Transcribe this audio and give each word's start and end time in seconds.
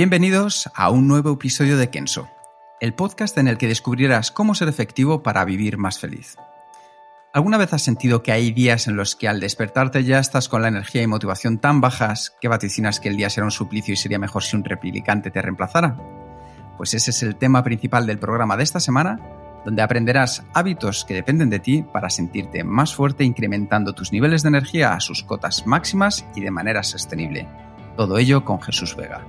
Bienvenidos 0.00 0.70
a 0.74 0.88
un 0.88 1.08
nuevo 1.08 1.34
episodio 1.34 1.76
de 1.76 1.90
Kenso, 1.90 2.26
el 2.80 2.94
podcast 2.94 3.36
en 3.36 3.48
el 3.48 3.58
que 3.58 3.68
descubrirás 3.68 4.30
cómo 4.30 4.54
ser 4.54 4.68
efectivo 4.68 5.22
para 5.22 5.44
vivir 5.44 5.76
más 5.76 5.98
feliz. 5.98 6.38
¿Alguna 7.34 7.58
vez 7.58 7.74
has 7.74 7.82
sentido 7.82 8.22
que 8.22 8.32
hay 8.32 8.50
días 8.50 8.88
en 8.88 8.96
los 8.96 9.14
que 9.14 9.28
al 9.28 9.40
despertarte 9.40 10.02
ya 10.02 10.18
estás 10.18 10.48
con 10.48 10.62
la 10.62 10.68
energía 10.68 11.02
y 11.02 11.06
motivación 11.06 11.58
tan 11.58 11.82
bajas 11.82 12.34
que 12.40 12.48
vaticinas 12.48 12.98
que 12.98 13.10
el 13.10 13.18
día 13.18 13.28
será 13.28 13.44
un 13.44 13.50
suplicio 13.50 13.92
y 13.92 13.98
sería 13.98 14.18
mejor 14.18 14.42
si 14.42 14.56
un 14.56 14.64
replicante 14.64 15.30
te 15.30 15.42
reemplazara? 15.42 15.98
Pues 16.78 16.94
ese 16.94 17.10
es 17.10 17.22
el 17.22 17.36
tema 17.36 17.62
principal 17.62 18.06
del 18.06 18.18
programa 18.18 18.56
de 18.56 18.62
esta 18.62 18.80
semana, 18.80 19.20
donde 19.66 19.82
aprenderás 19.82 20.44
hábitos 20.54 21.04
que 21.04 21.12
dependen 21.12 21.50
de 21.50 21.58
ti 21.58 21.82
para 21.82 22.08
sentirte 22.08 22.64
más 22.64 22.94
fuerte 22.94 23.24
incrementando 23.24 23.92
tus 23.92 24.12
niveles 24.12 24.44
de 24.44 24.48
energía 24.48 24.94
a 24.94 25.00
sus 25.00 25.24
cotas 25.24 25.66
máximas 25.66 26.24
y 26.34 26.40
de 26.40 26.50
manera 26.50 26.84
sostenible. 26.84 27.46
Todo 27.98 28.16
ello 28.16 28.46
con 28.46 28.62
Jesús 28.62 28.96
Vega. 28.96 29.26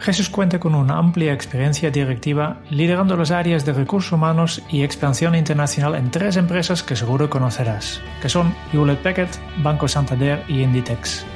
Jesús 0.00 0.30
cuenta 0.30 0.60
con 0.60 0.74
una 0.74 0.96
amplia 0.96 1.32
experiencia 1.32 1.90
directiva 1.90 2.60
liderando 2.70 3.16
las 3.16 3.32
áreas 3.32 3.64
de 3.64 3.72
recursos 3.72 4.12
humanos 4.12 4.62
y 4.70 4.82
expansión 4.82 5.34
internacional 5.34 5.96
en 5.96 6.10
tres 6.10 6.36
empresas 6.36 6.82
que 6.82 6.94
seguro 6.94 7.28
conocerás, 7.28 8.00
que 8.22 8.28
son 8.28 8.54
Hewlett 8.72 9.02
Packard, 9.02 9.30
Banco 9.62 9.88
Santander 9.88 10.44
y 10.48 10.62
Inditex. 10.62 11.26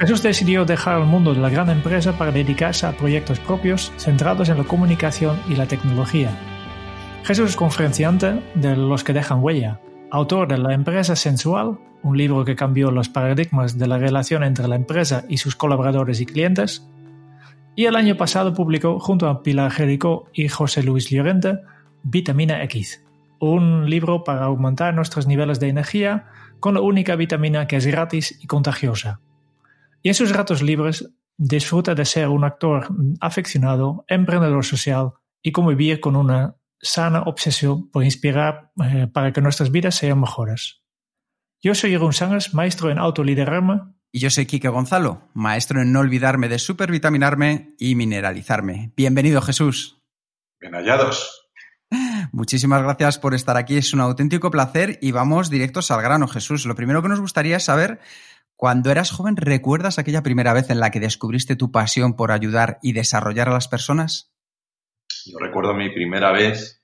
Jesús 0.00 0.22
decidió 0.22 0.64
dejar 0.64 1.00
el 1.00 1.06
mundo 1.06 1.32
de 1.32 1.40
la 1.40 1.48
gran 1.48 1.70
empresa 1.70 2.16
para 2.16 2.32
dedicarse 2.32 2.86
a 2.86 2.92
proyectos 2.92 3.40
propios 3.40 3.92
centrados 3.96 4.48
en 4.48 4.58
la 4.58 4.64
comunicación 4.64 5.40
y 5.48 5.54
la 5.54 5.66
tecnología. 5.66 6.30
Jesús 7.24 7.50
es 7.50 7.56
conferenciante 7.56 8.42
de 8.54 8.76
Los 8.76 9.04
que 9.04 9.12
dejan 9.12 9.42
huella, 9.42 9.80
autor 10.10 10.48
de 10.48 10.58
La 10.58 10.72
empresa 10.72 11.16
sensual, 11.16 11.78
un 12.02 12.16
libro 12.16 12.44
que 12.44 12.56
cambió 12.56 12.90
los 12.90 13.08
paradigmas 13.08 13.76
de 13.76 13.86
la 13.86 13.98
relación 13.98 14.44
entre 14.44 14.68
la 14.68 14.76
empresa 14.76 15.24
y 15.28 15.38
sus 15.38 15.56
colaboradores 15.56 16.20
y 16.20 16.26
clientes, 16.26 16.88
y 17.78 17.86
el 17.86 17.94
año 17.94 18.16
pasado 18.16 18.54
publicó 18.54 18.98
junto 18.98 19.28
a 19.28 19.40
Pilar 19.40 19.70
Jericó 19.70 20.28
y 20.32 20.48
José 20.48 20.82
Luis 20.82 21.10
Llorente 21.10 21.60
Vitamina 22.02 22.64
X, 22.64 23.04
un 23.38 23.88
libro 23.88 24.24
para 24.24 24.46
aumentar 24.46 24.92
nuestros 24.94 25.28
niveles 25.28 25.60
de 25.60 25.68
energía 25.68 26.26
con 26.58 26.74
la 26.74 26.80
única 26.80 27.14
vitamina 27.14 27.68
que 27.68 27.76
es 27.76 27.86
gratis 27.86 28.36
y 28.42 28.48
contagiosa. 28.48 29.20
Y 30.02 30.08
en 30.08 30.16
sus 30.16 30.32
ratos 30.32 30.60
libres 30.60 31.08
disfruta 31.36 31.94
de 31.94 32.04
ser 32.04 32.30
un 32.30 32.42
actor 32.42 32.88
afeccionado, 33.20 34.04
emprendedor 34.08 34.64
social 34.64 35.12
y 35.40 35.52
convivir 35.52 36.00
con 36.00 36.16
una 36.16 36.56
sana 36.80 37.22
obsesión 37.22 37.92
por 37.92 38.02
inspirar 38.02 38.72
eh, 38.82 39.06
para 39.06 39.32
que 39.32 39.40
nuestras 39.40 39.70
vidas 39.70 39.94
sean 39.94 40.18
mejores. 40.18 40.82
Yo 41.62 41.76
soy 41.76 41.90
Jeroen 41.90 42.12
Sangers, 42.12 42.54
maestro 42.54 42.90
en 42.90 42.98
autoliderarme 42.98 43.82
Y 44.10 44.20
yo 44.20 44.30
soy 44.30 44.46
Quique 44.46 44.68
Gonzalo, 44.68 45.28
maestro 45.34 45.82
en 45.82 45.92
no 45.92 46.00
olvidarme 46.00 46.48
de 46.48 46.58
supervitaminarme 46.58 47.74
y 47.78 47.94
mineralizarme. 47.94 48.92
Bienvenido, 48.96 49.42
Jesús. 49.42 50.02
Bien 50.60 50.72
hallados. 50.72 51.50
Muchísimas 52.32 52.82
gracias 52.82 53.18
por 53.18 53.34
estar 53.34 53.58
aquí, 53.58 53.76
es 53.76 53.92
un 53.92 54.00
auténtico 54.00 54.50
placer 54.50 54.98
y 55.02 55.12
vamos 55.12 55.50
directos 55.50 55.90
al 55.90 56.00
grano, 56.00 56.26
Jesús. 56.26 56.64
Lo 56.64 56.74
primero 56.74 57.02
que 57.02 57.08
nos 57.08 57.20
gustaría 57.20 57.58
es 57.58 57.64
saber, 57.64 58.00
cuando 58.56 58.90
eras 58.90 59.10
joven, 59.10 59.36
¿recuerdas 59.36 59.98
aquella 59.98 60.22
primera 60.22 60.54
vez 60.54 60.70
en 60.70 60.80
la 60.80 60.90
que 60.90 61.00
descubriste 61.00 61.54
tu 61.54 61.70
pasión 61.70 62.16
por 62.16 62.32
ayudar 62.32 62.78
y 62.82 62.92
desarrollar 62.92 63.48
a 63.48 63.52
las 63.52 63.68
personas? 63.68 64.32
Yo 65.26 65.38
recuerdo 65.38 65.74
mi 65.74 65.90
primera 65.90 66.32
vez 66.32 66.82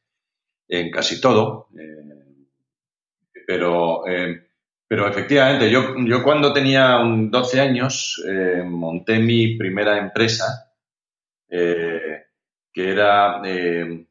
en 0.68 0.90
casi 0.90 1.20
todo, 1.20 1.68
eh, 1.78 2.46
pero, 3.46 4.06
eh, 4.06 4.43
pero 4.94 5.08
efectivamente, 5.08 5.68
yo, 5.68 5.96
yo 6.06 6.22
cuando 6.22 6.52
tenía 6.52 7.00
12 7.04 7.60
años 7.60 8.22
eh, 8.24 8.62
monté 8.64 9.18
mi 9.18 9.56
primera 9.56 9.98
empresa, 9.98 10.72
eh, 11.48 12.26
que 12.72 12.90
era 12.90 13.42
eh, 13.44 14.06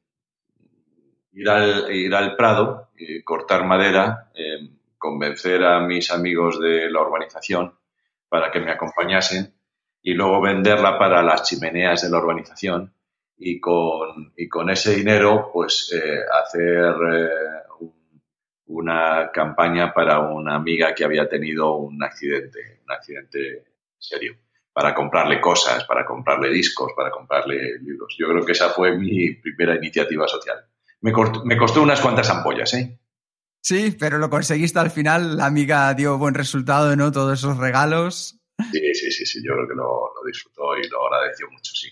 ir, 1.31 1.49
al, 1.49 1.89
ir 1.89 2.13
al 2.13 2.35
Prado, 2.35 2.89
cortar 3.23 3.63
madera, 3.63 4.29
convencer 4.97 5.63
a 5.63 5.79
mis 5.79 6.11
amigos 6.11 6.59
de 6.59 6.91
la 6.91 6.99
urbanización 6.99 7.73
para 8.27 8.51
que 8.51 8.59
me 8.59 8.71
acompañasen 8.71 9.53
y 10.01 10.13
luego 10.13 10.41
venderla 10.41 10.99
para 10.99 11.23
las 11.23 11.43
chimeneas 11.43 12.01
de 12.01 12.09
la 12.09 12.17
urbanización 12.17 12.93
y 13.37 13.57
con, 13.61 14.33
y 14.35 14.49
con 14.49 14.69
ese 14.69 14.95
dinero 14.95 15.49
pues 15.53 15.97
hacer 16.43 16.93
una 18.67 19.29
campaña 19.31 19.93
para 19.93 20.19
una 20.19 20.55
amiga 20.55 20.93
que 20.93 21.03
había 21.03 21.27
tenido 21.27 21.75
un 21.75 22.01
accidente, 22.03 22.79
un 22.85 22.91
accidente 22.91 23.65
serio, 23.97 24.35
para 24.71 24.93
comprarle 24.93 25.39
cosas, 25.39 25.85
para 25.85 26.05
comprarle 26.05 26.49
discos, 26.49 26.91
para 26.95 27.11
comprarle 27.11 27.79
libros. 27.79 28.15
Yo 28.17 28.27
creo 28.29 28.45
que 28.45 28.53
esa 28.53 28.69
fue 28.69 28.97
mi 28.97 29.33
primera 29.35 29.75
iniciativa 29.75 30.27
social. 30.27 30.57
Me, 31.01 31.11
costó, 31.11 31.43
me 31.45 31.57
costó 31.57 31.81
unas 31.81 32.01
cuantas 32.01 32.29
ampollas, 32.29 32.73
¿eh? 32.73 32.99
Sí, 33.61 33.95
pero 33.97 34.17
lo 34.17 34.29
conseguiste 34.29 34.79
al 34.79 34.91
final, 34.91 35.37
la 35.37 35.45
amiga 35.45 35.93
dio 35.93 36.17
buen 36.17 36.33
resultado, 36.33 36.95
¿no? 36.95 37.11
Todos 37.11 37.39
esos 37.39 37.57
regalos. 37.57 38.39
Sí, 38.71 38.93
sí, 38.93 39.11
sí, 39.11 39.25
sí, 39.25 39.41
yo 39.45 39.53
creo 39.53 39.67
que 39.67 39.75
lo, 39.75 40.13
lo 40.13 40.27
disfrutó 40.27 40.77
y 40.77 40.87
lo 40.89 41.07
agradeció 41.07 41.49
mucho, 41.49 41.71
sí. 41.73 41.89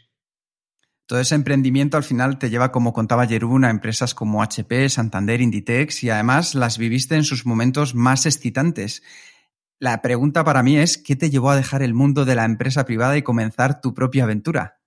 Todo 1.12 1.20
ese 1.20 1.36
emprendimiento 1.36 1.98
al 1.98 2.06
final 2.06 2.40
te 2.40 2.50
lleva, 2.50 2.72
como 2.72 2.94
contaba 2.94 3.28
Jerún, 3.28 3.66
a 3.66 3.70
empresas 3.70 4.16
como 4.16 4.42
HP, 4.42 4.88
Santander, 4.88 5.42
Inditex 5.42 6.06
y 6.06 6.10
además 6.10 6.56
las 6.56 6.78
viviste 6.78 7.16
en 7.16 7.26
sus 7.26 7.46
momentos 7.46 7.96
más 7.96 8.26
excitantes. 8.26 9.04
La 9.78 10.02
pregunta 10.02 10.46
para 10.46 10.64
mí 10.64 10.78
es, 10.78 10.98
¿qué 10.98 11.18
te 11.18 11.30
llevó 11.30 11.50
a 11.50 11.58
dejar 11.58 11.84
el 11.84 11.94
mundo 11.94 12.24
de 12.24 12.36
la 12.36 12.46
empresa 12.46 12.86
privada 12.86 13.18
y 13.18 13.24
comenzar 13.24 13.82
tu 13.82 13.94
propia 13.94 14.24
aventura? 14.24 14.80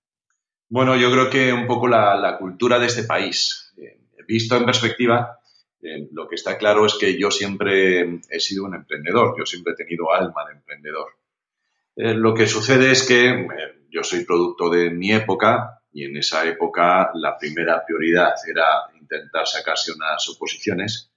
Bueno, 0.70 0.96
yo 0.96 1.12
creo 1.12 1.28
que 1.28 1.52
un 1.52 1.66
poco 1.66 1.88
la, 1.88 2.38
cultura 2.38 2.78
de 2.78 2.86
este 2.86 3.02
país. 3.02 3.74
Eh, 3.76 4.00
visto 4.26 4.56
en 4.56 4.64
perspectiva, 4.64 5.40
eh, 5.82 6.08
lo 6.10 6.26
que 6.26 6.36
está 6.36 6.56
claro 6.56 6.86
es 6.86 6.94
que 6.94 7.18
yo 7.20 7.30
siempre 7.30 8.20
he 8.30 8.40
sido 8.40 8.64
un 8.64 8.74
emprendedor, 8.74 9.34
yo 9.38 9.44
siempre 9.44 9.74
he 9.74 9.76
tenido 9.76 10.10
alma 10.10 10.46
de 10.46 10.54
emprendedor. 10.54 11.18
Eh, 11.96 12.14
lo 12.14 12.32
que 12.32 12.46
sucede 12.46 12.92
es 12.92 13.02
que 13.02 13.46
yo 13.90 14.02
soy 14.02 14.24
producto 14.24 14.70
de 14.70 14.88
mi 14.88 15.12
época, 15.12 15.82
y 15.94 16.04
en 16.04 16.16
esa 16.16 16.44
época 16.44 17.12
la 17.14 17.38
primera 17.38 17.84
prioridad 17.86 18.34
era 18.46 18.90
intentar 19.00 19.46
sacarse 19.46 19.92
unas 19.92 20.28
oposiciones 20.28 21.10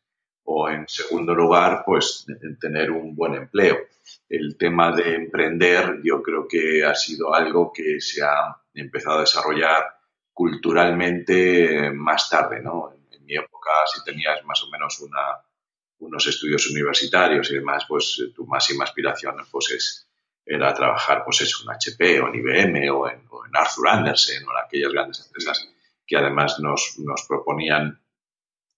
o 0.44 0.70
en 0.70 0.88
segundo 0.88 1.34
lugar 1.34 1.82
pues 1.84 2.26
tener 2.62 2.92
un 2.92 3.16
buen 3.16 3.34
empleo. 3.34 3.80
El 4.30 4.56
tema 4.56 4.96
de 4.96 5.16
emprender 5.16 6.00
yo 6.04 6.22
creo 6.22 6.48
que 6.48 6.86
ha 6.86 6.94
sido 6.94 7.34
algo 7.34 7.74
que 7.74 8.00
se 8.00 8.24
ha 8.24 8.56
empezado 8.74 9.18
a 9.18 9.22
desarrollar 9.22 9.84
culturalmente 10.32 11.92
más 11.92 12.30
tarde, 12.30 12.62
¿no? 12.62 12.94
En 13.12 13.26
mi 13.26 13.36
época 13.36 13.72
si 13.92 14.04
tenías 14.04 14.46
más 14.46 14.62
o 14.64 14.70
menos 14.70 15.00
una, 15.02 15.42
unos 16.00 16.28
estudios 16.28 16.70
universitarios 16.70 17.50
y 17.50 17.56
demás, 17.56 17.86
pues 17.88 18.22
tu 18.36 18.46
máxima 18.46 18.84
aspiración 18.84 19.36
pues 19.52 19.72
es 19.72 20.07
era 20.48 20.74
trabajar, 20.74 21.24
pues 21.26 21.42
eso, 21.42 21.64
en 21.64 21.76
HP 21.76 22.22
o 22.22 22.30
en 22.30 22.36
IBM 22.36 22.90
o 22.92 23.10
en, 23.10 23.28
Arthur 23.54 23.90
Andersen 23.90 24.48
o 24.48 24.52
en 24.52 24.58
aquellas 24.64 24.92
grandes 24.92 25.26
empresas 25.26 25.68
que 26.06 26.16
además 26.16 26.60
nos, 26.60 26.96
nos 27.00 27.26
proponían 27.28 28.00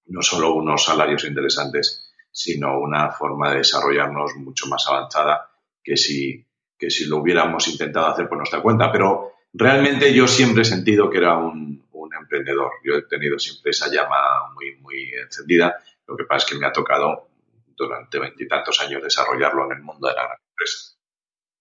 no 0.05 0.21
solo 0.21 0.53
unos 0.53 0.85
salarios 0.85 1.25
interesantes, 1.25 2.11
sino 2.31 2.79
una 2.79 3.11
forma 3.11 3.51
de 3.51 3.57
desarrollarnos 3.57 4.35
mucho 4.37 4.67
más 4.67 4.87
avanzada 4.87 5.51
que 5.83 5.97
si, 5.97 6.45
que 6.77 6.89
si 6.89 7.07
lo 7.07 7.17
hubiéramos 7.17 7.67
intentado 7.67 8.07
hacer 8.07 8.27
por 8.27 8.37
nuestra 8.37 8.61
cuenta. 8.61 8.91
Pero 8.91 9.33
realmente 9.53 10.13
yo 10.13 10.27
siempre 10.27 10.61
he 10.61 10.65
sentido 10.65 11.09
que 11.09 11.17
era 11.17 11.37
un, 11.37 11.87
un 11.91 12.15
emprendedor. 12.15 12.71
Yo 12.83 12.95
he 12.95 13.03
tenido 13.03 13.37
siempre 13.37 13.71
esa 13.71 13.91
llama 13.91 14.51
muy, 14.53 14.75
muy 14.77 15.11
encendida. 15.23 15.75
Lo 16.07 16.15
que 16.15 16.23
pasa 16.23 16.45
es 16.45 16.51
que 16.51 16.59
me 16.59 16.67
ha 16.67 16.71
tocado 16.71 17.29
durante 17.75 18.19
veintitantos 18.19 18.79
años 18.81 19.03
desarrollarlo 19.03 19.65
en 19.65 19.77
el 19.77 19.83
mundo 19.83 20.07
de 20.07 20.15
la 20.15 20.23
gran 20.23 20.37
empresa. 20.49 20.88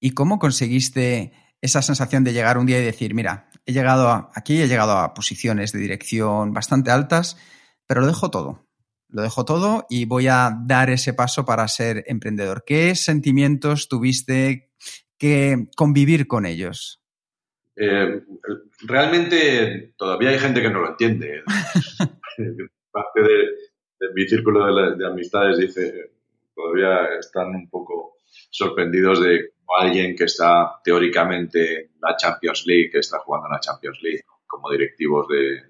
¿Y 0.01 0.13
cómo 0.13 0.39
conseguiste 0.39 1.33
esa 1.61 1.83
sensación 1.83 2.25
de 2.25 2.33
llegar 2.33 2.59
un 2.59 2.67
día 2.67 2.79
y 2.81 2.85
decir, 2.85 3.15
mira, 3.15 3.51
he 3.67 3.73
llegado 3.73 4.09
a, 4.09 4.31
aquí, 4.35 4.61
he 4.61 4.69
llegado 4.69 4.93
a 4.93 5.15
posiciones 5.15 5.73
de 5.73 5.81
dirección 5.81 6.53
bastante 6.53 6.91
altas, 6.91 7.37
pero 7.87 8.01
lo 8.01 8.07
dejo 8.07 8.31
todo. 8.31 8.69
Lo 9.11 9.23
dejo 9.23 9.45
todo 9.45 9.87
y 9.89 10.05
voy 10.05 10.29
a 10.29 10.57
dar 10.67 10.91
ese 10.91 11.15
paso 11.15 11.45
para 11.45 11.67
ser 11.67 12.05
emprendedor. 12.07 12.65
¿Qué 12.67 12.95
sentimientos 12.95 13.89
tuviste 13.89 14.71
que 15.19 15.69
convivir 15.77 16.27
con 16.27 16.45
ellos? 16.47 17.03
Eh, 17.77 18.23
realmente 18.87 19.95
todavía 19.97 20.31
hay 20.31 20.39
gente 20.39 20.61
que 20.61 20.71
no 20.71 20.81
lo 20.81 20.91
entiende. 20.91 21.43
Parte 22.91 23.21
de, 23.21 24.13
mi 24.15 24.29
círculo 24.29 24.95
de, 24.97 25.07
amistades 25.07 25.59
dice, 25.59 26.11
todavía 26.55 27.07
están 27.19 27.55
un 27.55 27.69
poco 27.69 28.18
sorprendidos 28.51 29.21
de 29.23 29.53
alguien 29.79 30.17
que 30.17 30.25
está 30.25 30.81
teóricamente 30.83 31.81
en 31.83 31.91
la 32.01 32.17
Champions 32.17 32.65
League, 32.67 32.91
que 32.91 32.99
está 32.99 33.19
jugando 33.19 33.49
en 33.49 33.53
la 33.53 33.61
Champions 33.61 33.99
League 34.03 34.23
como 34.47 34.71
directivos 34.71 35.29
de, 35.29 35.63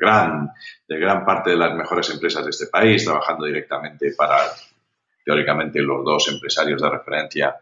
gran, 0.00 0.50
de 0.88 0.98
gran 0.98 1.24
parte 1.24 1.50
de 1.50 1.56
las 1.56 1.74
mejores 1.74 2.08
empresas 2.10 2.44
de 2.44 2.50
este 2.50 2.66
país, 2.66 3.04
trabajando 3.04 3.44
directamente 3.44 4.12
para, 4.16 4.38
teóricamente, 5.24 5.80
los 5.82 6.04
dos 6.04 6.28
empresarios 6.28 6.80
de 6.80 6.90
referencia 6.90 7.56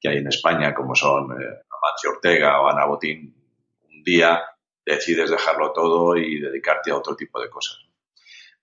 que 0.00 0.08
hay 0.08 0.18
en 0.18 0.28
España, 0.28 0.72
como 0.72 0.94
son 0.94 1.32
eh, 1.32 1.62
Ortega 2.08 2.60
o 2.60 2.68
Ana 2.68 2.86
Botín, 2.86 3.34
un 3.92 4.02
día 4.02 4.42
decides 4.84 5.30
dejarlo 5.30 5.72
todo 5.72 6.16
y 6.16 6.40
dedicarte 6.40 6.90
a 6.90 6.96
otro 6.96 7.14
tipo 7.16 7.40
de 7.40 7.50
cosas. 7.50 7.78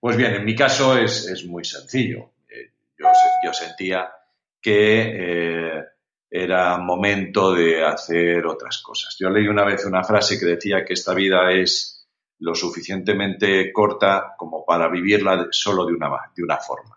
Pues 0.00 0.16
bien, 0.16 0.34
en 0.34 0.44
mi 0.44 0.54
caso 0.54 0.96
es, 0.96 1.44
muy 1.46 1.64
sencillo. 1.64 2.32
Eh, 2.48 2.72
yo, 2.98 3.52
sentía 3.52 4.10
que 4.60 5.12
eh, 5.14 5.84
era 6.30 6.78
momento 6.78 7.54
de 7.54 7.84
hacer 7.84 8.46
otras 8.46 8.82
cosas. 8.82 9.16
Yo 9.18 9.30
leí 9.30 9.48
una 9.48 9.64
vez 9.64 9.84
una 9.86 10.04
frase 10.04 10.38
que 10.38 10.46
decía 10.46 10.84
que 10.84 10.94
esta 10.94 11.14
vida 11.14 11.52
es 11.52 12.06
lo 12.40 12.54
suficientemente 12.54 13.72
corta 13.72 14.34
como 14.36 14.64
para 14.64 14.88
vivirla 14.88 15.48
solo 15.50 15.86
de 15.86 15.94
una, 15.94 16.10
de 16.36 16.42
una 16.42 16.58
forma. 16.58 16.96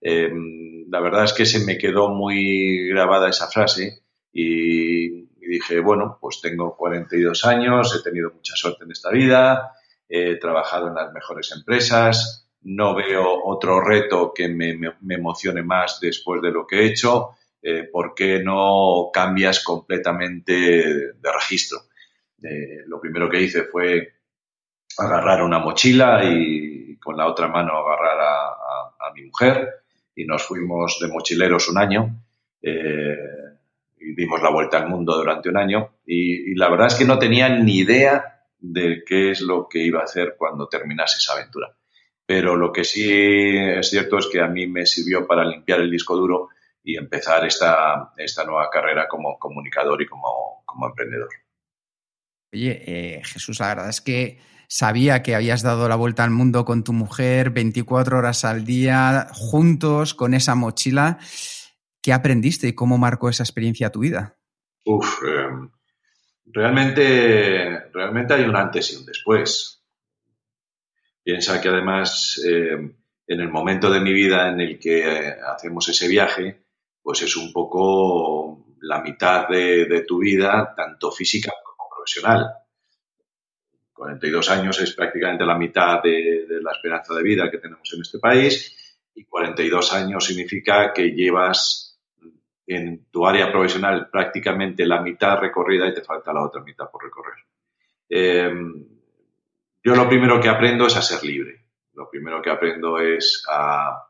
Em, 0.00 0.84
la 0.90 1.00
verdad 1.00 1.24
es 1.24 1.32
que 1.32 1.46
se 1.46 1.64
me 1.64 1.78
quedó 1.78 2.10
muy 2.10 2.88
grabada 2.88 3.30
esa 3.30 3.48
frase 3.48 4.04
y, 4.32 5.24
dije, 5.46 5.80
bueno, 5.80 6.18
pues 6.20 6.40
tengo 6.40 6.76
42 6.76 7.44
años, 7.44 7.94
he 7.98 8.02
tenido 8.02 8.30
mucha 8.30 8.54
suerte 8.56 8.84
en 8.84 8.92
esta 8.92 9.10
vida, 9.10 9.72
he 10.08 10.36
trabajado 10.36 10.88
en 10.88 10.94
las 10.94 11.12
mejores 11.12 11.52
empresas, 11.52 12.43
no 12.64 12.94
veo 12.94 13.44
otro 13.44 13.80
reto 13.80 14.32
que 14.34 14.48
me, 14.48 14.78
emocione 15.08 15.62
más 15.62 16.00
después 16.00 16.42
de 16.42 16.50
lo 16.50 16.66
que 16.66 16.80
he 16.80 16.86
hecho, 16.86 17.30
eh, 17.62 17.88
¿por 17.90 18.14
qué 18.14 18.40
no 18.42 19.10
cambias 19.12 19.62
completamente 19.62 20.52
de 20.52 21.32
registro? 21.32 21.78
Eh, 22.42 22.82
lo 22.86 23.00
primero 23.00 23.28
que 23.28 23.40
hice 23.40 23.64
fue 23.64 24.14
agarrar 24.98 25.42
una 25.42 25.58
mochila 25.58 26.22
y 26.24 26.96
con 26.98 27.16
la 27.16 27.26
otra 27.26 27.48
mano 27.48 27.72
agarrar 27.72 28.18
a, 28.20 28.50
mi 29.14 29.26
mujer 29.26 29.68
y 30.16 30.24
nos 30.24 30.42
fuimos 30.42 30.98
de 31.00 31.06
mochileros 31.06 31.68
un 31.68 31.78
año 31.78 32.20
eh, 32.60 33.16
y 34.00 34.12
dimos 34.16 34.42
la 34.42 34.50
vuelta 34.50 34.78
al 34.78 34.88
mundo 34.88 35.14
durante 35.14 35.48
un 35.48 35.56
año 35.56 35.98
y, 36.04 36.52
la 36.56 36.68
verdad 36.68 36.88
es 36.88 36.96
que 36.96 37.04
no 37.04 37.16
tenía 37.16 37.48
ni 37.48 37.78
idea 37.78 38.42
de 38.58 39.04
qué 39.06 39.30
es 39.30 39.40
lo 39.40 39.68
que 39.68 39.78
iba 39.78 40.00
a 40.00 40.04
hacer 40.04 40.34
cuando 40.36 40.66
terminase 40.66 41.18
esa 41.18 41.34
aventura. 41.34 41.76
Pero 42.26 42.56
lo 42.56 42.72
que 42.72 42.84
sí 42.84 43.06
es 43.08 43.90
cierto 43.90 44.18
es 44.18 44.28
que 44.28 44.40
a 44.40 44.48
mí 44.48 44.66
me 44.66 44.86
sirvió 44.86 45.26
para 45.26 45.44
limpiar 45.44 45.80
el 45.80 45.90
disco 45.90 46.16
duro 46.16 46.48
y 46.82 46.96
empezar 46.96 47.44
esta, 47.46 48.12
esta 48.16 48.44
nueva 48.44 48.68
carrera 48.70 49.06
como 49.08 49.38
comunicador 49.38 50.00
y 50.02 50.06
como, 50.06 50.62
como 50.64 50.86
emprendedor. 50.86 51.28
Oye, 52.52 52.82
eh, 52.86 53.22
Jesús, 53.24 53.58
la 53.60 53.68
verdad 53.68 53.88
es 53.88 54.00
que 54.00 54.38
sabía 54.68 55.22
que 55.22 55.34
habías 55.34 55.62
dado 55.62 55.88
la 55.88 55.96
vuelta 55.96 56.24
al 56.24 56.30
mundo 56.30 56.64
con 56.64 56.84
tu 56.84 56.92
mujer 56.92 57.50
24 57.50 58.18
horas 58.18 58.44
al 58.44 58.64
día, 58.64 59.28
juntos, 59.32 60.14
con 60.14 60.34
esa 60.34 60.54
mochila. 60.54 61.18
¿Qué 62.02 62.12
aprendiste 62.12 62.68
y 62.68 62.74
cómo 62.74 62.98
marcó 62.98 63.28
esa 63.28 63.42
experiencia 63.42 63.90
tu 63.90 64.00
vida? 64.00 64.36
Uf, 64.84 65.22
em, 65.24 65.70
realmente, 66.46 67.88
realmente 67.92 68.34
hay 68.34 68.44
un 68.44 68.56
antes 68.56 68.92
y 68.92 68.96
un 68.96 69.06
después. 69.06 69.83
Piensa 71.24 71.60
que 71.60 71.68
además 71.68 72.40
em, 72.44 72.94
en 73.26 73.40
el 73.40 73.48
momento 73.48 73.90
de 73.90 74.00
mi 74.00 74.12
vida 74.12 74.48
en 74.50 74.60
el 74.60 74.78
que 74.78 74.98
eh, 75.00 75.36
hacemos 75.54 75.88
ese 75.88 76.06
viaje, 76.06 76.66
pues 77.02 77.22
es 77.22 77.36
un 77.36 77.52
poco 77.52 78.66
la 78.82 79.00
mitad 79.00 79.48
de 79.48 80.04
tu 80.06 80.18
vida, 80.18 80.74
tanto 80.76 81.10
física 81.10 81.50
como 81.64 81.88
profesional 81.88 82.64
42 83.94 84.50
años 84.50 84.80
es 84.80 84.92
prácticamente 84.94 85.46
la 85.46 85.56
mitad 85.56 86.02
de, 86.02 86.46
la 86.60 86.72
esperanza 86.72 87.14
de 87.14 87.22
vida 87.22 87.50
que 87.50 87.58
tenemos 87.58 87.90
en 87.94 88.02
este 88.02 88.18
país 88.18 89.00
y 89.14 89.24
42 89.24 89.92
años 89.94 90.24
significa 90.24 90.92
que 90.92 91.12
llevas 91.12 92.00
en 92.66 93.06
tu 93.10 93.24
área 93.24 93.52
profesional 93.52 94.08
prácticamente 94.10 94.84
la 94.84 95.00
mitad 95.00 95.38
recorrida 95.38 95.86
y 95.86 95.94
te 95.94 96.02
falta 96.02 96.32
la 96.32 96.44
otra 96.44 96.62
mitad 96.62 96.90
por 96.90 97.04
recorrer. 97.04 97.38
Em, 98.08 98.93
yo 99.84 99.94
lo 99.94 100.08
primero 100.08 100.40
que 100.40 100.48
aprendo 100.48 100.86
es 100.86 100.96
a 100.96 101.02
ser 101.02 101.22
libre. 101.22 101.62
Lo 101.92 102.08
primero 102.08 102.40
que 102.40 102.50
aprendo 102.50 102.98
es 102.98 103.44
a, 103.48 104.00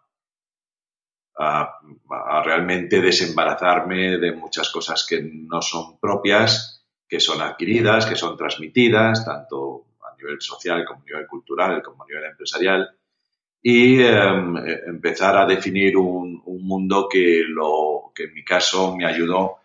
realmente 2.45 3.01
desembarazarme 3.01 4.19
de 4.19 4.33
muchas 4.33 4.71
cosas 4.71 5.05
que 5.05 5.21
no 5.21 5.61
son 5.61 5.99
propias 5.99 6.75
que 7.09 7.19
son 7.21 7.43
adquiridas, 7.43 8.07
que 8.07 8.17
son 8.17 8.37
transmitidas, 8.37 9.25
tanto 9.25 9.87
a 10.03 10.17
nivel 10.17 10.41
social 10.41 10.85
como 10.85 11.03
a 11.03 11.05
nivel 11.05 11.27
cultural, 11.27 11.83
como 11.83 12.05
a 12.05 12.07
nivel 12.07 12.25
empresarial, 12.25 12.97
y 13.61 14.01
em, 14.01 14.57
empezar 14.87 15.37
a 15.37 15.47
definir 15.47 15.97
un, 15.97 16.43
mundo 16.45 17.09
que, 17.11 17.43
en 17.43 18.35
mi 18.35 18.43
caso 18.43 18.97
me 18.97 19.07
ayudó 19.07 19.57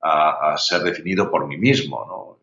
a, 0.00 0.56
ser 0.56 0.82
definido 0.82 1.30
por 1.30 1.46
mí 1.46 1.56
mismo. 1.56 2.38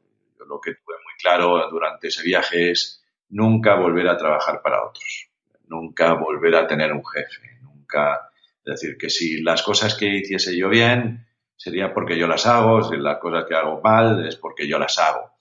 lo 0.47 0.59
que 0.59 0.75
tuve 0.75 0.95
muy 0.95 1.13
claro 1.21 1.69
durante 1.69 2.09
ese 2.09 2.23
viaje 2.23 2.71
es 2.71 3.00
nunca 3.31 3.75
volver 3.75 4.07
a 4.07 4.17
trabajar 4.17 4.61
para 4.61 4.85
otros, 4.85 5.29
nunca 5.67 6.13
volver 6.13 6.55
a 6.55 6.67
tener 6.67 6.93
un 6.93 7.05
jefe, 7.05 7.59
nunca... 7.61 8.29
Es 8.63 8.79
decir, 8.79 8.95
que 8.95 9.09
si 9.09 9.41
las 9.41 9.63
cosas 9.63 9.95
que 9.95 10.05
hiciese 10.05 10.55
yo 10.55 10.69
bien, 10.69 11.25
sería 11.55 11.93
porque 11.93 12.17
yo 12.17 12.27
las 12.27 12.45
hago, 12.45 12.83
si 12.83 12.95
las 12.97 13.17
cosas 13.17 13.45
que 13.45 13.55
hago 13.55 13.81
mal 13.81 14.25
es 14.27 14.35
porque 14.35 14.67
yo 14.67 14.77
las 14.77 14.99
hago. 14.99 15.31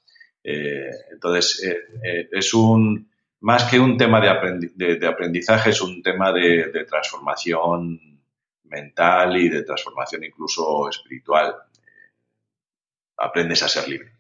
Eh, 0.43 0.91
entonces, 1.13 1.63
eh, 1.65 1.79
eh, 2.03 2.29
es 2.33 2.55
un, 2.55 3.11
más 3.41 3.65
que 3.65 3.79
un 3.79 3.97
tema 3.97 4.21
de, 4.21 5.07
aprendizaje, 5.07 5.71
es 5.71 5.81
un 5.81 6.03
tema 6.03 6.33
de, 6.33 6.85
transformación 6.89 8.21
mental 8.65 9.37
y 9.37 9.49
de 9.49 9.63
transformación 9.63 10.25
incluso 10.25 10.89
espiritual. 10.89 11.57
aprendes 13.17 13.63
a 13.63 13.69
ser 13.69 13.89
libre. 13.89 14.20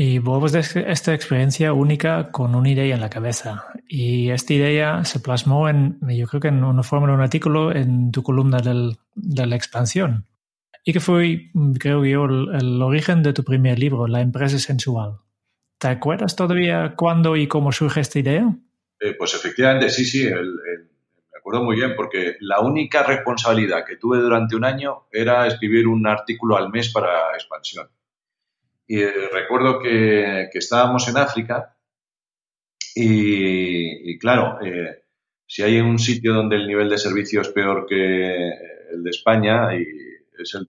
Y 0.00 0.20
vos 0.20 0.52
de 0.52 0.60
esta 0.60 1.12
experiencia 1.12 1.72
única 1.72 2.30
con 2.30 2.54
una 2.54 2.70
idea 2.70 2.94
en 2.94 3.00
la 3.00 3.10
cabeza. 3.10 3.64
Y 3.88 4.30
esta 4.30 4.54
idea 4.54 5.04
se 5.04 5.18
plasmó 5.18 5.68
en, 5.68 5.98
yo 6.08 6.28
creo 6.28 6.40
que 6.40 6.46
en 6.46 6.62
una 6.62 6.84
forma 6.84 7.08
de 7.08 7.14
un 7.14 7.20
artículo 7.20 7.74
en 7.74 8.12
tu 8.12 8.22
columna 8.22 8.58
del, 8.58 8.98
de 9.16 9.46
la 9.46 9.56
expansión. 9.56 10.28
Y 10.84 10.92
que 10.92 11.00
fue, 11.00 11.50
creo 11.80 12.04
yo, 12.04 12.26
el, 12.26 12.80
origen 12.80 13.24
de 13.24 13.32
tu 13.32 13.42
primer 13.42 13.80
libro, 13.80 14.06
La 14.06 14.20
empresa 14.20 14.60
sensual. 14.60 15.16
¿Te 15.78 15.88
acuerdas 15.88 16.36
todavía 16.36 16.94
cuándo 16.94 17.34
y 17.34 17.48
cómo 17.48 17.72
surge 17.72 18.00
esta 18.00 18.20
idea? 18.20 18.54
Eh, 19.00 19.16
pues 19.18 19.34
efectivamente, 19.34 19.90
sí, 19.90 20.04
sí, 20.04 20.30
me 20.30 21.38
acuerdo 21.40 21.64
muy 21.64 21.74
bien, 21.74 21.96
porque 21.96 22.36
la 22.38 22.60
única 22.60 23.02
responsabilidad 23.02 23.84
que 23.84 23.96
tuve 23.96 24.18
durante 24.18 24.54
un 24.54 24.64
año 24.64 25.08
era 25.10 25.48
escribir 25.48 25.88
un 25.88 26.06
artículo 26.06 26.56
al 26.56 26.70
mes 26.70 26.92
para 26.92 27.34
expansión. 27.34 27.88
Y 28.90 29.02
eh, 29.02 29.28
recuerdo 29.30 29.78
que, 29.80 30.48
estábamos 30.54 31.06
en 31.08 31.18
África 31.18 31.76
y, 32.94 34.18
claro, 34.18 34.58
eh, 34.64 35.04
si 35.46 35.62
hay 35.62 35.78
un 35.80 35.98
sitio 35.98 36.32
donde 36.32 36.56
el 36.56 36.66
nivel 36.66 36.88
de 36.88 36.96
servicio 36.96 37.42
es 37.42 37.48
peor 37.50 37.86
que 37.86 38.48
el 38.90 39.04
de 39.04 39.10
España, 39.10 39.76
y 39.76 39.82
es 40.38 40.54
el, 40.54 40.68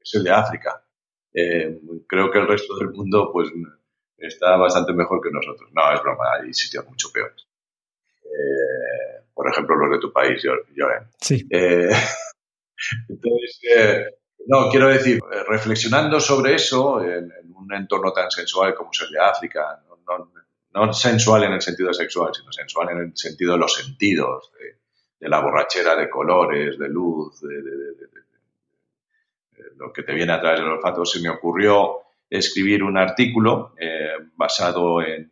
es 0.00 0.14
el 0.14 0.24
de 0.24 0.30
África. 0.30 0.84
Eh, 1.32 1.80
creo 2.08 2.30
que 2.30 2.40
el 2.40 2.48
resto 2.48 2.76
del 2.76 2.90
mundo 2.90 3.30
pues 3.32 3.48
está 4.18 4.56
bastante 4.56 4.92
mejor 4.92 5.20
que 5.22 5.30
nosotros. 5.30 5.70
No, 5.72 5.94
es 5.94 6.02
broma, 6.02 6.24
hay 6.42 6.52
sitios 6.52 6.86
mucho 6.86 7.10
peores. 7.12 7.46
por 9.32 9.48
ejemplo, 9.48 9.76
los 9.76 9.92
de 9.92 10.00
tu 10.00 10.12
país, 10.12 10.42
Lloren. 10.42 11.04
Sí. 11.20 11.46
entonces, 13.08 13.60
no, 14.46 14.68
quiero 14.70 14.88
decir, 14.88 15.20
reflexionando 15.48 16.20
sobre 16.20 16.54
eso 16.54 17.02
en, 17.02 17.32
un 17.54 17.72
entorno 17.74 18.12
tan 18.12 18.30
sensual 18.30 18.74
como 18.74 18.90
es 18.90 19.00
el 19.02 19.10
de 19.10 19.20
África, 19.20 19.82
no, 20.72 20.92
sensual 20.92 21.44
en 21.44 21.52
el 21.52 21.60
sentido 21.60 21.92
sexual, 21.92 22.32
sino 22.34 22.52
sensual 22.52 22.90
en 22.90 22.98
el 22.98 23.16
sentido 23.16 23.52
de 23.52 23.58
los 23.58 23.74
sentidos, 23.74 24.50
de, 25.18 25.28
la 25.28 25.40
borrachera 25.40 25.94
de 25.94 26.08
colores, 26.08 26.78
de 26.78 26.88
luz, 26.88 27.40
de, 27.42 27.80
lo 29.76 29.92
que 29.92 30.02
te 30.02 30.14
viene 30.14 30.32
a 30.32 30.40
través 30.40 30.60
del 30.60 30.70
olfato, 30.70 31.04
se 31.04 31.20
me 31.20 31.28
ocurrió 31.28 31.98
escribir 32.28 32.82
un 32.82 32.96
artículo 32.96 33.74
eh, 33.78 34.12
basado 34.36 35.02
en, 35.02 35.30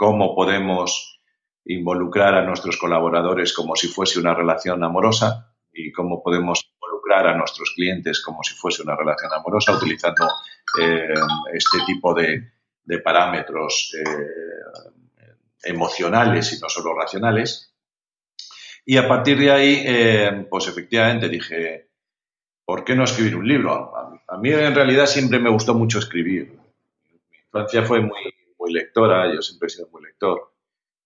cómo 0.00 0.34
podemos 0.34 1.20
involucrar 1.66 2.34
a 2.34 2.42
nuestros 2.42 2.78
colaboradores 2.78 3.52
como 3.52 3.76
si 3.76 3.88
fuese 3.88 4.18
una 4.18 4.34
relación 4.34 4.82
amorosa 4.82 5.54
y 5.72 5.92
cómo 5.92 6.22
podemos 6.22 6.72
a 7.12 7.34
nuestros 7.34 7.72
clientes 7.74 8.22
como 8.22 8.42
si 8.42 8.54
fuese 8.54 8.82
una 8.82 8.96
relación 8.96 9.32
amorosa 9.32 9.72
utilizando 9.72 10.28
eh, 10.80 11.14
este 11.52 11.78
tipo 11.86 12.14
de, 12.14 12.50
parámetros 13.04 13.94
eh, 13.94 15.26
emocionales 15.62 16.52
y 16.52 16.60
no 16.60 16.68
solo 16.68 16.92
racionales. 16.92 17.72
Y 18.84 18.96
a 18.96 19.06
partir 19.06 19.38
de 19.38 19.50
ahí, 19.50 19.82
eh, 19.86 20.46
pues 20.50 20.66
efectivamente 20.66 21.28
dije, 21.28 21.90
¿por 22.64 22.82
qué 22.84 22.96
no 22.96 23.04
escribir 23.04 23.36
un 23.36 23.46
libro? 23.46 23.92
A, 24.28 24.36
mí 24.38 24.50
en 24.50 24.74
realidad 24.74 25.06
siempre 25.06 25.38
me 25.38 25.50
gustó 25.50 25.74
mucho 25.74 26.00
escribir. 26.00 26.58
Mi 27.30 27.38
infancia 27.38 27.84
fue 27.84 28.00
muy, 28.00 28.34
muy 28.58 28.72
lectora, 28.72 29.32
yo 29.32 29.40
siempre 29.42 29.68
he 29.68 29.70
sido 29.70 29.88
muy 29.92 30.02
lector. 30.02 30.50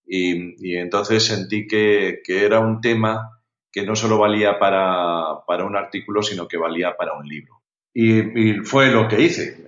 Y, 0.07 0.75
entonces 0.77 1.25
sentí 1.25 1.67
que, 1.67 2.21
era 2.27 2.59
un 2.59 2.81
tema 2.81 3.34
que 3.75 3.85
no 3.85 3.93
solo 3.93 4.17
valía 4.17 4.57
para, 4.57 5.65
un 5.65 5.75
artículo, 5.75 6.23
sino 6.23 6.47
que 6.47 6.55
valía 6.55 6.95
para 6.95 7.17
un 7.17 7.27
libro. 7.27 7.61
Y, 7.93 8.53
fue 8.63 8.89
lo 8.89 9.05
que 9.05 9.19
hice. 9.19 9.65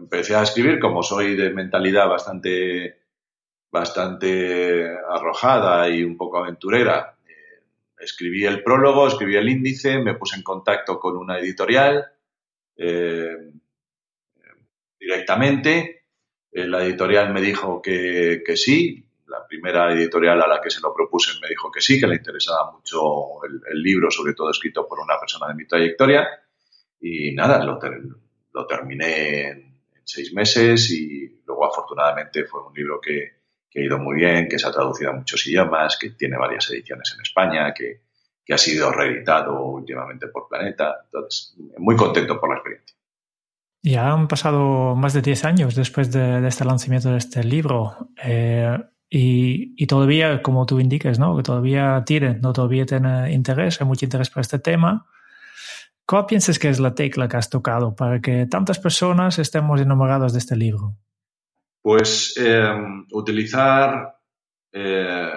Empecé 0.00 0.34
a 0.34 0.42
escribir, 0.42 0.80
como 0.80 1.00
soy 1.00 1.36
de 1.36 1.50
mentalidad 1.50 2.08
bastante, 2.08 3.02
bastante 3.70 4.90
arrojada 5.08 5.88
y 5.88 6.02
un 6.02 6.16
poco 6.16 6.38
aventurera. 6.38 7.16
Eh, 7.24 7.62
escribí 8.00 8.44
el 8.46 8.64
prólogo, 8.64 9.06
escribí 9.06 9.36
el 9.36 9.48
índice, 9.48 10.00
me 10.00 10.14
puse 10.14 10.34
en 10.34 10.42
contacto 10.42 10.98
con 10.98 11.16
una 11.16 11.38
editorial 11.38 12.04
eh, 12.76 13.52
directamente. 14.98 16.06
Eh, 16.50 16.66
la 16.66 16.84
editorial 16.84 17.32
me 17.32 17.40
dijo 17.40 17.80
que, 17.80 18.42
que 18.44 18.56
sí, 18.56 19.03
la 19.26 19.46
primera 19.46 19.92
editorial 19.92 20.40
a 20.42 20.46
la 20.46 20.60
que 20.60 20.70
se 20.70 20.80
lo 20.80 20.94
propuse 20.94 21.32
me 21.40 21.48
dijo 21.48 21.70
que 21.70 21.80
sí, 21.80 22.00
que 22.00 22.06
le 22.06 22.16
interesaba 22.16 22.72
mucho 22.72 23.44
el, 23.44 23.82
libro, 23.82 24.10
sobre 24.10 24.34
todo 24.34 24.50
escrito 24.50 24.86
por 24.86 25.00
una 25.00 25.18
persona 25.18 25.48
de 25.48 25.54
mi 25.54 25.66
trayectoria. 25.66 26.28
Y 27.00 27.32
nada, 27.32 27.62
lo, 27.64 27.78
lo 28.52 28.66
terminé 28.66 29.48
en, 29.48 29.74
seis 30.04 30.34
meses 30.34 30.90
y 30.90 31.42
luego 31.46 31.66
afortunadamente 31.66 32.44
fue 32.44 32.66
un 32.66 32.74
libro 32.74 33.00
que, 33.00 33.42
ha 33.74 33.80
ido 33.80 33.98
muy 33.98 34.16
bien, 34.16 34.46
que 34.48 34.58
se 34.58 34.68
ha 34.68 34.70
traducido 34.70 35.10
a 35.10 35.14
muchos 35.14 35.44
idiomas, 35.46 35.98
que 35.98 36.10
tiene 36.10 36.36
varias 36.36 36.70
ediciones 36.70 37.12
en 37.14 37.22
España, 37.22 37.74
que, 37.74 38.02
ha 38.52 38.58
sido 38.58 38.92
reeditado 38.92 39.64
últimamente 39.64 40.28
por 40.28 40.46
Planeta. 40.46 40.96
Entonces, 41.06 41.56
muy 41.78 41.96
contento 41.96 42.38
por 42.38 42.50
la 42.50 42.56
experiencia. 42.56 42.96
Ya 43.82 44.12
han 44.12 44.28
pasado 44.28 44.94
más 44.94 45.14
de 45.14 45.22
10 45.22 45.44
años 45.46 45.74
después 45.74 46.12
de, 46.12 46.46
este 46.46 46.64
lanzamiento 46.64 47.10
de 47.10 47.18
este 47.18 47.42
libro. 47.42 48.10
Eh, 48.22 48.78
y, 49.16 49.86
todavía, 49.86 50.42
como 50.42 50.66
tú 50.66 50.80
indicas, 50.80 51.20
¿no? 51.20 51.36
que 51.36 51.44
todavía 51.44 52.02
tiene, 52.04 52.34
no 52.40 52.52
todavía 52.52 52.84
tiene 52.84 53.32
interés, 53.32 53.80
hay 53.80 53.86
mucho 53.86 54.04
interés 54.04 54.28
por 54.28 54.40
este 54.40 54.58
tema. 54.58 55.06
¿Cuál 56.04 56.26
piensas 56.26 56.58
que 56.58 56.68
es 56.68 56.80
la 56.80 56.96
tecla 56.96 57.28
que 57.28 57.36
has 57.36 57.48
tocado 57.48 57.94
para 57.94 58.20
que 58.20 58.46
tantas 58.46 58.80
personas 58.80 59.38
estemos 59.38 59.80
enamoradas 59.80 60.32
de 60.32 60.40
este 60.40 60.56
libro? 60.56 60.96
Pues 61.80 62.34
em, 62.36 63.06
utilizar 63.12 64.16
eh, 64.72 65.32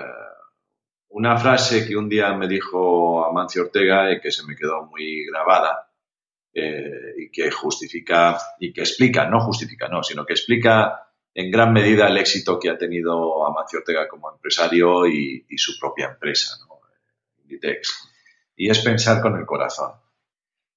una 1.10 1.38
frase 1.38 1.88
que 1.88 1.96
un 1.96 2.10
día 2.10 2.34
me 2.34 2.48
dijo 2.48 3.24
Amancio 3.26 3.62
Ortega 3.62 4.12
y 4.12 4.20
que 4.20 4.32
se 4.32 4.44
me 4.44 4.56
quedó 4.56 4.88
muy 4.88 5.24
grabada 5.32 5.92
eh, 6.52 7.14
y 7.16 7.30
que 7.30 7.52
justifica 7.52 8.40
y 8.60 8.74
que 8.74 8.82
explica, 8.82 9.30
no 9.30 9.40
justifica, 9.40 9.88
no, 9.88 10.02
sino 10.02 10.26
que 10.26 10.34
explica 10.34 11.07
en 11.38 11.52
gran 11.52 11.72
medida 11.72 12.08
el 12.08 12.18
éxito 12.18 12.60
que 12.60 12.68
ha 12.68 12.78
tenido 12.80 13.46
Amancio 13.46 13.78
Ortega 13.78 14.08
como 14.08 14.32
empresario 14.32 15.06
y, 15.06 15.46
su 15.56 15.78
propia 15.80 16.08
empresa, 16.08 16.58
¿no? 16.68 16.80
Inditex. 17.44 18.10
Y 18.56 18.72
es 18.72 18.80
pensar 18.80 19.22
con 19.22 19.38
el 19.38 19.46
corazón. 19.46 19.92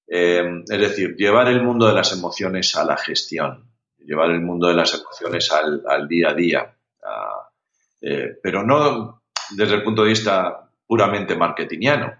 Eh, 0.07 0.61
es 0.69 0.79
decir, 0.79 1.15
llevar 1.15 1.47
el 1.47 1.63
mundo 1.63 1.87
de 1.87 1.93
las 1.93 2.13
emociones 2.13 2.75
a 2.75 2.85
la 2.85 2.95
gestión, 2.95 3.71
llevar 3.97 4.29
el 4.29 4.41
mundo 4.41 4.67
de 4.67 4.75
las 4.75 4.93
emociones 4.93 5.51
al, 5.51 6.07
día 6.07 6.29
a 6.29 6.33
día, 6.35 6.77
eh, 7.99 8.37
pero 8.43 8.61
no 8.61 9.23
desde 9.49 9.73
el 9.73 9.83
punto 9.83 10.03
de 10.03 10.09
vista 10.09 10.69
puramente 10.85 11.35
marketingiano. 11.35 12.13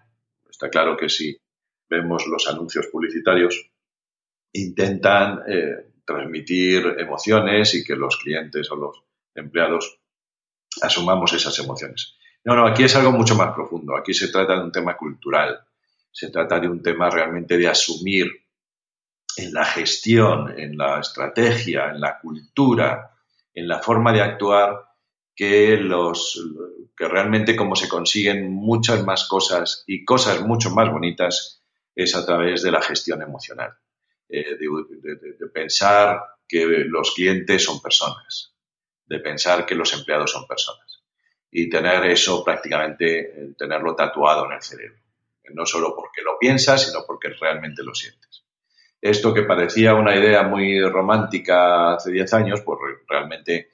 Está 0.49 0.67
claro 0.67 0.97
que 0.97 1.09
si 1.09 1.39
vemos 1.87 2.25
los 2.25 2.47
anuncios 2.49 2.87
publicitarios, 2.87 3.69
intentan 4.53 5.43
eh, 5.47 5.90
transmitir 6.13 6.95
emociones 6.99 7.73
y 7.75 7.83
que 7.83 7.95
los 7.95 8.17
clientes 8.17 8.71
o 8.71 8.75
los 8.75 9.03
empleados 9.35 9.99
asumamos 10.81 11.33
esas 11.33 11.57
emociones. 11.59 12.15
No, 12.43 12.55
no, 12.55 12.65
aquí 12.65 12.83
es 12.83 12.95
algo 12.95 13.11
mucho 13.11 13.35
más 13.35 13.53
profundo. 13.53 13.95
Aquí 13.95 14.13
se 14.13 14.29
trata 14.29 14.55
de 14.55 14.63
un 14.63 14.71
tema 14.71 14.97
cultural. 14.97 15.59
Se 16.11 16.29
trata 16.29 16.59
de 16.59 16.67
un 16.67 16.81
tema 16.81 17.09
realmente 17.09 17.57
de 17.57 17.67
asumir 17.67 18.27
en 19.37 19.53
la 19.53 19.65
gestión, 19.65 20.59
en 20.59 20.77
la 20.77 20.99
estrategia, 20.99 21.91
en 21.91 22.01
la 22.01 22.19
cultura, 22.19 23.11
en 23.53 23.67
la 23.67 23.79
forma 23.79 24.11
de 24.11 24.21
actuar, 24.21 24.91
que 25.35 25.77
los 25.77 26.39
que 26.95 27.07
realmente 27.07 27.55
como 27.55 27.75
se 27.75 27.87
consiguen 27.87 28.51
muchas 28.51 29.03
más 29.03 29.27
cosas 29.27 29.83
y 29.87 30.03
cosas 30.03 30.41
mucho 30.41 30.71
más 30.71 30.91
bonitas 30.91 31.63
es 31.95 32.15
a 32.15 32.25
través 32.25 32.61
de 32.61 32.71
la 32.71 32.81
gestión 32.81 33.21
emocional. 33.21 33.73
Eh, 34.33 34.57
de, 34.57 35.47
pensar 35.47 36.21
que 36.47 36.65
los 36.65 37.13
clientes 37.13 37.61
son 37.61 37.81
personas, 37.81 38.53
de 39.05 39.19
pensar 39.19 39.65
que 39.65 39.75
los 39.75 39.93
empleados 39.93 40.31
son 40.31 40.47
personas 40.47 41.03
y 41.51 41.69
tener 41.69 42.05
eso 42.05 42.41
prácticamente, 42.41 43.19
eh, 43.19 43.53
tenerlo 43.57 43.93
tatuado 43.93 44.45
en 44.45 44.53
el 44.53 44.61
cerebro. 44.61 45.01
No 45.53 45.65
solo 45.65 45.93
porque 45.93 46.21
lo 46.21 46.39
piensas, 46.39 46.87
sino 46.87 47.03
porque 47.05 47.27
realmente 47.29 47.83
lo 47.83 47.93
sientes. 47.93 48.45
Esto 49.01 49.33
que 49.33 49.43
parecía 49.43 49.95
una 49.95 50.15
idea 50.15 50.43
muy 50.43 50.79
romántica 50.79 51.95
hace 51.95 52.11
10 52.11 52.33
años, 52.33 52.61
pues 52.61 52.79
realmente 53.09 53.73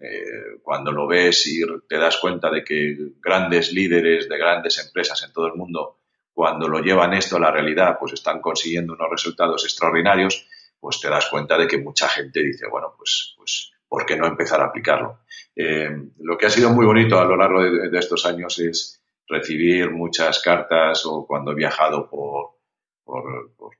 eh, 0.00 0.58
cuando 0.62 0.90
lo 0.90 1.06
ves 1.06 1.46
y 1.48 1.60
te 1.86 1.98
das 1.98 2.16
cuenta 2.16 2.50
de 2.50 2.64
que 2.64 2.96
grandes 3.20 3.74
líderes 3.74 4.26
de 4.26 4.38
grandes 4.38 4.78
empresas 4.78 5.22
en 5.22 5.34
todo 5.34 5.48
el 5.48 5.54
mundo 5.54 5.97
cuando 6.38 6.68
lo 6.68 6.78
llevan 6.78 7.14
esto 7.14 7.34
a 7.34 7.40
la 7.40 7.50
realidad, 7.50 7.96
pues 7.98 8.12
están 8.12 8.40
consiguiendo 8.40 8.92
unos 8.92 9.10
resultados 9.10 9.64
extraordinarios, 9.64 10.46
pues 10.78 11.00
te 11.00 11.10
das 11.10 11.26
cuenta 11.28 11.58
de 11.58 11.66
que 11.66 11.78
mucha 11.78 12.06
gente 12.06 12.44
dice, 12.44 12.68
bueno, 12.70 12.94
pues, 12.96 13.34
pues 13.36 13.72
¿por 13.88 14.06
qué 14.06 14.16
no 14.16 14.24
empezar 14.24 14.60
a 14.60 14.66
aplicarlo? 14.66 15.22
Eh, 15.56 15.90
lo 16.20 16.38
que 16.38 16.46
ha 16.46 16.50
sido 16.50 16.70
muy 16.70 16.86
bonito 16.86 17.18
a 17.18 17.24
lo 17.24 17.36
largo 17.36 17.64
de, 17.64 17.98
estos 17.98 18.24
años 18.24 18.56
es 18.60 19.02
recibir 19.26 19.90
muchas 19.90 20.40
cartas 20.40 21.04
o 21.06 21.26
cuando 21.26 21.50
he 21.50 21.56
viajado 21.56 22.08
por, 22.08 22.50
por, 23.04 23.72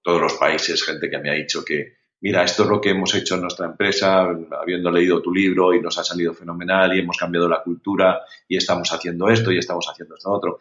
todos 0.00 0.20
los 0.20 0.34
países, 0.34 0.84
gente 0.84 1.10
que 1.10 1.18
me 1.18 1.30
ha 1.30 1.34
dicho 1.34 1.64
que, 1.64 1.94
mira, 2.20 2.44
esto 2.44 2.62
es 2.62 2.68
lo 2.68 2.80
que 2.80 2.90
hemos 2.90 3.12
hecho 3.16 3.34
en 3.34 3.40
nuestra 3.40 3.66
empresa, 3.66 4.28
habiendo 4.62 4.92
leído 4.92 5.20
tu 5.20 5.34
libro 5.34 5.74
y 5.74 5.80
nos 5.80 5.98
ha 5.98 6.04
salido 6.04 6.34
fenomenal 6.34 6.94
y 6.96 7.00
hemos 7.00 7.16
cambiado 7.16 7.48
la 7.48 7.64
cultura 7.64 8.20
y 8.46 8.56
estamos 8.56 8.92
haciendo 8.92 9.28
esto 9.28 9.50
y 9.50 9.58
estamos 9.58 9.88
haciendo 9.90 10.14
esto 10.14 10.30
otro 10.30 10.60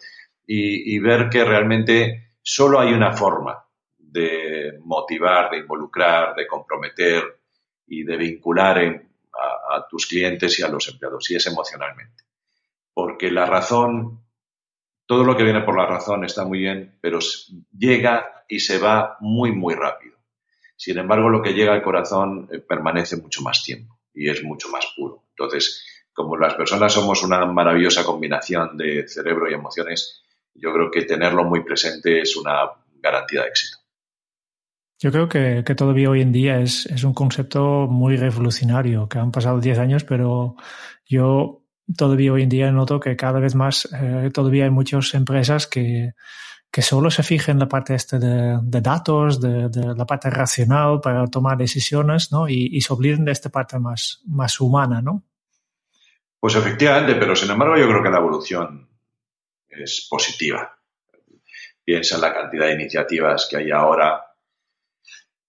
y, 0.51 0.97
ver 0.97 1.29
que 1.29 1.45
realmente 1.45 2.31
solo 2.41 2.79
hay 2.79 2.91
una 2.91 3.11
forma 3.11 3.63
de 3.99 4.79
motivar, 4.83 5.51
de 5.51 5.59
involucrar, 5.59 6.33
de 6.33 6.47
comprometer 6.47 7.39
y 7.85 8.03
de 8.03 8.17
vincular 8.17 8.79
a, 8.79 9.87
tus 9.87 10.07
clientes 10.07 10.57
y 10.57 10.63
a 10.63 10.67
los 10.67 10.87
empleados, 10.87 11.29
y 11.29 11.35
es 11.35 11.45
emocionalmente. 11.45 12.23
Porque 12.91 13.29
la 13.29 13.45
razón, 13.45 14.25
todo 15.05 15.23
lo 15.23 15.37
que 15.37 15.43
viene 15.43 15.61
por 15.61 15.77
la 15.77 15.85
razón 15.85 16.25
está 16.25 16.43
muy 16.45 16.59
bien, 16.59 16.97
pero 16.99 17.19
llega 17.77 18.43
y 18.47 18.59
se 18.59 18.79
va 18.79 19.17
muy, 19.19 19.51
muy 19.51 19.75
rápido. 19.75 20.17
Sin 20.75 20.97
embargo, 20.97 21.29
lo 21.29 21.43
que 21.43 21.53
llega 21.53 21.73
al 21.73 21.83
corazón 21.83 22.49
eh, 22.51 22.57
permanece 22.57 23.17
mucho 23.17 23.43
más 23.43 23.63
tiempo 23.63 23.99
y 24.15 24.29
es 24.31 24.43
mucho 24.43 24.69
más 24.69 24.91
puro. 24.95 25.25
Entonces, 25.29 25.85
como 26.11 26.37
las 26.37 26.55
personas 26.55 26.91
somos 26.91 27.21
una 27.21 27.45
maravillosa 27.45 28.03
combinación 28.03 28.75
de 28.77 29.07
cerebro 29.07 29.49
y 29.49 29.53
emociones, 29.53 30.23
yo 30.53 30.73
creo 30.73 30.91
que 30.91 31.03
tenerlo 31.03 31.43
muy 31.43 31.63
presente 31.63 32.21
es 32.21 32.35
una 32.35 32.69
garantía 33.01 33.43
de 33.43 33.47
éxito. 33.47 33.79
Yo 35.01 35.13
creo 35.13 35.29
que, 35.29 35.63
todavía 35.75 36.09
hoy 36.09 36.21
en 36.21 36.33
día 36.33 36.59
es, 36.59 36.85
un 37.05 37.13
concepto 37.13 37.87
muy 37.87 38.17
revolucionario, 38.17 39.07
que 39.07 39.17
han 39.17 39.31
pasado 39.31 39.61
10 39.61 39.79
años, 39.79 40.03
pero 40.03 40.57
yo 41.05 41.63
todavía 41.95 42.33
hoy 42.33 42.43
en 42.43 42.49
día 42.49 42.71
noto 42.71 42.99
que 42.99 43.15
cada 43.15 43.39
vez 43.39 43.55
más 43.55 43.87
eh, 43.93 44.29
todavía 44.33 44.65
hay 44.65 44.69
muchas 44.69 45.13
empresas 45.13 45.67
que, 45.67 46.13
solo 46.81 47.09
se 47.11 47.23
fijan 47.23 47.55
en 47.55 47.59
la 47.59 47.69
parte 47.69 47.95
este 47.95 48.19
de, 48.19 48.81
datos, 48.81 49.39
de, 49.39 49.69
la 49.95 50.05
parte 50.05 50.29
racional 50.29 50.99
para 51.01 51.25
tomar 51.27 51.57
decisiones, 51.57 52.33
¿no? 52.33 52.49
Y, 52.49 52.81
se 52.81 52.93
olviden 52.93 53.23
de 53.23 53.31
esta 53.31 53.49
parte 53.49 53.79
más, 53.79 54.21
más 54.25 54.59
humana, 54.59 55.01
¿no? 55.01 55.23
Pues 56.41 56.55
efectivamente, 56.55 57.15
pero 57.15 57.37
sin 57.37 57.51
embargo 57.51 57.77
yo 57.77 57.87
creo 57.87 58.03
que 58.03 58.09
la 58.09 58.17
evolución 58.17 58.88
es 59.83 60.07
positiva. 60.09 60.77
Piensa 61.83 62.15
en 62.15 62.21
la 62.21 62.33
cantidad 62.33 62.67
de 62.67 62.73
iniciativas 62.73 63.47
que 63.49 63.57
hay 63.57 63.71
ahora 63.71 64.23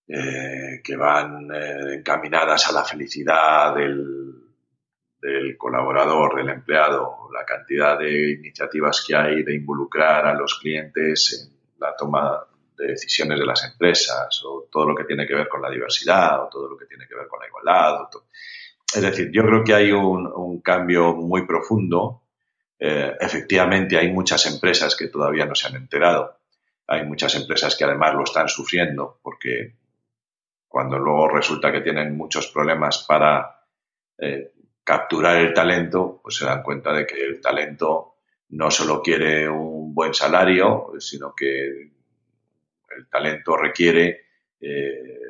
eh, 0.09 0.81
que 0.83 0.97
van 0.97 1.49
eh, 1.53 1.95
encaminadas 1.95 2.69
a 2.69 2.73
la 2.73 2.85
felicidad 2.85 3.75
del, 3.75 4.51
del 5.21 5.57
colaborador, 5.57 6.37
del 6.37 6.49
empleado, 6.49 7.29
la 7.33 7.45
cantidad 7.45 7.99
de 7.99 8.33
iniciativas 8.33 9.05
que 9.07 9.15
hay 9.15 9.43
de 9.43 9.55
involucrar 9.55 10.27
a 10.27 10.35
los 10.35 10.59
clientes 10.59 11.49
en 11.49 11.79
la 11.79 11.95
toma 11.95 12.45
de 12.77 12.89
decisiones 12.89 13.39
de 13.39 13.47
las 13.47 13.65
empresas 13.65 14.43
o 14.45 14.67
todo 14.71 14.89
lo 14.89 14.95
que 14.95 15.05
tiene 15.05 15.27
que 15.27 15.35
ver 15.35 15.49
con 15.49 15.61
la 15.61 15.71
diversidad 15.71 16.45
o 16.45 16.49
todo 16.49 16.69
lo 16.69 16.77
que 16.77 16.87
tiene 16.87 17.07
que 17.07 17.15
ver 17.15 17.29
con 17.29 17.41
la 17.41 17.47
igualdad. 17.47 18.09
Es 18.95 19.03
decir, 19.03 19.31
yo 19.31 19.43
creo 19.45 19.63
que 19.63 19.75
hay 19.75 19.93
un, 19.93 20.61
cambio 20.63 21.15
muy 21.15 21.47
profundo. 21.47 22.23
Eh, 22.83 23.15
efectivamente, 23.21 23.99
hay 23.99 24.11
muchas 24.11 24.47
empresas 24.47 24.97
que 24.97 25.09
todavía 25.09 25.45
no 25.45 25.55
se 25.55 25.69
han 25.69 25.77
enterado. 25.77 26.39
Hay 26.87 27.05
muchas 27.05 27.35
empresas 27.35 27.77
que 27.77 27.85
además 27.85 28.15
lo 28.15 28.25
están 28.25 28.49
sufriendo 28.49 29.21
porque 29.23 29.75
cuando 30.67 30.99
luego 30.99 31.29
resulta 31.29 31.71
que 31.71 31.83
tienen 31.83 32.17
muchos 32.17 32.47
problemas 32.47 33.05
para 33.07 33.67
eh, 34.17 34.53
capturar 34.83 35.37
el 35.37 35.53
talento, 35.53 36.21
pues 36.23 36.37
se 36.37 36.47
dan 36.47 36.63
cuenta 36.63 36.93
de 36.93 37.07
que 37.07 37.23
el 37.23 37.41
talento 37.41 38.15
no 38.51 38.71
solo 38.71 39.03
quiere 39.03 39.49
un 39.49 39.95
buen 39.95 40.15
salario, 40.15 40.93
sino 40.99 41.35
que 41.35 41.67
el 42.97 43.09
talento 43.11 43.57
requiere 43.57 44.25
eh, 44.59 45.21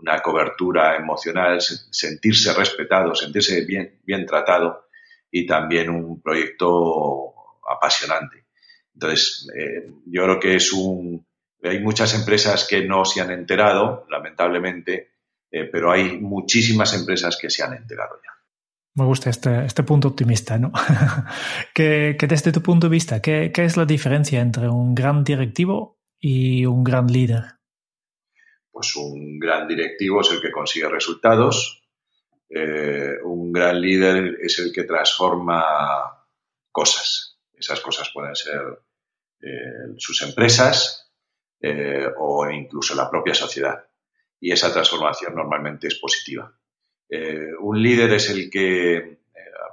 una 0.00 0.20
cobertura 0.20 0.96
emocional, 0.96 1.60
sentirse 1.60 2.52
respetado, 2.54 3.14
sentirse 3.14 3.64
bien, 3.64 4.00
bien 4.04 4.24
tratado 4.24 4.87
y 5.30 5.46
también 5.46 5.90
un 5.90 6.20
proyecto 6.20 7.34
apasionante. 7.68 8.44
Entonces, 8.94 9.48
eh, 9.56 9.90
yo 10.06 10.24
creo 10.24 10.40
que 10.40 10.56
es 10.56 10.72
un... 10.72 11.26
Hay 11.62 11.80
muchas 11.80 12.14
empresas 12.14 12.66
que 12.68 12.84
no 12.84 13.04
se 13.04 13.20
han 13.20 13.30
enterado, 13.30 14.06
lamentablemente, 14.08 15.10
eh, 15.50 15.64
pero 15.70 15.90
hay 15.90 16.18
muchísimas 16.20 16.94
empresas 16.94 17.36
que 17.40 17.50
se 17.50 17.62
han 17.62 17.74
enterado 17.74 18.20
ya. 18.24 18.32
Me 18.94 19.04
gusta 19.04 19.30
este, 19.30 19.64
este 19.64 19.82
punto 19.82 20.08
optimista, 20.08 20.58
¿no? 20.58 20.72
que, 21.74 22.16
desde 22.28 22.52
tu 22.52 22.62
punto 22.62 22.88
de 22.88 22.92
vista, 22.92 23.22
¿qué, 23.22 23.52
¿qué, 23.54 23.64
es 23.64 23.76
la 23.76 23.84
diferencia 23.84 24.40
entre 24.40 24.68
un 24.68 24.94
gran 24.94 25.22
directivo 25.22 26.00
y 26.18 26.66
un 26.66 26.82
gran 26.82 27.06
líder? 27.06 27.44
Pues 28.70 28.96
un 28.96 29.38
gran 29.38 29.68
directivo 29.68 30.20
es 30.20 30.32
el 30.32 30.40
que 30.40 30.50
consigue 30.50 30.88
resultados, 30.88 31.87
eh, 32.48 33.18
un 33.24 33.52
gran 33.52 33.80
líder 33.80 34.38
es 34.40 34.58
el 34.58 34.72
que 34.72 34.84
transforma 34.84 36.24
cosas. 36.70 37.38
Esas 37.52 37.80
cosas 37.80 38.10
pueden 38.12 38.34
ser 38.34 38.60
eh, 39.40 39.94
sus 39.96 40.22
empresas 40.22 41.10
eh, 41.60 42.06
o 42.16 42.48
incluso 42.50 42.94
la 42.94 43.10
propia 43.10 43.34
sociedad. 43.34 43.84
Y 44.40 44.52
esa 44.52 44.72
transformación 44.72 45.34
normalmente 45.34 45.88
es 45.88 45.96
positiva. 45.96 46.52
un 47.60 47.82
líder 47.82 48.12
es 48.12 48.30
el 48.30 48.48
que, 48.48 49.18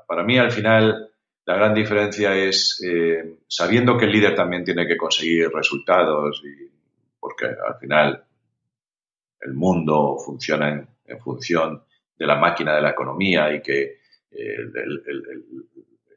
para 0.07 0.23
mí 0.23 0.39
al 0.39 0.51
final, 0.51 1.11
la 1.45 1.55
gran 1.55 1.75
diferencia 1.75 2.35
es 2.35 2.81
eh, 2.83 3.37
sabiendo 3.47 3.95
que 3.97 4.05
el 4.05 4.11
líder 4.11 4.35
también 4.35 4.63
tiene 4.63 4.87
que 4.87 4.97
conseguir 4.97 5.49
resultados, 5.49 6.41
y, 6.43 6.71
porque 7.19 7.45
al 7.45 7.77
final 7.79 8.23
el 9.41 9.53
mundo 9.53 10.17
funciona 10.17 10.69
en, 10.69 11.19
función 11.19 11.83
de 12.17 12.25
la 12.25 12.35
máquina 12.35 12.75
de 12.75 12.81
la 12.81 12.91
economía 12.91 13.53
y 13.53 13.61
que 13.61 13.99
eh, 14.31 14.57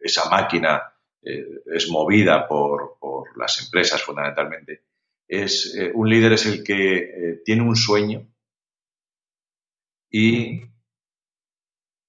esa 0.00 0.28
máquina 0.30 0.82
eh, 1.22 1.62
es 1.66 1.90
movida 1.90 2.46
por, 2.46 2.96
las 3.36 3.62
empresas 3.62 4.02
fundamentalmente. 4.02 4.82
Es, 5.26 5.76
un 5.94 6.08
líder 6.08 6.32
es 6.32 6.46
el 6.46 6.64
que 6.64 7.40
tiene 7.44 7.62
un 7.62 7.76
sueño 7.76 8.26
y 10.10 10.62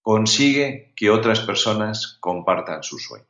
consigue 0.02 0.94
que 0.96 1.10
otras 1.10 1.42
personas 1.42 2.18
compartan 2.20 2.82
su 2.82 2.98
sueño. 2.98 3.28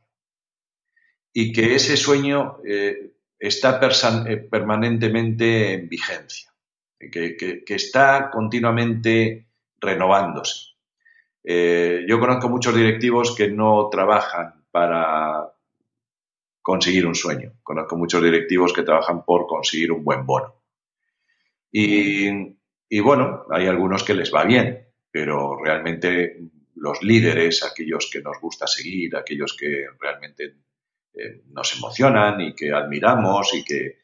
Y 1.33 1.51
que 1.51 1.75
ese 1.75 1.97
sueño 1.97 2.59
eh, 2.65 3.15
está 3.37 3.79
eh, 3.81 4.37
permanentemente 4.37 5.73
en 5.73 5.89
vigencia, 5.89 6.53
que, 6.97 7.63
está 7.67 8.29
continuamente 8.31 9.48
renovándose. 9.79 10.75
Eh, 11.43 12.05
yo 12.07 12.19
conozco 12.19 12.49
muchos 12.49 12.75
directivos 12.75 13.35
que 13.35 13.49
no 13.49 13.89
trabajan 13.89 14.65
para 14.71 15.51
conseguir 16.61 17.05
un 17.05 17.15
sueño. 17.15 17.53
Conozco 17.63 17.95
muchos 17.95 18.21
directivos 18.21 18.73
que 18.73 18.83
trabajan 18.83 19.23
por 19.23 19.47
conseguir 19.47 19.91
un 19.91 20.03
buen 20.03 20.25
bono. 20.25 20.55
y 21.71 22.99
bueno, 23.01 23.45
hay 23.51 23.67
algunos 23.67 24.03
que 24.03 24.15
les 24.15 24.33
va 24.33 24.43
bien, 24.43 24.87
pero 25.11 25.55
realmente 25.63 26.37
los 26.79 27.01
líderes, 27.03 27.63
aquellos 27.63 28.09
que 28.11 28.21
nos 28.21 28.39
gusta 28.39 28.67
seguir, 28.67 29.15
aquellos 29.15 29.55
que 29.55 29.85
realmente 29.99 30.55
eh, 31.13 31.43
nos 31.51 31.75
emocionan 31.77 32.39
y 32.41 32.53
que 32.53 32.71
admiramos 32.71 33.53
y 33.53 33.63
que, 33.63 33.99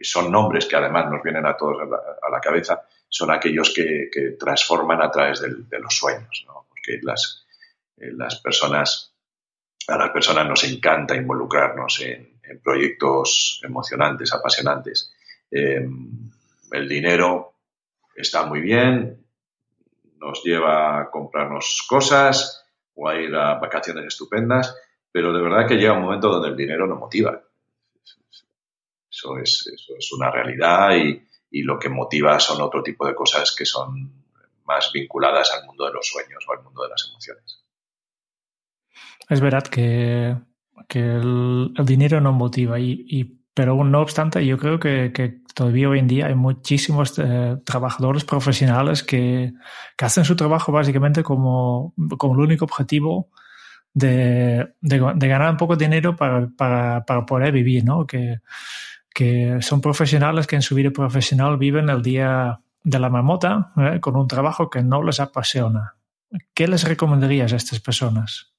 son 0.00 0.32
nombres 0.32 0.66
que 0.66 0.74
además 0.74 1.08
nos 1.10 1.22
vienen 1.22 1.46
a 1.46 1.56
todos 1.56 1.76
a 1.80 2.30
la, 2.30 2.40
cabeza, 2.40 2.82
son 3.12 3.30
aquellos 3.30 3.74
que, 3.74 4.08
transforman 4.38 5.02
a 5.02 5.10
través 5.10 5.42
de 5.42 5.78
los 5.78 5.94
sueños, 5.94 6.44
¿no? 6.46 6.64
porque 6.66 6.98
las, 7.02 7.44
eh, 7.98 8.10
las 8.16 8.40
personas, 8.40 9.14
a 9.86 9.98
las 9.98 10.10
personas 10.10 10.48
nos 10.48 10.64
encanta 10.64 11.14
involucrarnos 11.14 12.00
en, 12.00 12.32
proyectos 12.62 13.60
emocionantes, 13.64 14.32
apasionantes. 14.34 15.14
Em, 15.50 16.30
el 16.70 16.88
dinero 16.88 17.54
está 18.14 18.44
muy 18.44 18.60
bien, 18.60 19.24
nos 20.18 20.42
lleva 20.44 21.00
a 21.00 21.10
comprarnos 21.10 21.86
cosas 21.88 22.66
o 22.94 23.08
a 23.08 23.18
ir 23.18 23.34
a 23.34 23.54
vacaciones 23.54 24.04
estupendas, 24.06 24.76
pero 25.10 25.32
de 25.32 25.40
verdad 25.40 25.66
que 25.66 25.76
llega 25.76 25.94
un 25.94 26.02
momento 26.02 26.28
donde 26.28 26.48
el 26.48 26.56
dinero 26.56 26.86
no 26.86 26.96
motiva. 26.96 27.42
Eso 29.10 29.38
es, 29.38 30.12
una 30.12 30.30
realidad 30.30 30.96
y, 30.96 31.22
lo 31.62 31.78
que 31.78 31.90
motiva 31.90 32.40
son 32.40 32.62
otro 32.62 32.82
tipo 32.82 33.06
de 33.06 33.14
cosas 33.14 33.54
que 33.54 33.66
son 33.66 34.10
más 34.64 34.90
vinculadas 34.92 35.52
al 35.52 35.66
mundo 35.66 35.84
de 35.84 35.92
los 35.92 36.06
sueños 36.06 36.44
o 36.48 36.52
al 36.52 36.62
mundo 36.62 36.82
de 36.84 36.88
las 36.88 37.06
emociones. 37.10 37.64
Es 39.28 39.40
verdad 39.40 39.64
que, 39.64 40.36
el, 40.94 41.74
dinero 41.84 42.20
no 42.20 42.32
motiva 42.32 42.80
y 42.80 43.42
pero 43.54 43.84
no 43.84 44.00
obstante, 44.00 44.44
yo 44.46 44.56
creo 44.56 44.78
que, 44.80 45.12
que 45.12 45.40
todavía 45.54 45.88
hoy 45.88 45.98
en 45.98 46.08
día 46.08 46.26
hay 46.26 46.34
muchísimos 46.34 47.18
eh, 47.18 47.58
trabajadores 47.64 48.24
profesionales 48.24 49.02
que, 49.02 49.52
que, 49.96 50.04
hacen 50.04 50.24
su 50.24 50.36
trabajo 50.36 50.72
básicamente 50.72 51.22
como, 51.22 51.94
como 52.16 52.34
el 52.34 52.40
único 52.40 52.64
objetivo 52.64 53.28
de, 53.92 54.72
de, 54.80 55.28
ganar 55.28 55.50
un 55.50 55.58
poco 55.58 55.76
de 55.76 55.84
dinero 55.84 56.16
para, 56.16 56.48
para, 56.56 57.04
para 57.04 57.26
poder 57.26 57.52
vivir, 57.52 57.84
¿no? 57.84 58.06
Que, 58.06 58.38
que, 59.14 59.58
son 59.60 59.80
profesionales 59.80 60.46
que 60.46 60.56
en 60.56 60.62
su 60.62 60.74
vida 60.74 60.90
profesional 60.90 61.56
viven 61.56 61.88
el 61.88 62.02
día 62.02 62.60
de 62.82 62.98
la 62.98 63.10
mamota 63.10 63.72
¿eh? 63.76 64.00
con 64.00 64.16
un 64.16 64.26
trabajo 64.26 64.70
que 64.70 64.82
no 64.82 65.02
les 65.02 65.20
apasiona. 65.20 65.96
¿Qué 66.54 66.66
les 66.66 66.88
recomendarías 66.88 67.52
a 67.52 67.56
estas 67.56 67.80
personas? 67.80 68.52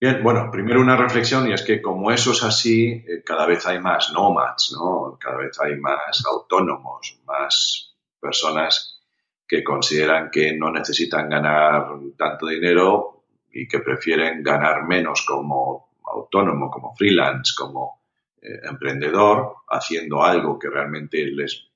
Bien, 0.00 0.22
bueno, 0.22 0.50
primero 0.50 0.80
una 0.80 0.96
reflexión 0.96 1.48
y 1.48 1.52
es 1.52 1.62
que 1.62 1.80
como 1.80 2.10
eso 2.10 2.32
es 2.32 2.42
así, 2.42 3.04
eh, 3.08 3.22
cada 3.24 3.46
vez 3.46 3.66
hay 3.66 3.80
más 3.80 4.12
nomads, 4.12 4.76
¿no? 4.76 5.16
Cada 5.18 5.38
vez 5.38 5.58
hay 5.60 5.76
más 5.76 6.22
autónomos, 6.26 7.18
más 7.26 7.94
personas 8.20 9.00
que 9.46 9.62
consideran 9.62 10.30
que 10.30 10.56
no 10.56 10.70
necesitan 10.70 11.28
ganar 11.28 11.86
tanto 12.16 12.46
dinero 12.46 13.24
y 13.52 13.68
que 13.68 13.80
prefieren 13.80 14.42
ganar 14.42 14.84
menos 14.84 15.24
como 15.26 15.94
autónomo, 16.04 16.70
como 16.70 16.94
freelance, 16.94 17.52
como 17.56 18.03
eh, 18.44 18.60
emprendedor, 18.62 19.54
haciendo 19.68 20.22
algo 20.22 20.58
que 20.58 20.68
realmente 20.68 21.24
les, 21.24 21.66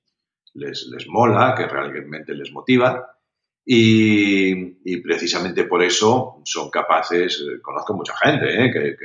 les, 0.53 0.87
les 0.91 1.07
mola, 1.07 1.55
que 1.57 1.67
realmente 1.67 2.35
les 2.35 2.51
motiva. 2.51 3.17
Y, 3.65 4.97
precisamente 5.01 5.63
por 5.63 5.81
eso 5.81 6.41
son 6.43 6.69
capaces, 6.69 7.41
eh, 7.41 7.59
conozco 7.59 7.95
mucha 7.95 8.15
gente 8.17 8.65
eh, 8.65 8.71
que, 8.71 8.95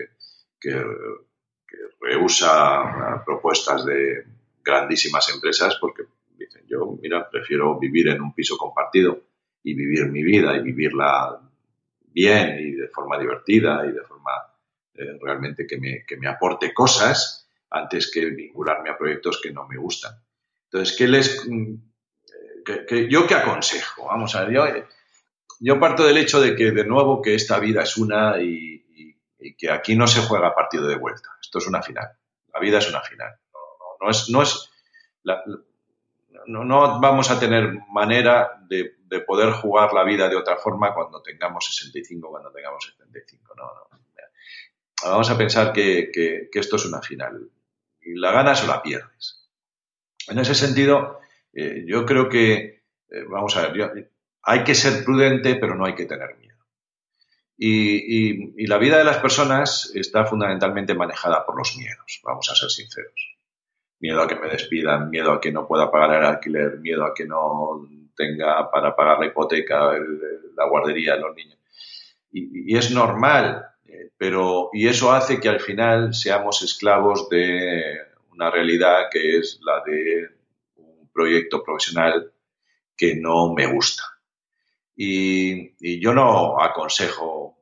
que, 0.61 0.85
rehúsa 2.01 3.23
propuestas 3.25 3.87
de 3.87 4.25
grandísimas 4.63 5.33
empresas 5.35 5.79
porque 5.81 6.05
dicen, 6.37 6.65
yo, 6.69 6.99
mira, 7.01 7.31
prefiero 7.31 7.79
vivir 7.79 8.09
en 8.09 8.21
un 8.21 8.35
piso 8.35 8.59
compartido 8.59 9.23
y 9.63 9.75
vivir 9.75 10.11
mi 10.11 10.23
vida 10.23 10.55
y 10.55 10.61
vivirla 10.61 11.41
bien 12.13 12.59
y 12.61 12.73
de 12.73 12.89
forma 12.89 13.19
divertida 13.19 13.87
y 13.87 13.93
de 13.93 14.03
forma 14.03 14.33
eh, 14.95 15.19
realmente 15.21 15.67
que 15.67 15.79
me, 15.79 16.05
que 16.07 16.19
me 16.19 16.29
aporte 16.29 16.75
cosas 16.75 17.44
antes 17.75 18.11
que 18.11 18.27
vincularme 18.27 18.91
a 18.91 18.97
proyectos 18.97 19.41
que 19.43 19.53
no 19.53 19.67
me 19.67 19.77
gustan. 19.77 20.13
Entonces, 20.65 20.97
¿qué 20.97 21.09
les, 21.09 21.47
que, 22.65 23.09
yo 23.11 23.27
qué 23.27 23.35
aconsejo, 23.35 24.07
vamos 24.07 24.35
a 24.35 24.45
ver, 24.45 24.87
yo, 25.61 25.81
parto 25.81 26.07
del 26.07 26.19
hecho 26.19 26.41
de 26.41 26.55
que 26.55 26.71
de 26.71 26.85
nuevo 26.85 27.21
que 27.21 27.35
esta 27.35 27.59
vida 27.59 27.83
es 27.83 27.97
una 27.97 28.41
y, 28.41 28.83
que 29.59 29.71
aquí 29.71 29.95
no 29.95 30.07
se 30.07 30.23
juega 30.23 30.55
partido 30.55 30.87
de 30.87 30.97
vuelta, 30.97 31.29
esto 31.41 31.59
es 31.59 31.67
una 31.67 31.83
final, 31.83 32.09
la 32.53 32.61
vida 32.61 32.79
es 32.79 32.89
una 32.89 33.03
final, 33.03 33.35
no, 34.01 34.11
es, 34.11 34.29
no 34.31 34.43
es 34.43 34.71
no, 36.47 37.01
vamos 37.01 37.31
a 37.31 37.39
tener 37.39 37.79
manera 37.91 38.59
de, 38.69 38.97
de 39.05 39.21
poder 39.21 39.53
jugar 39.53 39.93
la 39.93 40.03
vida 40.03 40.29
de 40.29 40.37
otra 40.37 40.57
forma 40.57 40.95
cuando 40.95 41.23
tengamos 41.23 41.67
65, 41.67 42.29
cuando 42.31 42.51
tengamos 42.51 42.85
75. 42.85 43.55
No, 43.57 43.65
no. 43.65 43.95
Vamos 45.05 45.31
a 45.31 45.37
pensar 45.37 45.73
que, 45.73 46.49
esto 46.53 46.77
es 46.77 46.87
una 46.87 47.03
final. 47.03 47.51
Y 48.05 48.15
la 48.15 48.33
ganas 48.33 48.65
o 48.65 48.67
la 48.67 48.83
pierdes. 48.83 49.49
En 50.29 50.39
ese 50.39 50.55
sentido, 50.55 51.21
eh, 51.53 51.85
yo 51.87 52.05
creo 52.05 52.29
que, 52.29 52.55
eh, 53.09 53.25
vamos 53.29 53.57
a 53.57 53.69
ver, 53.69 54.11
hay 54.43 54.65
que 54.65 54.75
ser 54.75 55.05
prudente, 55.05 55.57
pero 55.57 55.75
no 55.75 55.87
hay 55.87 55.95
que 55.95 56.07
tener 56.07 56.37
miedo. 56.39 56.45
Y, 57.57 58.67
la 58.67 58.79
vida 58.79 58.99
de 58.99 59.05
las 59.05 59.19
personas 59.19 59.93
está 59.95 60.25
fundamentalmente 60.25 60.95
manejada 60.95 61.47
por 61.47 61.57
los 61.57 61.77
miedos, 61.77 62.21
vamos 62.25 62.51
a 62.51 62.55
ser 62.55 62.71
sinceros. 62.71 63.37
Miedo 64.01 64.21
a 64.21 64.29
que 64.29 64.37
me 64.37 64.49
despidan, 64.49 65.09
miedo 65.09 65.33
a 65.33 65.41
que 65.41 65.53
no 65.53 65.67
pueda 65.67 65.91
pagar 65.91 66.19
el 66.19 66.27
alquiler, 66.27 66.79
miedo 66.79 67.05
a 67.05 67.15
que 67.15 67.27
no 67.27 67.89
tenga 68.17 68.71
para 68.71 68.95
pagar 68.95 69.21
la 69.21 69.27
hipoteca, 69.27 69.93
la 70.57 70.69
guardería, 70.69 71.17
los 71.17 71.35
niños. 71.35 71.59
Y, 72.33 72.77
es 72.77 72.91
normal, 72.91 73.65
pero 74.17 74.71
y 74.73 74.89
eso 74.89 75.13
hace 75.13 75.41
que 75.41 75.49
al 75.49 75.61
final 75.61 76.15
seamos 76.15 76.63
esclavos 76.63 77.29
de 77.29 77.99
una 78.33 78.51
realidad 78.51 79.09
que 79.11 79.39
es 79.39 79.61
la 79.63 79.83
de 79.85 80.29
un 80.77 81.09
proyecto 81.13 81.63
profesional 81.63 82.33
que 82.97 83.17
no 83.17 83.53
me 83.55 83.67
gusta. 83.67 84.05
Y, 84.97 86.01
yo 86.01 86.15
no 86.15 86.61
aconsejo 86.61 87.59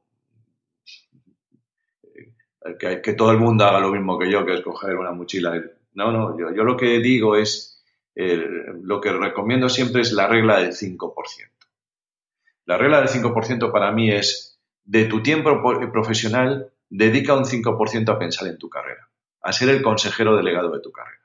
eh, 2.15 3.01
que, 3.03 3.13
todo 3.15 3.31
el 3.31 3.39
mundo 3.39 3.65
haga 3.65 3.81
lo 3.81 3.91
mismo 3.91 4.19
que 4.19 4.31
yo, 4.31 4.45
que 4.45 4.55
es 4.55 4.61
coger 4.61 4.97
una 4.97 5.13
mochila. 5.13 5.61
No, 5.95 6.13
no, 6.13 6.39
yo, 6.39 6.65
lo 6.65 6.77
que 6.77 6.99
digo 6.99 7.37
es, 7.37 7.83
lo 8.15 9.01
que 9.01 9.13
recomiendo 9.13 9.69
siempre 9.69 10.03
es 10.03 10.13
la 10.13 10.27
regla 10.27 10.59
del 10.59 10.73
5%. 10.73 11.51
La 12.67 12.79
regla 12.79 13.01
del 13.01 13.09
5% 13.09 13.73
para 13.73 13.93
mí 13.93 14.11
es, 14.11 14.52
de 14.85 15.05
tu 15.05 15.23
tiempo 15.23 15.63
profesional, 15.93 16.73
dedica 16.89 17.35
un 17.35 17.45
5% 17.45 18.09
a 18.09 18.19
pensar 18.19 18.49
en 18.49 18.59
tu 18.59 18.69
carrera, 18.69 19.09
a 19.41 19.53
ser 19.53 19.71
el 19.71 19.83
consejero 19.83 20.37
delegado 20.37 20.71
de 20.71 20.81
tu 20.81 20.93
carrera, 20.93 21.23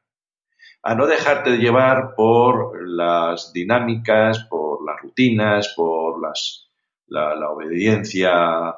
a 0.83 0.95
no 0.95 1.07
dejarte 1.07 1.57
llevar 1.57 2.13
por 2.15 2.87
las 2.89 3.51
dinámicas, 3.51 4.45
por 4.49 4.85
las 4.85 5.01
rutinas, 5.01 5.73
por 5.75 6.21
las, 6.21 6.69
la, 7.07 7.49
obediencia, 7.49 8.75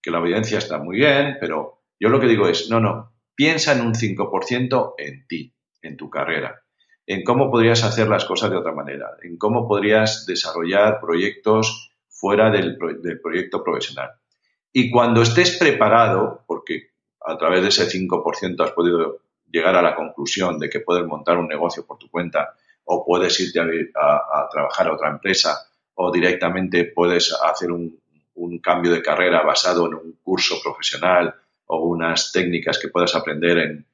que 0.00 0.10
la 0.10 0.20
obediencia 0.20 0.58
está 0.58 0.78
muy 0.78 0.96
bien, 0.96 1.36
pero 1.40 1.82
yo 2.00 2.08
lo 2.08 2.20
que 2.20 2.28
digo 2.28 2.48
es, 2.48 2.70
no, 2.70 2.80
no, 2.80 3.12
piensa 3.34 3.72
en 3.72 3.82
un 3.82 3.94
5% 3.94 4.94
en 4.98 5.26
ti, 5.26 5.54
en 5.82 5.96
tu 5.96 6.08
carrera, 6.08 6.62
en 7.06 7.22
cómo 7.22 7.50
podrías 7.50 7.84
hacer 7.84 8.08
las 8.08 8.24
cosas 8.24 8.50
de 8.50 8.56
otra 8.56 8.72
manera, 8.72 9.10
en 9.22 9.36
cómo 9.36 9.68
podrías 9.68 10.24
desarrollar 10.26 11.00
proyectos 11.00 11.93
fuera 12.14 12.50
del, 12.50 12.78
proyecto 12.78 13.62
profesional. 13.62 14.12
Y 14.72 14.90
cuando 14.90 15.22
estés 15.22 15.56
preparado, 15.58 16.44
porque 16.46 16.90
a 17.20 17.36
través 17.36 17.62
de 17.62 17.68
ese 17.68 17.86
5% 17.86 18.64
has 18.64 18.70
podido 18.70 19.18
llegar 19.50 19.76
a 19.76 19.82
la 19.82 19.94
conclusión 19.94 20.58
de 20.58 20.68
que 20.68 20.80
puedes 20.80 21.06
montar 21.06 21.38
un 21.38 21.48
negocio 21.48 21.84
por 21.84 21.98
tu 21.98 22.08
cuenta 22.08 22.54
o 22.84 23.04
puedes 23.04 23.38
irte 23.40 23.60
a, 23.60 24.48
trabajar 24.50 24.88
a 24.88 24.94
otra 24.94 25.10
empresa 25.10 25.66
o 25.94 26.10
directamente 26.10 26.84
puedes 26.84 27.32
hacer 27.32 27.70
un, 27.70 28.00
cambio 28.62 28.92
de 28.92 29.02
carrera 29.02 29.42
basado 29.42 29.86
en 29.86 29.94
un 29.94 30.18
curso 30.22 30.56
profesional 30.62 31.34
o 31.66 31.86
unas 31.86 32.32
técnicas 32.32 32.78
que 32.78 32.88
puedas 32.88 33.14
aprender 33.14 33.58
en, 33.58 33.86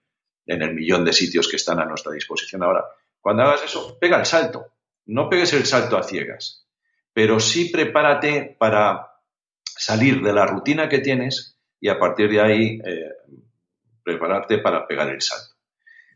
en 0.46 0.62
el 0.62 0.74
millón 0.74 1.04
de 1.04 1.12
sitios 1.12 1.48
que 1.48 1.56
están 1.56 1.80
a 1.80 1.84
nuestra 1.84 2.12
disposición 2.12 2.62
ahora. 2.62 2.84
Cuando 3.20 3.42
hagas 3.42 3.64
eso, 3.64 3.98
pega 3.98 4.18
el 4.18 4.26
salto. 4.26 4.66
No 5.06 5.28
pegues 5.28 5.52
el 5.52 5.66
salto 5.66 5.96
a 5.96 6.02
ciegas, 6.02 6.66
pero 7.12 7.40
sí 7.40 7.70
prepárate 7.70 8.56
para 8.58 9.10
salir 9.64 10.22
de 10.22 10.32
la 10.32 10.46
rutina 10.46 10.88
que 10.88 10.98
tienes 10.98 11.58
y 11.80 11.88
a 11.88 11.98
partir 11.98 12.30
de 12.30 12.40
ahí 12.40 12.80
eh, 12.84 13.10
prepararte 14.02 14.58
para 14.58 14.86
pegar 14.86 15.08
el 15.08 15.20
salto. 15.20 15.54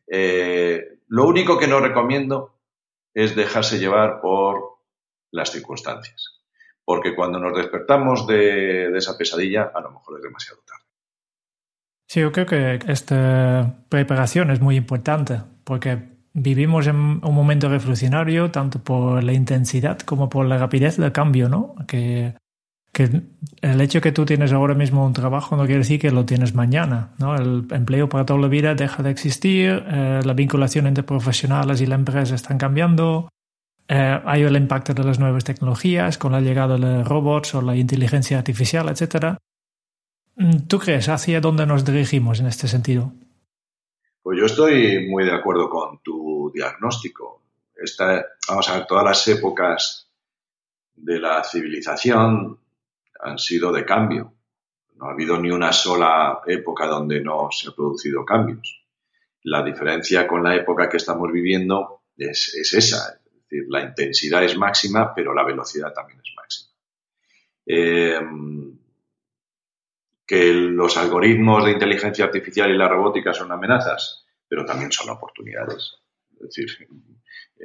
Eh, 0.07 0.99
lo 1.09 1.27
único 1.27 1.59
que 1.59 1.67
no 1.67 1.81
recomiendo 1.81 2.59
es 3.15 3.35
dejarse 3.35 3.79
llevar 3.79 4.21
por 4.21 4.79
las 5.31 5.51
circunstancias. 5.51 6.41
Porque 6.85 7.15
cuando 7.15 7.39
nos 7.39 7.57
despertamos 7.57 8.27
de, 8.27 8.95
esa 8.97 9.17
pesadilla, 9.17 9.71
a 9.75 9.81
lo 9.81 9.93
mejor 9.93 10.19
es 10.19 10.23
demasiado 10.23 10.61
tarde. 10.67 10.85
Sí, 12.07 12.21
yo 12.21 12.31
creo 12.33 12.47
que 12.47 12.79
esta 12.93 13.87
preparación 13.89 14.51
es 14.51 14.61
muy 14.61 14.77
importante 14.77 15.41
porque 15.65 16.14
vivimos 16.35 16.87
en 16.89 16.97
un 16.97 17.35
momento 17.35 17.69
revolucionario 17.69 18.51
tanto 18.51 18.81
por 18.81 19.23
la 19.23 19.33
intensidad 19.33 20.01
como 20.01 20.29
por 20.29 20.47
la 20.47 20.59
rapidez 20.59 20.97
del 20.97 21.13
cambio, 21.13 21.49
¿no? 21.49 21.75
Que, 21.87 22.35
el 23.61 23.81
hecho 23.81 24.01
que 24.01 24.13
tú 24.13 24.25
tienes 24.25 24.53
ahora 24.53 24.75
mismo 24.75 25.05
un 25.05 25.13
trabajo 25.13 25.57
no 25.57 25.65
quiere 25.65 25.81
decir 25.81 25.99
que 25.99 26.13
lo 26.13 26.25
tienes 26.25 26.55
mañana, 26.55 27.11
¿no? 27.19 27.35
El 27.35 27.67
empleo 27.73 28.09
para 28.09 28.25
toda 28.25 28.39
la 28.39 28.47
vida 28.47 28.77
deja 28.77 29.03
de 29.03 29.11
existir, 29.11 29.85
eh, 29.89 30.21
la 30.25 30.33
vinculación 30.33 30.87
entre 30.87 31.03
profesionales 31.03 31.81
y 31.81 31.87
la 31.87 31.97
empresa 31.97 32.37
están 32.37 32.57
cambiando, 32.57 33.31
eh, 33.89 34.21
hay 34.25 34.43
el 34.43 34.57
impacto 34.57 34.95
de 34.95 35.03
las 35.03 35.19
nuevas 35.19 35.43
tecnologías 35.43 36.19
con 36.19 36.31
la 36.31 36.41
llegada 36.41 36.75
de 36.75 36.81
los 36.81 37.09
robots 37.09 37.57
o 37.57 37.63
la 37.63 37.75
inteligencia 37.75 38.39
artificial, 38.39 38.89
etc. 38.89 39.39
Mm, 40.37 40.59
¿Tú 40.69 40.79
crees 40.79 41.09
hacia 41.09 41.41
dónde 41.41 41.67
nos 41.67 41.85
dirigimos 41.85 42.39
en 42.39 42.47
este 42.47 42.69
sentido? 42.69 43.13
Pues 44.25 44.39
yo 44.39 44.47
estoy 44.47 45.07
muy 45.07 45.27
de 45.27 45.33
acuerdo 45.33 45.69
con 45.69 46.03
tu 46.03 46.51
diagnóstico. 46.51 47.43
Esta, 47.77 48.25
vamos 48.49 48.67
a 48.71 48.79
ver, 48.79 48.87
todas 48.87 49.05
las 49.05 49.29
épocas 49.29 50.11
de 50.95 51.19
la 51.19 51.45
civilización 51.45 52.59
han 53.21 53.39
sido 53.39 53.71
de 53.71 53.85
cambio. 53.85 54.33
No 54.95 55.09
ha 55.09 55.13
habido 55.13 55.39
ni 55.39 55.51
una 55.51 55.75
sola 55.75 56.41
época 56.47 56.87
donde 56.87 57.21
no 57.21 57.51
se 57.51 57.69
han 57.69 57.75
producido 57.75 58.25
cambios. 58.25 58.83
La 59.43 59.63
diferencia 59.63 60.27
con 60.27 60.43
la 60.43 60.57
época 60.57 60.89
que 60.89 60.97
estamos 60.97 61.31
viviendo 61.31 62.05
es, 62.17 62.55
es 62.55 62.73
esa, 62.73 63.21
decir, 63.27 63.67
la 63.69 63.83
intensidad 63.83 64.43
es 64.43 64.57
máxima, 64.57 65.15
pero 65.15 65.35
la 65.35 65.45
velocidad 65.45 65.93
también 65.93 66.21
es 66.21 66.33
máxima. 66.35 66.71
Eh, 67.67 68.21
que 70.27 70.53
los 70.53 70.97
algoritmos 70.97 71.65
de 71.65 71.73
inteligencia 71.73 72.25
artificial 72.25 72.71
y 72.71 72.79
la 72.79 72.89
robótica 72.89 73.33
son 73.35 73.53
amenazas, 73.53 74.25
pero 74.49 74.65
también 74.65 74.91
son 74.91 75.11
oportunidades. 75.11 75.99
Es 76.33 76.41
decir, 76.41 76.89
eh, 77.59 77.65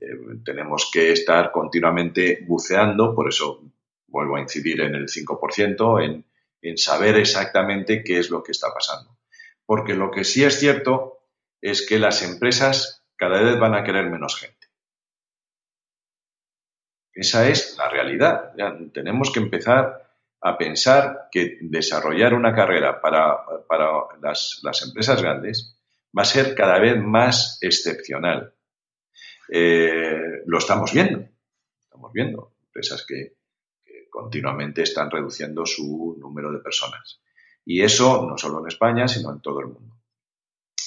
eh, 0.00 0.06
tenemos 0.44 0.90
que 0.92 1.12
estar 1.12 1.52
continuamente 1.52 2.44
buceando, 2.46 3.14
por 3.14 3.28
eso 3.28 3.62
vuelvo 4.06 4.36
a 4.36 4.40
incidir 4.40 4.80
en 4.80 4.94
el 4.94 5.06
5%, 5.06 6.04
en, 6.04 6.24
en 6.62 6.76
saber 6.76 7.16
exactamente 7.16 8.02
qué 8.02 8.18
es 8.18 8.30
lo 8.30 8.42
que 8.42 8.52
está 8.52 8.72
pasando. 8.74 9.18
Porque 9.64 9.94
lo 9.94 10.10
que 10.10 10.24
sí 10.24 10.42
es 10.42 10.58
cierto 10.58 11.20
es 11.60 11.86
que 11.86 11.98
las 11.98 12.22
empresas 12.22 13.04
cada 13.16 13.40
vez 13.42 13.58
van 13.58 13.74
a 13.74 13.84
querer 13.84 14.10
menos 14.10 14.36
gente. 14.36 14.60
Esa 17.12 17.48
es 17.48 17.76
la 17.76 17.88
realidad. 17.88 18.52
tenemos 18.94 19.30
que 19.32 19.40
empezar 19.40 20.09
a 20.42 20.56
pensar 20.56 21.28
que 21.30 21.58
desarrollar 21.60 22.34
una 22.34 22.54
carrera 22.54 23.00
para, 23.00 23.38
las, 24.22 24.82
empresas 24.86 25.20
grandes 25.20 25.76
va 26.16 26.22
a 26.22 26.26
ser 26.26 26.54
cada 26.54 26.78
vez 26.78 26.96
más 26.98 27.58
excepcional. 27.60 28.54
Eh, 29.48 30.42
lo 30.46 30.58
estamos 30.58 30.92
viendo. 30.92 31.26
Estamos 31.82 32.12
viendo 32.12 32.54
empresas 32.66 33.04
que 33.06 33.34
continuamente 34.08 34.82
están 34.82 35.10
reduciendo 35.10 35.64
su 35.66 36.16
número 36.18 36.52
de 36.52 36.58
personas. 36.58 37.20
Y 37.64 37.82
eso 37.82 38.26
no 38.26 38.36
solo 38.38 38.60
en 38.60 38.68
España, 38.68 39.06
sino 39.06 39.32
en 39.32 39.40
todo 39.40 39.60
el 39.60 39.66
mundo. 39.66 39.96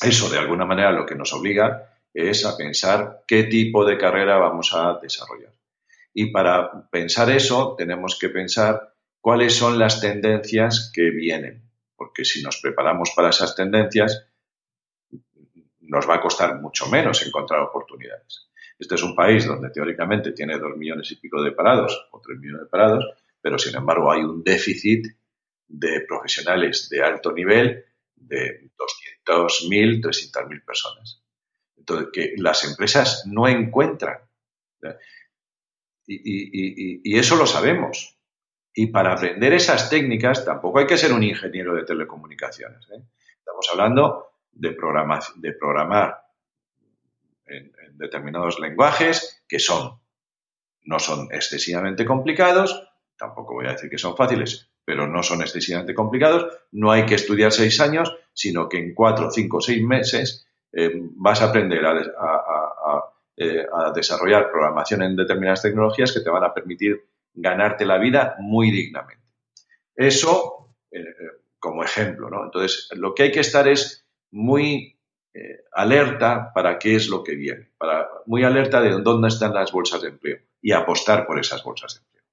Eso, 0.02 0.30
de 0.30 0.38
alguna 0.38 0.66
manera, 0.66 0.92
lo 0.92 1.06
que 1.06 1.16
nos 1.16 1.32
obliga 1.34 1.98
es 2.14 2.46
a 2.46 2.58
pensar 2.58 3.24
qué 3.28 3.44
tipo 3.44 3.86
de 3.86 3.98
carrera 3.98 4.38
vamos 4.38 4.74
a 4.74 5.00
desarrollar. 5.02 5.54
Y 6.14 6.32
para 6.32 6.90
pensar 6.90 7.30
eso, 7.32 7.76
tenemos 7.78 8.18
que 8.20 8.30
pensar 8.30 8.93
cuáles 9.24 9.56
son 9.56 9.80
las 9.80 10.02
tendencias 10.02 10.92
que 10.94 11.10
vienen, 11.10 11.64
porque 11.96 12.26
si 12.26 12.44
nos 12.44 12.60
preparamos 12.60 13.14
para 13.16 13.30
esas 13.30 13.56
tendencias, 13.56 14.28
nos 15.80 16.10
va 16.10 16.16
a 16.16 16.22
costar 16.22 16.60
mucho 16.60 16.88
menos 16.90 17.26
encontrar 17.26 17.62
oportunidades. 17.62 18.50
Este 18.78 18.96
es 18.96 19.02
un 19.02 19.16
país 19.16 19.48
donde 19.48 19.70
teóricamente 19.70 20.34
tiene 20.34 20.60
dos 20.60 20.76
millones 20.76 21.10
y 21.10 21.16
pico 21.16 21.42
de 21.42 21.54
parados 21.54 22.10
o 22.12 22.20
tres 22.20 22.38
millones 22.38 22.64
de 22.64 22.70
parados, 22.70 23.06
pero 23.40 23.58
sin 23.58 23.74
embargo 23.78 24.12
hay 24.12 24.24
un 24.24 24.44
déficit 24.44 25.08
de 25.70 26.02
profesionales 26.02 26.90
de 26.90 27.02
alto 27.02 27.32
nivel 27.32 27.86
de 28.18 28.72
200.000, 29.26 30.02
300.000 30.04 30.66
personas. 30.66 31.24
Entonces, 31.78 32.10
que 32.12 32.34
las 32.40 32.66
empresas 32.66 33.24
no 33.26 33.48
encuentran. 33.48 34.18
Y, 36.06 37.18
eso 37.18 37.38
lo 37.38 37.46
sabemos. 37.46 38.13
Y 38.74 38.88
para 38.88 39.14
aprender 39.14 39.54
esas 39.54 39.90
técnicas 39.90 40.44
tampoco 40.46 40.80
hay 40.80 40.88
que 40.88 40.98
ser 40.98 41.14
un 41.14 41.24
ingeniero 41.24 41.76
de 41.76 41.84
telecomunicaciones. 41.84 42.88
¿eh? 42.92 43.02
Estamos 43.38 43.68
hablando 43.72 44.34
de, 44.52 44.76
de 45.36 45.54
programar 45.54 46.24
en, 47.46 47.72
determinados 47.94 48.60
lenguajes 48.60 49.44
que 49.48 49.60
son 49.60 50.02
no 50.86 51.00
son 51.00 51.30
excesivamente 51.32 52.06
complicados, 52.06 52.90
tampoco 53.18 53.54
voy 53.54 53.68
a 53.68 53.72
decir 53.72 53.90
que 53.90 53.98
son 53.98 54.18
fáciles, 54.18 54.70
pero 54.84 55.08
no 55.08 55.24
son 55.24 55.42
excesivamente 55.42 55.94
complicados, 55.94 56.48
no 56.72 56.92
hay 56.92 57.06
que 57.06 57.16
estudiar 57.16 57.52
seis 57.52 57.80
años, 57.80 58.14
sino 58.34 58.68
que 58.68 58.80
en 58.80 58.94
cuatro, 58.94 59.32
cinco, 59.32 59.62
seis 59.62 59.82
meses 59.82 60.46
eh, 60.74 60.92
vas 61.16 61.42
a 61.42 61.46
aprender 61.46 61.82
eh, 63.38 63.66
a, 63.72 63.92
desarrollar 63.92 64.52
programación 64.52 65.04
en 65.04 65.16
determinadas 65.16 65.62
tecnologías 65.62 66.12
que 66.12 66.20
te 66.20 66.30
van 66.30 66.44
a 66.44 66.54
permitir 66.54 67.06
ganarte 67.34 67.86
la 67.86 67.98
vida 67.98 68.36
muy 68.40 68.72
dignamente. 68.72 69.24
Eso 69.96 70.76
eh, 70.92 71.04
como 71.60 71.84
ejemplo, 71.84 72.30
¿no? 72.30 72.44
Entonces, 72.44 72.90
lo 72.96 73.14
que 73.14 73.24
hay 73.24 73.32
que 73.32 73.40
estar 73.40 73.68
es 73.68 74.06
muy 74.32 74.94
alerta 75.74 76.52
para 76.54 76.78
qué 76.78 76.96
es 76.96 77.08
lo 77.08 77.24
que 77.24 77.36
viene, 77.36 77.72
para, 77.78 78.08
muy 78.26 78.44
alerta 78.44 78.82
de 78.82 79.02
dónde 79.02 79.28
están 79.28 79.54
las 79.54 79.72
bolsas 79.72 80.02
de 80.02 80.10
empleo 80.10 80.38
y 80.62 80.72
apostar 80.72 81.26
por 81.26 81.40
esas 81.40 81.64
bolsas 81.64 81.96
de 81.96 82.00
empleo. 82.00 82.24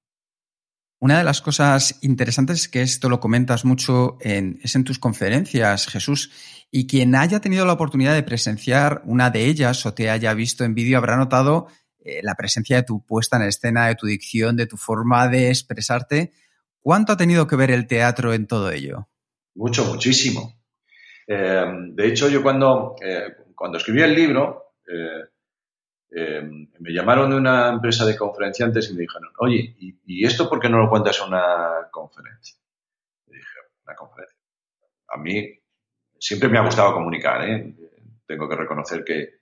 Una 0.99 1.17
de 1.17 1.23
las 1.23 1.41
cosas 1.41 1.97
interesantes 2.01 2.61
es 2.61 2.67
que 2.69 2.83
esto 2.83 3.09
lo 3.09 3.19
comentas 3.19 3.65
mucho 3.65 4.17
en, 4.21 4.59
es 4.61 4.75
en 4.75 4.83
tus 4.83 4.99
conferencias, 4.99 5.87
Jesús, 5.87 6.31
y 6.69 6.85
quien 6.85 7.15
haya 7.15 7.41
tenido 7.41 7.65
la 7.65 7.73
oportunidad 7.73 8.13
de 8.13 8.23
presenciar 8.23 9.01
una 9.05 9.31
de 9.31 9.45
ellas 9.47 9.85
o 9.85 9.93
te 9.93 10.11
haya 10.11 10.33
visto 10.35 10.63
en 10.63 10.75
vídeo 10.75 10.97
habrá 10.97 11.17
notado 11.17 11.67
eh, 12.03 12.21
la 12.23 12.33
presencia 12.33 12.77
de 12.77 12.83
tu 12.83 13.05
puesta 13.05 13.37
en 13.37 13.43
escena, 13.43 13.87
de 13.87 13.95
tu 13.95 14.07
dicción, 14.07 14.57
de 14.57 14.65
tu 14.65 14.75
forma 14.75 15.27
de 15.27 15.49
expresarte. 15.49 16.33
¿Cuánto 16.79 17.13
ha 17.13 17.17
tenido 17.17 17.45
que 17.45 17.55
ver 17.55 17.69
el 17.69 17.85
teatro 17.85 18.33
en 18.33 18.47
todo 18.47 18.71
ello? 18.71 19.07
Mucho, 19.53 19.85
muchísimo. 19.85 20.59
Eh, 21.27 21.63
de 21.93 22.07
hecho, 22.07 22.27
yo 22.27 22.41
cuando, 22.41 22.95
eh, 23.01 23.35
cuando 23.53 23.77
escribí 23.77 24.01
el 24.01 24.15
libro, 24.15 24.73
me 26.79 26.91
llamaron 26.91 27.29
de 27.29 27.37
una 27.37 27.69
empresa 27.69 28.03
de 28.05 28.17
conferenciantes 28.17 28.89
y 28.89 28.93
me 28.93 29.01
dijeron, 29.01 29.29
oye, 29.39 29.75
¿y, 29.79 30.25
esto 30.25 30.49
por 30.49 30.59
qué 30.59 30.67
no 30.67 30.77
lo 30.77 30.89
cuentas 30.89 31.19
en 31.21 31.27
una 31.27 31.87
conferencia? 31.91 32.57
Y 33.27 33.35
dije, 33.35 33.59
una 33.85 33.95
conferencia. 33.95 34.37
A 35.07 35.17
mí 35.17 35.61
siempre 36.19 36.49
me 36.49 36.57
ha 36.57 36.65
gustado 36.65 36.93
comunicar, 36.93 37.47
¿eh? 37.47 37.75
Tengo 38.25 38.49
que 38.49 38.55
reconocer 38.55 39.03
que, 39.05 39.40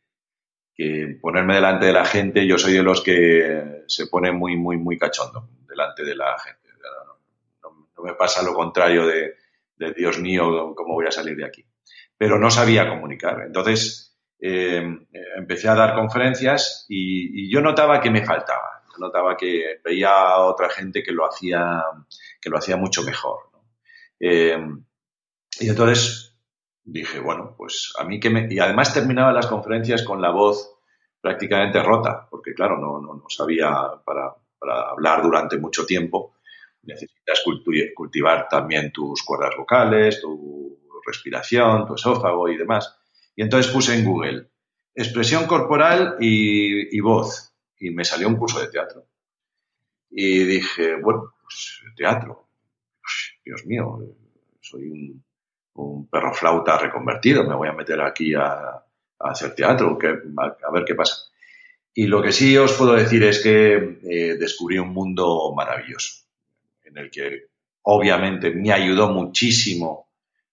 ponerme 1.21 1.55
delante 1.55 1.87
de 1.87 1.93
la 1.93 2.05
gente, 2.05 2.47
yo 2.47 2.57
soy 2.57 2.73
de 2.73 2.83
los 2.83 3.01
que 3.01 3.83
se 3.87 4.07
pone 4.07 4.31
muy, 4.31 4.55
muy, 4.55 4.77
muy 4.77 4.97
cachondo 4.97 5.49
delante 5.67 6.03
de 6.03 6.15
la 6.15 6.37
gente. 6.39 6.69
No, 7.61 8.03
me 8.03 8.13
pasa 8.13 8.43
lo 8.43 8.53
contrario 8.53 9.05
de, 9.05 9.35
Dios 9.95 10.19
mío, 10.19 10.73
¿cómo 10.75 10.93
voy 10.93 11.07
a 11.07 11.11
salir 11.11 11.35
de 11.35 11.45
aquí? 11.45 11.65
Pero 12.17 12.37
no 12.37 12.49
sabía 12.49 12.87
comunicar. 12.87 13.41
Entonces, 13.45 14.17
eh, 14.39 14.81
empecé 15.35 15.67
a 15.67 15.75
dar 15.75 15.95
conferencias 15.95 16.85
y, 16.87 17.51
yo 17.51 17.61
notaba 17.61 17.99
que 18.01 18.11
me 18.11 18.25
faltaba. 18.25 18.83
notaba 18.99 19.37
que 19.37 19.79
veía 19.83 20.09
a 20.09 20.39
otra 20.39 20.69
gente 20.69 21.01
que 21.01 21.13
lo 21.13 21.25
hacía, 21.25 21.83
que 22.41 22.49
lo 22.49 22.57
hacía 22.57 22.75
mucho 22.75 23.03
mejor. 23.03 23.49
Eh, 24.19 24.57
y 25.59 25.69
entonces 25.69 26.28
dije, 26.91 27.19
bueno, 27.19 27.56
pues 27.58 27.93
a 27.99 28.04
mí 28.04 28.19
que 28.19 28.30
me... 28.30 28.47
Y 28.49 28.60
además 28.60 28.93
terminaba 28.93 29.32
las 29.32 29.47
conferencias 29.47 30.04
con 30.04 30.21
la 30.21 30.32
voz 30.32 30.75
prácticamente 31.21 31.82
rota, 31.84 32.28
porque 32.30 32.54
claro, 32.54 32.78
no, 32.78 33.02
no, 33.02 33.23
sabía 33.30 33.69
para, 34.06 34.34
para, 34.58 34.89
hablar 34.89 35.21
durante 35.21 35.58
mucho 35.58 35.86
tiempo. 35.86 36.36
Necesitas 36.84 37.43
cultivar 37.93 38.47
también 38.49 38.91
tus 38.91 39.21
cuerdas 39.23 39.56
vocales, 39.58 40.21
tu 40.21 40.80
respiración, 41.06 41.86
tu 41.86 41.95
esófago 41.95 42.49
y 42.49 42.58
demás. 42.58 42.97
Y 43.36 43.41
entonces 43.41 43.71
puse 43.71 43.97
en 43.97 44.06
Google 44.06 44.49
expresión 44.95 45.45
corporal 45.45 46.17
y, 46.19 46.99
voz. 46.99 47.54
Y 47.80 47.91
me 47.91 48.04
salió 48.04 48.28
un 48.28 48.36
curso 48.36 48.60
de 48.60 48.67
teatro. 48.67 49.06
Y 50.10 50.43
dije, 50.43 50.95
bueno, 51.02 51.34
pues 51.41 51.82
teatro. 51.95 52.49
Dios 53.45 53.65
mío, 53.65 53.99
soy 54.62 54.89
un, 54.89 55.23
perro 56.10 56.34
flauta 56.34 56.77
reconvertido, 56.77 57.43
me 57.43 57.55
voy 57.55 57.67
a 57.67 57.73
meter 57.73 58.01
aquí 58.01 58.34
a, 58.34 58.84
hacer 59.19 59.53
teatro, 59.53 59.97
a, 60.38 60.71
ver 60.71 60.86
qué 60.86 60.95
pasa. 60.95 61.15
Y 61.93 62.08
lo 62.08 62.21
que 62.21 62.32
sí 62.32 62.58
os 62.58 62.73
puedo 62.73 62.93
decir 62.93 63.23
es 63.23 63.41
que 63.41 63.99
eh, 64.03 64.36
descubrí 64.39 64.77
un 64.77 64.89
mundo 64.89 65.53
maravilloso, 65.55 66.23
en 66.84 66.97
el 66.97 67.12
que 67.12 67.47
obviamente 67.84 68.51
me 68.51 68.71
ayudó 68.71 69.10
muchísimo 69.10 70.10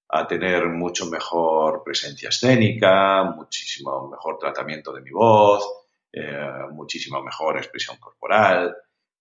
a 0.09 0.27
tener 0.27 0.67
mucho 0.69 1.07
mejor 1.07 1.83
presencia 1.85 2.29
escénica, 2.29 3.25
muchísimo 3.25 4.09
mejor 4.09 4.39
tratamiento 4.39 4.93
de 4.93 5.03
mi 5.03 5.11
voz, 5.11 5.65
eh, 6.13 6.67
muchísimo 6.73 7.23
mejor 7.23 7.59
expresión 7.59 7.97
corporal, 7.99 8.75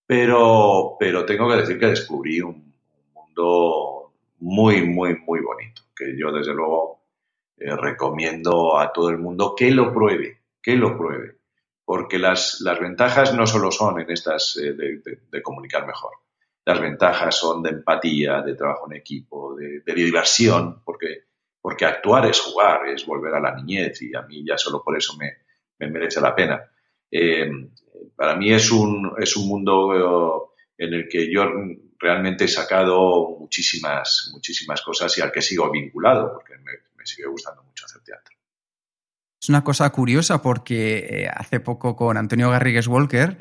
pero, 0.06 0.96
pero 1.00 1.26
tengo 1.26 1.50
que 1.50 1.58
decir 1.58 1.80
que 1.80 1.88
descubrí 1.88 2.42
un, 2.42 2.74
mundo 3.14 4.14
muy, 4.40 4.86
muy, 4.86 5.18
muy 5.18 5.40
bonito, 5.42 5.82
que 5.96 6.18
yo 6.18 6.32
desde 6.32 6.54
luego 6.54 7.06
eh, 7.58 7.76
recomiendo 7.76 8.78
a 8.78 8.92
todo 8.92 9.10
el 9.10 9.18
mundo 9.18 9.54
que 9.56 9.72
lo 9.72 9.94
pruebe, 9.94 10.42
que 10.62 10.76
lo 10.76 10.98
pruebe, 10.98 11.38
porque 11.84 12.20
las, 12.20 12.62
las 12.62 12.80
ventajas 12.80 13.34
no 13.34 13.48
solo 13.48 13.72
son 13.72 14.02
en 14.02 14.12
estas 14.12 14.58
eh, 14.58 14.74
de 14.74 15.42
comunicar 15.42 15.88
mejor, 15.88 16.12
las 16.66 16.82
ventajas 16.82 17.38
son 17.38 17.62
de 17.62 17.70
empatía, 17.70 18.42
de 18.42 18.56
trabajo 18.56 18.88
en 18.90 18.98
equipo, 18.98 19.56
de, 19.56 19.82
diversión, 19.94 20.82
porque, 20.84 21.26
porque 21.62 21.86
actuar 21.86 22.26
es 22.26 22.40
jugar, 22.40 22.88
es 22.90 23.06
volver 23.06 23.36
a 23.36 23.40
la 23.40 23.56
niñez 23.56 24.02
y 24.02 24.16
a 24.16 24.24
mí 24.24 24.44
ya 24.44 24.58
solo 24.58 24.84
por 24.84 24.98
eso 24.98 25.16
me, 25.16 25.88
merece 25.88 26.20
la 26.20 26.36
pena. 26.36 26.68
Eh, 27.12 27.52
para 28.16 28.36
mí 28.36 28.52
es 28.52 28.72
un, 28.72 29.14
es 29.20 29.38
un 29.38 29.48
mundo 29.48 30.54
en 30.76 30.94
el 30.94 31.08
que 31.08 31.32
yo 31.32 31.44
realmente 32.00 32.46
he 32.46 32.48
sacado 32.48 33.38
muchísimas, 33.40 34.30
muchísimas 34.34 34.82
cosas 34.82 35.18
y 35.18 35.22
al 35.22 35.32
que 35.32 35.42
sigo 35.42 35.72
vinculado, 35.72 36.34
porque 36.34 36.58
me, 36.58 36.72
me 36.96 37.06
sigue 37.06 37.28
gustando 37.28 37.64
mucho 37.64 37.86
hacer 37.86 38.02
teatro. 38.02 38.36
Es 39.46 39.50
una 39.50 39.64
cosa 39.64 39.88
curiosa 39.92 40.42
porque 40.42 40.98
eh, 41.08 41.30
hace 41.32 41.60
poco 41.60 41.96
con 41.96 42.18
Antonio 42.18 42.50
Garrigues 42.50 42.88
Walker, 42.88 43.38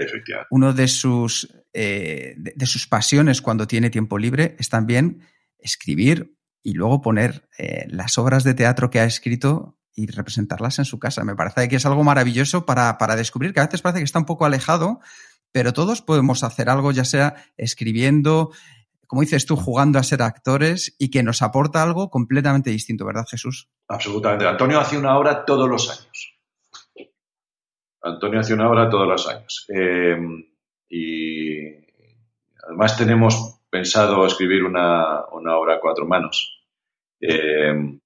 uno 0.50 0.74
de 0.74 0.86
sus, 0.86 1.48
eh, 1.72 2.34
de, 2.36 2.66
sus 2.66 2.86
pasiones 2.86 3.40
cuando 3.40 3.66
tiene 3.66 3.88
tiempo 3.88 4.18
libre 4.18 4.54
es 4.58 4.68
también 4.68 5.22
escribir 5.58 6.36
y 6.62 6.74
luego 6.74 7.00
poner 7.00 7.48
eh, 7.56 7.86
las 7.88 8.18
obras 8.18 8.44
de 8.44 8.52
teatro 8.52 8.90
que 8.90 9.00
ha 9.00 9.06
escrito 9.06 9.78
y 9.94 10.06
representarlas 10.08 10.78
en 10.78 10.84
su 10.84 10.98
casa. 10.98 11.24
Me 11.24 11.36
parece 11.36 11.70
que 11.70 11.76
es 11.76 11.86
algo 11.86 12.04
maravilloso 12.04 12.66
para, 12.66 12.98
para 12.98 13.16
descubrir 13.16 13.54
que 13.54 13.60
a 13.60 13.64
veces 13.64 13.80
parece 13.80 14.00
que 14.00 14.04
está 14.04 14.18
un 14.18 14.26
poco 14.26 14.44
alejado, 14.44 15.00
pero 15.54 15.72
todos 15.72 16.02
podemos 16.02 16.42
hacer 16.42 16.68
algo, 16.68 16.90
ya 16.90 17.04
sea 17.04 17.36
escribiendo, 17.56 18.50
como 19.06 19.22
dices 19.22 19.46
tú, 19.46 19.54
jugando 19.54 20.00
a 20.00 20.02
ser 20.02 20.20
actores 20.20 20.96
y 20.98 21.12
que 21.12 21.22
nos 21.22 21.42
aporta 21.42 21.80
algo 21.80 22.10
completamente 22.10 22.70
distinto, 22.70 23.06
¿verdad, 23.06 23.24
Jesús? 23.30 23.70
Absolutamente. 23.86 24.48
Antonio 24.48 24.80
hace 24.80 24.98
una 24.98 25.16
obra 25.16 25.44
todos 25.44 25.68
los 25.68 25.88
años. 25.88 26.40
Antonio 28.02 28.40
hace 28.40 28.52
una 28.52 28.68
obra 28.68 28.90
todos 28.90 29.06
los 29.06 29.28
años. 29.28 29.64
Eh, 29.72 30.18
y 30.88 31.68
además 32.66 32.98
tenemos 32.98 33.60
pensado 33.70 34.26
escribir 34.26 34.64
una, 34.64 35.20
obra 35.26 35.76
a 35.76 35.80
cuatro 35.80 36.04
manos. 36.04 36.66
Eh, 37.20 37.96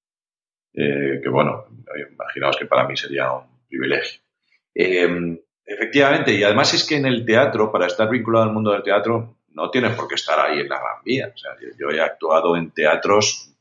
eh, 0.75 1.21
que 1.23 1.29
bueno, 1.31 1.65
imaginaos 2.13 2.59
que 2.59 2.67
para 2.67 2.87
mí 2.87 2.95
sería 2.95 3.33
un 3.33 3.67
privilegio. 3.67 4.21
Efectivamente, 5.69 6.33
y 6.33 6.43
además 6.43 6.73
es 6.75 6.85
que 6.85 6.97
en 6.97 7.07
el 7.07 7.25
teatro, 7.25 7.71
para 7.71 7.87
estar 7.87 8.09
vinculado 8.09 8.47
al 8.47 8.53
mundo 8.53 8.73
del 8.73 8.83
teatro, 8.83 9.37
no 9.51 9.71
tienes 9.71 9.95
por 9.95 10.09
qué 10.09 10.15
estar 10.15 10.39
ahí 10.41 10.61
en 10.61 10.69
la 10.69 10.79
Gran 10.79 11.03
Vía. 11.05 11.33
yo, 11.79 11.91
he 11.91 12.01
actuado 12.01 12.57
en 12.57 12.71
teatros 12.71 13.53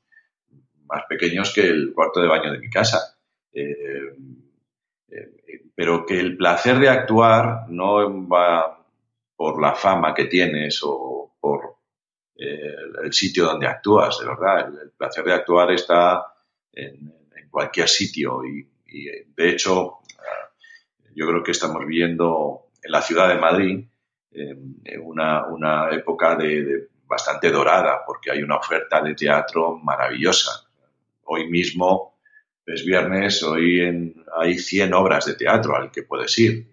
más 0.85 1.03
pequeños 1.09 1.53
que 1.53 1.61
el 1.61 1.91
cuarto 1.93 2.21
de 2.21 2.27
baño 2.27 2.51
de 2.51 2.59
mi 2.59 2.69
casa. 2.69 3.17
Eh, 3.51 4.15
eh, 5.09 5.31
pero 5.75 6.05
que 6.05 6.19
el 6.19 6.37
placer 6.37 6.79
de 6.79 6.89
actuar 6.89 7.65
no 7.69 8.27
va 8.27 8.83
por 9.35 9.61
la 9.61 9.75
fama 9.75 10.13
que 10.13 10.25
tienes 10.25 10.79
o 10.83 11.35
por 11.39 11.77
eh, 12.35 12.75
el 13.03 13.13
sitio 13.13 13.45
donde 13.45 13.67
actúas, 13.67 14.19
de 14.19 14.25
verdad. 14.25 14.67
El, 14.81 14.91
placer 14.91 15.23
de 15.25 15.33
actuar 15.33 15.71
está 15.71 16.33
en, 16.73 17.15
cualquier 17.49 17.87
sitio 17.87 18.43
y, 18.45 18.67
de 19.35 19.49
hecho 19.49 19.99
yo 21.17 21.25
creo 21.25 21.41
que 21.41 21.51
estamos 21.51 21.83
viendo 21.87 22.67
en 22.83 22.91
la 22.91 23.01
ciudad 23.01 23.27
de 23.29 23.39
Madrid 23.39 23.85
una, 25.01 25.47
una, 25.47 25.89
época 25.89 26.35
de, 26.35 26.89
bastante 27.07 27.49
dorada 27.49 28.03
porque 28.05 28.29
hay 28.29 28.43
una 28.43 28.57
oferta 28.57 29.01
de 29.01 29.15
teatro 29.15 29.79
maravillosa 29.79 30.51
hoy 31.23 31.49
mismo 31.49 32.17
es 32.67 32.85
viernes, 32.85 33.41
hoy 33.43 33.79
en, 33.79 34.25
hay 34.37 34.59
100 34.59 34.93
obras 34.93 35.25
de 35.25 35.35
teatro 35.35 35.75
al 35.75 35.89
que 35.89 36.03
puedes 36.03 36.37
ir. 36.37 36.67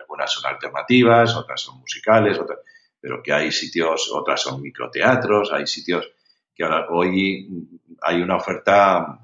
algunas 0.00 0.32
son 0.32 0.50
alternativas, 0.50 1.36
otras 1.36 1.60
son 1.60 1.78
musicales, 1.80 2.38
otras, 2.38 2.60
pero 2.98 3.22
que 3.22 3.32
hay 3.32 3.52
sitios, 3.52 4.10
otras 4.12 4.40
son 4.40 4.62
microteatros, 4.62 5.52
hay 5.52 5.66
sitios 5.66 6.10
que 6.54 6.64
ahora 6.64 6.86
hoy 6.90 7.46
hay 8.00 8.22
una 8.22 8.36
oferta 8.36 9.23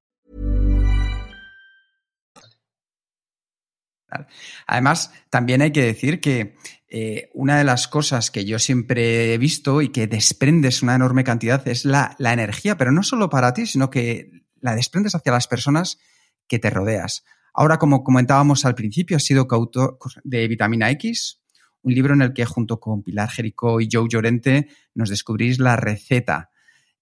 Además, 4.67 5.13
también 5.29 5.61
hay 5.61 5.71
que 5.71 5.83
decir 5.83 6.19
que 6.19 6.55
eh, 6.89 7.29
una 7.33 7.57
de 7.57 7.63
las 7.63 7.87
cosas 7.87 8.31
que 8.31 8.45
yo 8.45 8.59
siempre 8.59 9.33
he 9.33 9.37
visto 9.37 9.81
y 9.81 9.89
que 9.89 10.07
desprendes 10.07 10.81
una 10.81 10.95
enorme 10.95 11.23
cantidad 11.23 11.65
es 11.67 11.85
la, 11.85 12.15
la 12.19 12.33
energía, 12.33 12.77
pero 12.77 12.91
no 12.91 13.03
solo 13.03 13.29
para 13.29 13.53
ti, 13.53 13.65
sino 13.65 13.89
que 13.89 14.43
la 14.59 14.75
desprendes 14.75 15.15
hacia 15.15 15.31
las 15.31 15.47
personas 15.47 15.99
que 16.47 16.59
te 16.59 16.69
rodeas. 16.69 17.23
Ahora, 17.53 17.77
como 17.77 18.03
comentábamos 18.03 18.65
al 18.65 18.75
principio, 18.75 19.17
has 19.17 19.23
sido 19.23 19.47
coautor 19.47 19.97
de 20.23 20.47
Vitamina 20.47 20.89
X, 20.91 21.41
un 21.81 21.93
libro 21.93 22.13
en 22.13 22.21
el 22.21 22.33
que 22.33 22.45
junto 22.45 22.79
con 22.79 23.03
Pilar 23.03 23.29
Jericó 23.29 23.81
y 23.81 23.89
Joe 23.91 24.07
Llorente 24.09 24.69
nos 24.93 25.09
descubrís 25.09 25.59
la 25.59 25.75
receta. 25.75 26.51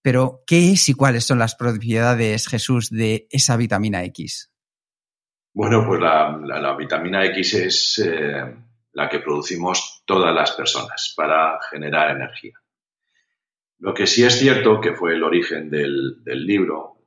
Pero, 0.01 0.43
¿qué 0.47 0.71
es 0.71 0.87
y 0.89 0.93
cuáles 0.93 1.25
son 1.25 1.39
las 1.39 1.55
propiedades, 1.55 2.47
Jesús, 2.47 2.89
de 2.89 3.27
esa 3.31 3.57
vitamina 3.57 4.03
X? 4.05 4.49
Bueno, 5.53 5.85
pues 5.85 5.99
la, 5.99 6.37
la- 6.43 6.59
la 6.59 6.75
vitamina 6.75 7.25
X 7.25 7.53
es 7.55 7.99
eh, 8.05 8.55
la 8.93 9.09
que 9.09 9.19
producimos 9.19 10.03
todas 10.05 10.33
las 10.33 10.51
personas 10.51 11.13
para 11.15 11.59
generar 11.69 12.11
energía. 12.15 12.53
Lo 13.79 13.93
que 13.93 14.07
sí 14.07 14.23
es 14.25 14.37
cierto, 14.37 14.79
que 14.81 14.93
fue 14.93 15.13
el 15.13 15.23
origen 15.23 15.69
del, 15.69 16.21
libro, 16.25 16.97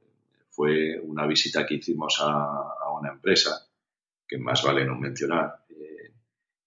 fue 0.50 0.98
una 1.00 1.26
visita 1.26 1.66
que 1.66 1.74
hicimos 1.74 2.18
a, 2.20 2.33
a 2.33 2.90
una 2.98 3.11
empresa, 3.11 3.66
que 4.26 4.38
más 4.38 4.62
vale 4.62 4.85
no 4.85 4.96
mencionar, 4.96 5.64
eh, 5.70 6.12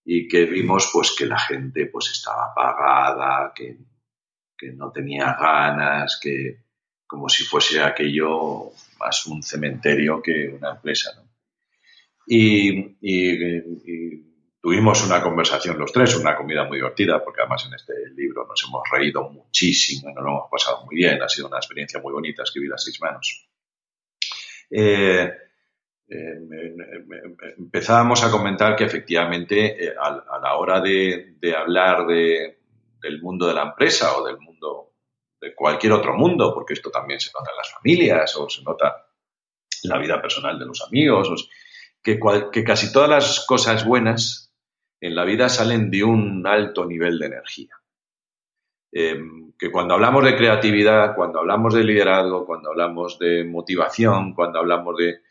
y 0.06 0.28
que 0.28 0.46
vimos 0.46 0.90
pues 0.94 1.16
que 1.18 1.26
la 1.26 1.40
gente 1.40 1.88
pues 1.88 2.12
estaba 2.12 2.52
apagada, 2.52 3.52
que, 3.56 3.78
que 4.58 4.72
no 4.74 4.92
tenía 4.92 5.36
ganas, 5.40 6.20
que 6.22 6.64
como 7.08 7.28
si 7.30 7.44
fuese 7.44 7.82
aquello 7.82 8.72
más 9.00 9.26
un 9.28 9.42
cementerio 9.44 10.22
que 10.22 10.50
una 10.50 10.72
empresa. 10.72 11.12
¿no? 11.16 11.25
Y, 12.28 12.96
tuvimos 14.62 15.06
una 15.06 15.22
conversación 15.22 15.78
los 15.78 15.92
tres, 15.92 16.16
una 16.16 16.36
comida 16.36 16.64
muy 16.64 16.78
divertida, 16.78 17.24
porque 17.24 17.42
además 17.42 17.68
en 17.68 17.76
este 17.76 17.94
libro 18.16 18.48
nos 18.48 18.64
hemos 18.68 18.82
reído 18.92 19.30
muchísimo, 19.30 20.12
nos 20.12 20.24
lo 20.24 20.30
hemos 20.32 20.50
pasado 20.50 20.84
muy 20.86 20.96
bien, 20.96 21.22
ha 21.22 21.30
sido 21.30 21.48
una 21.48 21.58
experiencia 21.58 22.00
muy 22.02 22.12
bonita 22.12 22.42
escribir 22.42 22.74
a 22.74 22.78
seis 22.80 23.00
manos. 23.00 23.48
Eh, 24.72 25.32
eh, 26.08 26.40
empezábamos 27.60 28.24
a 28.24 28.32
comentar 28.32 28.76
que 28.76 28.86
efectivamente 28.86 29.86
eh, 29.86 29.94
a, 30.00 30.40
la 30.42 30.56
hora 30.56 30.82
de, 30.82 31.38
hablar 31.56 32.08
de- 32.08 32.58
del 33.02 33.22
mundo 33.22 33.48
de 33.48 33.54
la 33.54 33.64
empresa 33.64 34.18
o 34.18 34.26
del 34.26 34.40
mundo 34.40 34.94
de 35.40 35.54
cualquier 35.54 35.94
otro 35.94 36.16
mundo, 36.16 36.52
porque 36.56 36.74
esto 36.74 36.90
también 36.90 37.20
se 37.20 37.30
nota 37.32 37.52
en 37.52 37.58
las 37.58 37.72
familias 37.72 38.36
o 38.36 38.50
se 38.50 38.64
nota 38.64 39.10
en 39.84 39.90
la 39.92 40.00
vida 40.00 40.20
personal 40.20 40.58
de 40.58 40.66
los 40.66 40.82
amigos, 40.82 41.30
o 41.30 41.36
que, 42.06 42.64
casi 42.64 42.94
todas 42.94 43.10
las 43.10 43.46
cosas 43.48 43.84
buenas 43.84 44.54
en 45.02 45.16
la 45.16 45.26
vida 45.26 45.50
salen 45.50 45.90
de 45.90 46.04
un 46.04 46.46
alto 46.46 46.86
nivel 46.86 47.18
de 47.18 47.26
energía. 47.26 47.74
Eh, 48.92 49.20
que 49.58 49.72
cuando 49.72 49.96
hablamos 49.96 50.24
de 50.24 50.38
creatividad, 50.38 51.16
cuando 51.16 51.40
hablamos 51.40 51.74
de 51.74 51.84
liderazgo, 51.84 52.46
cuando 52.46 52.70
hablamos 52.70 53.18
de 53.18 53.44
motivación, 53.44 54.34
cuando 54.36 54.60
hablamos 54.60 54.96
de... 54.98 55.22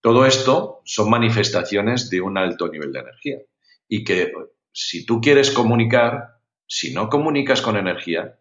Todo 0.00 0.26
esto 0.26 0.80
son 0.84 1.08
manifestaciones 1.08 2.10
de 2.10 2.20
un 2.20 2.36
alto 2.36 2.68
nivel 2.68 2.92
de 2.92 3.00
energía. 3.00 3.38
Y 3.86 4.02
que 4.02 4.32
si 4.72 5.06
tú 5.06 5.20
quieres 5.20 5.52
comunicar, 5.52 6.40
si 6.66 6.92
no 6.92 7.08
comunicas 7.08 7.62
con 7.62 7.76
energía, 7.76 8.38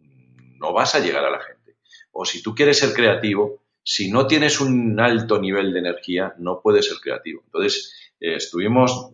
no 0.00 0.72
vas 0.72 0.94
a 0.96 1.00
llegar 1.00 1.24
a 1.24 1.30
la 1.30 1.40
gente. 1.40 1.76
O 2.10 2.24
si 2.24 2.42
tú 2.42 2.54
quieres 2.54 2.78
ser 2.78 2.94
creativo, 2.94 3.61
si 3.84 4.10
no 4.10 4.26
tienes 4.26 4.60
un 4.60 4.98
alto 5.00 5.40
nivel 5.40 5.72
de 5.72 5.80
energía, 5.80 6.34
no 6.38 6.60
puedes 6.60 6.88
ser 6.88 6.98
creativo. 6.98 7.42
Entonces, 7.44 8.12
eh, 8.20 8.36
estuvimos, 8.36 9.10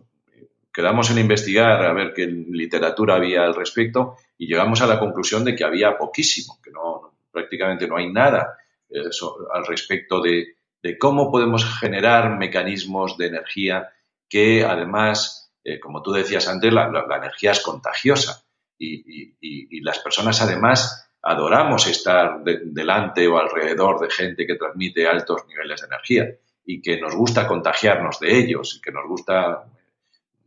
quedamos 0.71 1.09
en 1.09 1.19
investigar 1.19 1.83
a 1.83 1.93
ver 1.93 2.13
qué 2.13 2.27
literatura 2.27 3.15
había 3.15 3.43
al 3.43 3.55
respecto 3.55 4.17
y 4.37 4.47
llegamos 4.47 4.81
a 4.81 4.87
la 4.87 4.99
conclusión 4.99 5.43
de 5.43 5.55
que 5.55 5.63
había 5.63 5.97
poquísimo, 5.97 6.59
que 6.63 6.71
no, 6.71 7.13
prácticamente 7.31 7.87
no 7.87 7.97
hay 7.97 8.11
nada 8.11 8.57
eh, 8.89 9.09
al 9.53 9.65
respecto 9.65 10.21
de, 10.21 10.55
cómo 10.97 11.29
podemos 11.29 11.65
generar 11.79 12.37
mecanismos 12.37 13.17
de 13.17 13.27
energía 13.27 13.89
que 14.29 14.63
además, 14.63 15.51
eh, 15.63 15.79
como 15.79 16.01
tú 16.01 16.11
decías 16.11 16.47
antes, 16.47 16.71
la, 16.71 16.89
energía 17.17 17.51
es 17.51 17.59
contagiosa 17.59 18.45
y 18.81 19.81
las 19.81 19.99
personas 19.99 20.41
además 20.41 21.08
adoramos 21.21 21.87
estar 21.87 22.43
de- 22.43 22.61
delante 22.63 23.27
o 23.27 23.37
alrededor 23.37 23.99
de 23.99 24.09
gente 24.09 24.45
que 24.47 24.55
transmite 24.55 25.07
altos 25.07 25.45
niveles 25.47 25.81
de 25.81 25.87
energía 25.87 26.35
y 26.65 26.81
que 26.81 26.99
nos 26.99 27.15
gusta 27.15 27.47
contagiarnos 27.47 28.19
de 28.19 28.37
ellos 28.37 28.75
y 28.77 28.81
que 28.81 28.91
nos 28.91 29.07
gusta 29.07 29.65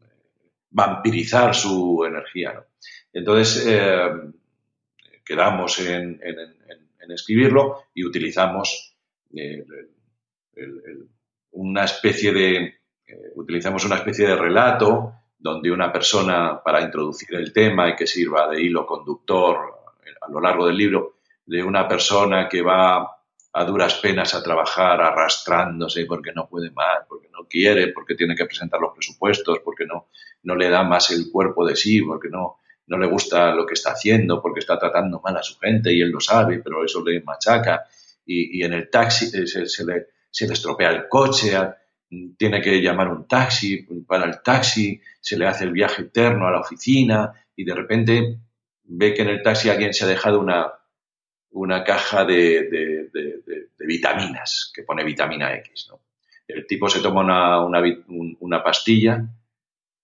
eh, 0.00 0.06
vampirizar 0.70 1.54
su 1.54 2.04
energía. 2.06 2.52
¿no? 2.54 2.64
Entonces, 3.12 3.66
eh, 3.68 4.10
quedamos 5.24 5.78
en, 5.80 6.20
escribirlo 7.10 7.84
y 7.92 8.06
utilizamos 8.06 8.96
eh, 9.34 9.66
una 11.50 11.84
especie 11.84 12.32
de 12.32 12.74
utilizamos 13.34 13.84
una 13.84 13.96
especie 13.96 14.26
de 14.26 14.36
relato 14.36 15.12
donde 15.38 15.70
una 15.70 15.92
persona 15.92 16.62
para 16.64 16.80
introducir 16.80 17.34
el 17.34 17.52
tema 17.52 17.90
y 17.90 17.96
que 17.96 18.06
sirva 18.06 18.48
de 18.48 18.62
hilo 18.62 18.86
conductor 18.86 19.81
a 20.20 20.30
lo 20.30 20.40
largo 20.40 20.66
del 20.66 20.76
libro 20.76 21.16
de 21.46 21.62
una 21.62 21.86
persona 21.88 22.48
que 22.48 22.62
va 22.62 23.16
a 23.54 23.64
duras 23.64 23.94
penas 23.96 24.34
a 24.34 24.42
trabajar 24.42 25.00
arrastrándose 25.00 26.06
porque 26.06 26.32
no 26.32 26.48
puede 26.48 26.70
más, 26.70 27.00
porque 27.08 27.28
no 27.28 27.46
quiere, 27.48 27.88
porque 27.88 28.14
tiene 28.14 28.34
que 28.34 28.46
presentar 28.46 28.80
los 28.80 28.94
presupuestos, 28.94 29.58
porque 29.64 29.84
no, 29.84 30.08
no 30.44 30.54
le 30.54 30.70
da 30.70 30.82
más 30.82 31.10
el 31.10 31.30
cuerpo 31.30 31.66
de 31.66 31.76
sí, 31.76 32.00
porque 32.00 32.28
no, 32.30 32.60
no 32.86 32.98
le 32.98 33.06
gusta 33.06 33.54
lo 33.54 33.66
que 33.66 33.74
está 33.74 33.92
haciendo, 33.92 34.40
porque 34.40 34.60
está 34.60 34.78
tratando 34.78 35.20
mal 35.22 35.36
a 35.36 35.42
su 35.42 35.58
gente 35.58 35.92
y 35.92 36.00
él 36.00 36.10
lo 36.10 36.20
sabe, 36.20 36.60
pero 36.60 36.84
eso 36.84 37.04
le 37.04 37.20
machaca. 37.22 37.84
Y, 38.24 38.58
y 38.58 38.64
en 38.64 38.72
el 38.72 38.88
taxi 38.88 39.26
eh, 39.36 39.46
se, 39.46 39.66
se 39.66 39.84
le, 39.84 40.06
se 40.30 40.46
le 40.46 40.54
estropea 40.54 40.90
el 40.90 41.08
coche, 41.08 41.52
tiene 42.36 42.60
que 42.60 42.80
llamar 42.80 43.08
un 43.08 43.26
taxi, 43.26 43.86
para 44.06 44.26
el 44.26 44.42
taxi, 44.42 45.00
se 45.20 45.38
le 45.38 45.46
hace 45.46 45.64
el 45.64 45.72
viaje 45.72 46.02
eterno 46.02 46.46
a 46.46 46.50
la 46.50 46.60
oficina 46.60 47.32
y 47.56 47.64
de 47.64 47.74
repente 47.74 48.38
ve 48.94 49.14
que 49.14 49.22
en 49.22 49.28
el 49.28 49.42
taxi 49.42 49.70
alguien 49.70 49.94
se 49.94 50.04
ha 50.04 50.08
dejado 50.08 50.38
una, 50.40 50.72
una 51.50 51.84
caja 51.84 52.24
de, 52.24 52.68
de- 52.70 53.68
vitaminas, 53.78 54.70
que 54.74 54.84
pone 54.84 55.04
vitamina 55.04 55.54
X. 55.56 55.90
El 56.46 56.66
tipo 56.66 56.88
se 56.88 57.00
toma 57.00 57.20
una, 57.20 57.80
una 58.40 58.62
pastilla 58.62 59.24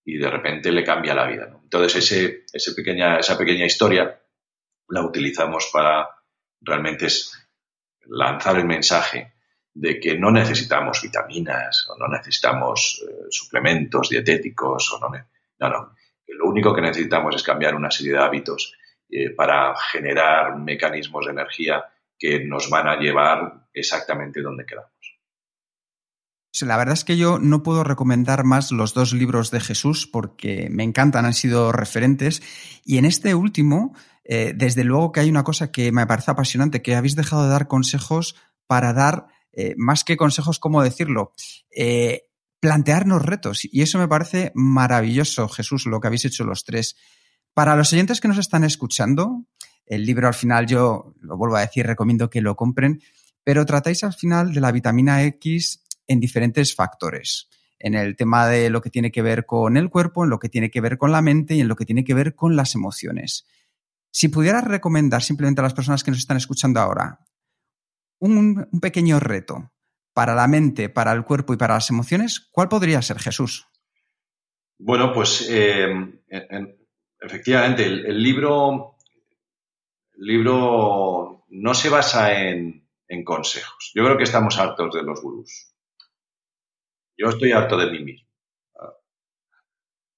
y 0.05 0.17
de 0.19 0.31
repente 0.31 0.73
le 0.73 0.83
cambia 0.85 1.15
la 1.15 1.27
vida. 1.27 1.49
Entonces 1.63 1.97
ese, 1.97 2.45
ese 2.53 2.75
pequeña, 2.75 3.19
esa 3.19 3.39
pequeña 3.39 3.67
historia 3.67 4.21
la 4.89 5.03
utilizamos 5.03 5.71
para 5.73 6.09
realmente 6.61 7.07
es 7.07 7.33
lanzar 8.07 8.57
el 8.59 8.65
mensaje 8.65 9.35
de 9.75 10.01
que 10.01 10.19
no 10.19 10.31
necesitamos 10.31 11.03
vitaminas 11.03 11.87
o 11.91 11.97
no 11.99 12.09
necesitamos 12.09 13.05
eh, 13.09 13.27
suplementos 13.31 14.09
dietéticos 14.09 14.93
o 14.93 14.99
no, 14.99 15.09
no, 15.61 15.69
no, 15.69 15.95
lo 16.27 16.47
único 16.47 16.75
que 16.75 16.81
necesitamos 16.81 17.37
es 17.37 17.43
cambiar 17.43 17.75
una 17.75 17.91
serie 17.91 18.13
de 18.13 18.19
hábitos 18.19 18.78
eh, 19.11 19.31
para 19.31 19.75
generar 19.91 20.59
mecanismos 20.59 21.25
de 21.25 21.33
energía 21.33 21.85
que 22.19 22.45
nos 22.45 22.69
van 22.69 22.89
a 22.89 22.97
llevar 22.97 23.69
exactamente 23.73 24.43
donde 24.43 24.67
queramos. 24.67 24.93
La 26.61 26.77
verdad 26.77 26.95
es 26.95 27.05
que 27.05 27.17
yo 27.17 27.39
no 27.39 27.63
puedo 27.63 27.85
recomendar 27.85 28.45
más 28.45 28.71
los 28.71 28.93
dos 28.93 29.15
libros 29.15 29.51
de 29.51 29.61
Jesús 29.61 30.07
porque 30.07 30.69
me 30.71 30.83
encantan, 30.83 31.25
han 31.25 31.33
sido 31.33 31.73
referentes. 31.73 32.43
Y 32.85 32.99
en 32.99 33.07
este 33.07 33.35
último, 33.35 33.95
eh, 34.25 34.53
desde 34.55 34.85
luego 34.85 35.13
que 35.13 35.21
hay 35.21 35.31
una 35.31 35.45
cosa 35.45 35.71
que 35.73 35.91
me 35.91 36.07
parece 36.07 36.33
apasionante, 36.33 36.83
que 36.83 36.97
habéis 36.97 37.17
dejado 37.17 37.45
de 37.45 37.51
dar 37.51 37.69
consejos 37.69 38.35
para 38.67 38.93
dar, 38.93 39.29
eh, 39.53 39.75
más 39.79 40.05
que 40.05 40.19
consejos, 40.19 40.59
¿cómo 40.59 40.83
decirlo? 40.83 41.33
Plantearnos 42.61 43.25
retos. 43.25 43.61
Y 43.65 43.81
eso 43.83 43.99
me 43.99 44.09
parece 44.09 44.53
maravilloso, 44.55 45.49
Jesús, 45.49 45.87
lo 45.87 46.01
que 46.01 46.09
habéis 46.09 46.27
hecho 46.27 46.45
los 46.45 46.65
tres. 46.65 46.97
Para 47.59 47.75
los 47.75 47.93
oyentes 47.93 48.21
que 48.21 48.29
nos 48.29 48.39
están 48.39 48.63
escuchando, 48.63 49.45
el 49.85 50.07
libro 50.07 50.29
al 50.29 50.35
final 50.35 50.65
yo, 50.65 51.13
lo 51.21 51.37
vuelvo 51.37 51.57
a 51.57 51.63
decir, 51.63 51.85
recomiendo 51.85 52.31
que 52.31 52.41
lo 52.41 52.55
compren, 52.55 53.03
pero 53.43 53.67
tratáis 53.67 54.05
al 54.05 54.13
final 54.15 54.55
de 54.55 54.61
la 54.61 54.71
vitamina 54.71 55.25
X 55.25 55.83
en 56.07 56.21
diferentes 56.21 56.73
factores. 56.77 57.49
En 57.81 57.97
el 57.97 58.15
tema 58.15 58.47
de 58.47 58.71
lo 58.71 58.81
que 58.81 58.91
tiene 58.91 59.11
que 59.11 59.23
ver 59.23 59.45
con 59.45 59.77
el 59.77 59.91
cuerpo, 59.91 60.23
en 60.23 60.31
lo 60.31 60.39
que 60.39 60.49
tiene 60.49 60.71
que 60.71 60.81
ver 60.81 60.99
con 60.99 61.11
la 61.11 61.21
mente 61.21 61.57
y 61.57 61.61
en 61.61 61.67
lo 61.67 61.75
que 61.75 61.85
tiene 61.85 62.05
que 62.05 62.15
ver 62.15 62.37
con 62.37 62.55
las 62.55 62.77
emociones. 62.77 63.45
Si 64.13 64.29
pudieras 64.29 64.63
recomendar 64.63 65.25
simplemente 65.25 65.61
a 65.61 65.65
las 65.65 65.75
personas 65.75 66.05
que 66.05 66.13
nos 66.13 66.21
están 66.21 66.37
escuchando 66.37 66.79
ahora 66.79 67.19
un, 68.21 68.69
pequeño 68.81 69.19
reto 69.19 69.73
para 70.13 70.37
la 70.37 70.47
mente, 70.47 70.91
para 70.91 71.11
el 71.11 71.25
cuerpo 71.25 71.55
y 71.55 71.57
para 71.57 71.75
las 71.75 71.91
emociones, 71.91 72.39
¿cuál 72.53 72.69
podría 72.69 73.03
ser, 73.03 73.19
Jesús? 73.19 73.67
Bueno, 74.79 75.13
pues 75.13 75.49
eh, 75.51 75.89
efectivamente, 77.21 77.85
el, 77.85 78.23
libro, 78.23 78.97
libro 80.17 81.45
no 81.49 81.75
se 81.75 81.89
basa 81.89 82.49
en, 82.49 82.87
en 83.09 83.25
consejos. 83.25 83.93
Yo 83.95 84.05
creo 84.05 84.17
que 84.17 84.25
estamos 84.25 84.59
hartos 84.59 84.95
de 84.95 85.03
los 85.03 85.21
gurús. 85.21 85.75
Yo 87.17 87.29
estoy 87.29 87.53
harto 87.53 87.77
de 87.77 87.91
mí 87.91 88.05
mismo. 88.05 88.29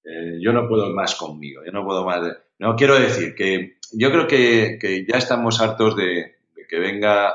Eh, 0.03 0.39
yo 0.41 0.51
no 0.51 0.67
puedo 0.67 0.89
más 0.91 1.15
conmigo, 1.15 1.63
yo 1.65 1.71
no 1.71 1.85
puedo 1.85 2.03
más. 2.05 2.37
No 2.59 2.75
quiero 2.75 2.99
decir 2.99 3.35
que 3.35 3.77
yo 3.93 4.11
creo 4.11 4.27
que, 4.27 5.05
ya 5.07 5.17
estamos 5.17 5.61
hartos 5.61 5.95
de, 5.95 6.37
que 6.67 6.79
venga 6.79 7.33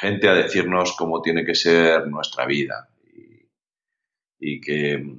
gente 0.00 0.28
a 0.28 0.34
decirnos 0.34 0.94
cómo 0.96 1.20
tiene 1.22 1.44
que 1.44 1.54
ser 1.54 2.06
nuestra 2.08 2.46
vida 2.46 2.88
y, 4.38 4.60
que 4.60 5.18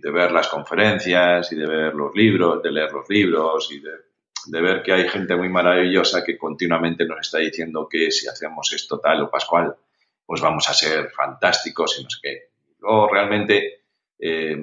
de 0.00 0.10
ver 0.10 0.32
las 0.32 0.48
conferencias 0.48 1.50
y 1.52 1.56
de 1.56 1.66
ver 1.66 1.94
los 1.94 2.14
libros, 2.14 2.62
de 2.62 2.72
leer 2.72 2.92
los 2.92 3.08
libros 3.08 3.70
y 3.70 3.80
de, 3.80 4.60
ver 4.60 4.82
que 4.82 4.92
hay 4.92 5.08
gente 5.08 5.36
muy 5.36 5.48
maravillosa 5.48 6.24
que 6.24 6.38
continuamente 6.38 7.04
nos 7.04 7.20
está 7.20 7.38
diciendo 7.38 7.88
que 7.88 8.10
si 8.10 8.28
hacemos 8.28 8.72
esto 8.72 9.00
tal 9.00 9.22
o 9.22 9.30
pascual, 9.30 9.74
pues 10.24 10.40
vamos 10.40 10.68
a 10.68 10.74
ser 10.74 11.10
fantásticos 11.10 11.98
y 11.98 12.04
no 12.04 12.10
sé 12.10 12.18
qué. 12.22 12.50
Luego 12.78 13.08
realmente 13.08 13.84
eh, 14.18 14.56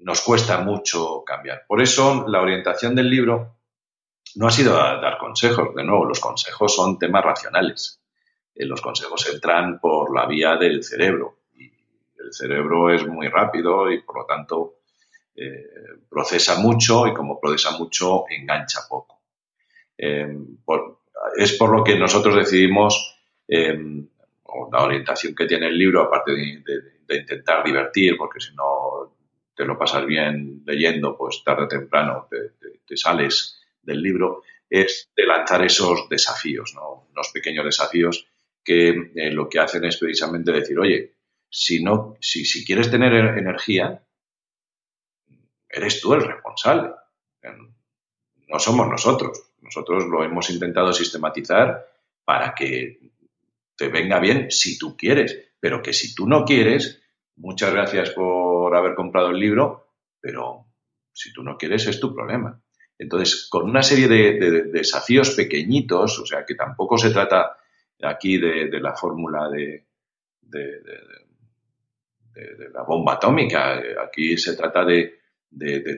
nos 0.00 0.20
cuesta 0.20 0.58
mucho 0.58 1.24
cambiar. 1.24 1.64
Por 1.66 1.82
eso 1.82 2.26
la 2.28 2.40
orientación 2.40 2.94
del 2.94 3.10
libro 3.10 3.56
no 4.36 4.46
ha 4.46 4.50
sido 4.50 4.74
dar 4.74 5.18
consejos. 5.18 5.74
De 5.74 5.84
nuevo, 5.84 6.04
los 6.04 6.20
consejos 6.20 6.74
son 6.74 6.98
temas 6.98 7.24
racionales. 7.24 8.00
Eh, 8.54 8.66
los 8.66 8.80
consejos 8.80 9.28
entran 9.32 9.80
por 9.80 10.14
la 10.14 10.26
vía 10.26 10.56
del 10.56 10.84
cerebro. 10.84 11.35
El 12.26 12.32
cerebro 12.32 12.90
es 12.90 13.06
muy 13.06 13.28
rápido 13.28 13.90
y 13.90 14.02
por 14.02 14.18
lo 14.18 14.24
tanto 14.26 14.74
eh, 15.34 15.66
procesa 16.08 16.58
mucho 16.60 17.06
y 17.06 17.14
como 17.14 17.40
procesa 17.40 17.78
mucho 17.78 18.24
engancha 18.28 18.80
poco. 18.88 19.22
es 19.96 21.52
por 21.54 21.76
lo 21.76 21.82
que 21.82 21.98
nosotros 21.98 22.36
decidimos 22.36 23.16
Em, 23.48 24.08
o 24.44 24.68
la 24.72 24.82
orientación 24.82 25.34
que 25.34 25.46
tiene 25.46 25.68
el 25.68 25.78
libro, 25.78 26.02
aparte 26.02 26.32
de, 26.32 27.16
intentar 27.16 27.64
divertir, 27.64 28.16
porque 28.16 28.40
si 28.40 28.54
no 28.54 29.16
te 29.54 29.64
lo 29.64 29.78
pasas 29.78 30.04
bien 30.04 30.62
leyendo, 30.66 31.16
pues 31.16 31.42
tarde 31.44 31.64
o 31.64 31.68
temprano 31.68 32.28
te, 32.28 32.96
sales 32.96 33.60
del 33.82 34.02
libro, 34.02 34.42
es 34.68 35.10
de 35.14 35.24
lanzar 35.24 35.64
esos 35.64 36.08
desafíos, 36.08 36.72
¿no? 36.74 37.06
unos 37.12 37.30
pequeños 37.32 37.64
desafíos 37.64 38.26
que 38.64 39.12
eh, 39.14 39.30
lo 39.30 39.48
que 39.48 39.60
hacen 39.60 39.84
es 39.84 39.96
precisamente 39.96 40.50
decir, 40.50 40.78
oye, 40.78 41.14
si, 41.58 41.82
no, 41.82 42.18
si, 42.20 42.44
si 42.44 42.66
quieres 42.66 42.90
tener 42.90 43.14
energía, 43.14 44.06
eres 45.70 46.02
tú 46.02 46.12
el 46.12 46.22
responsable. 46.22 46.90
No 48.48 48.58
somos 48.58 48.86
nosotros. 48.88 49.52
Nosotros 49.62 50.04
lo 50.04 50.22
hemos 50.22 50.50
intentado 50.50 50.92
sistematizar 50.92 51.86
para 52.26 52.54
que 52.54 53.00
te 53.74 53.88
venga 53.88 54.20
bien 54.20 54.50
si 54.50 54.78
tú 54.78 54.98
quieres, 54.98 55.54
pero 55.58 55.80
que 55.80 55.94
si 55.94 56.14
tú 56.14 56.28
no 56.28 56.44
quieres, 56.44 57.02
muchas 57.36 57.72
gracias 57.72 58.10
por 58.10 58.76
haber 58.76 58.94
comprado 58.94 59.30
el 59.30 59.40
libro, 59.40 59.94
pero 60.20 60.66
si 61.10 61.32
tú 61.32 61.42
no 61.42 61.56
quieres 61.56 61.86
es 61.86 61.98
tu 61.98 62.14
problema. 62.14 62.62
Entonces, 62.98 63.48
con 63.48 63.64
una 63.64 63.82
serie 63.82 64.08
de, 64.08 64.62
desafíos 64.64 65.30
pequeñitos, 65.30 66.18
o 66.18 66.26
sea, 66.26 66.44
que 66.44 66.54
tampoco 66.54 66.98
se 66.98 67.10
trata 67.10 67.56
aquí 68.02 68.36
de, 68.36 68.78
la 68.78 68.94
fórmula 68.94 69.48
de, 69.48 69.86
la 72.72 72.82
bomba 72.82 73.14
atómica, 73.14 73.80
aquí 74.02 74.36
se 74.36 74.54
trata 74.56 74.84
de, 74.84 75.20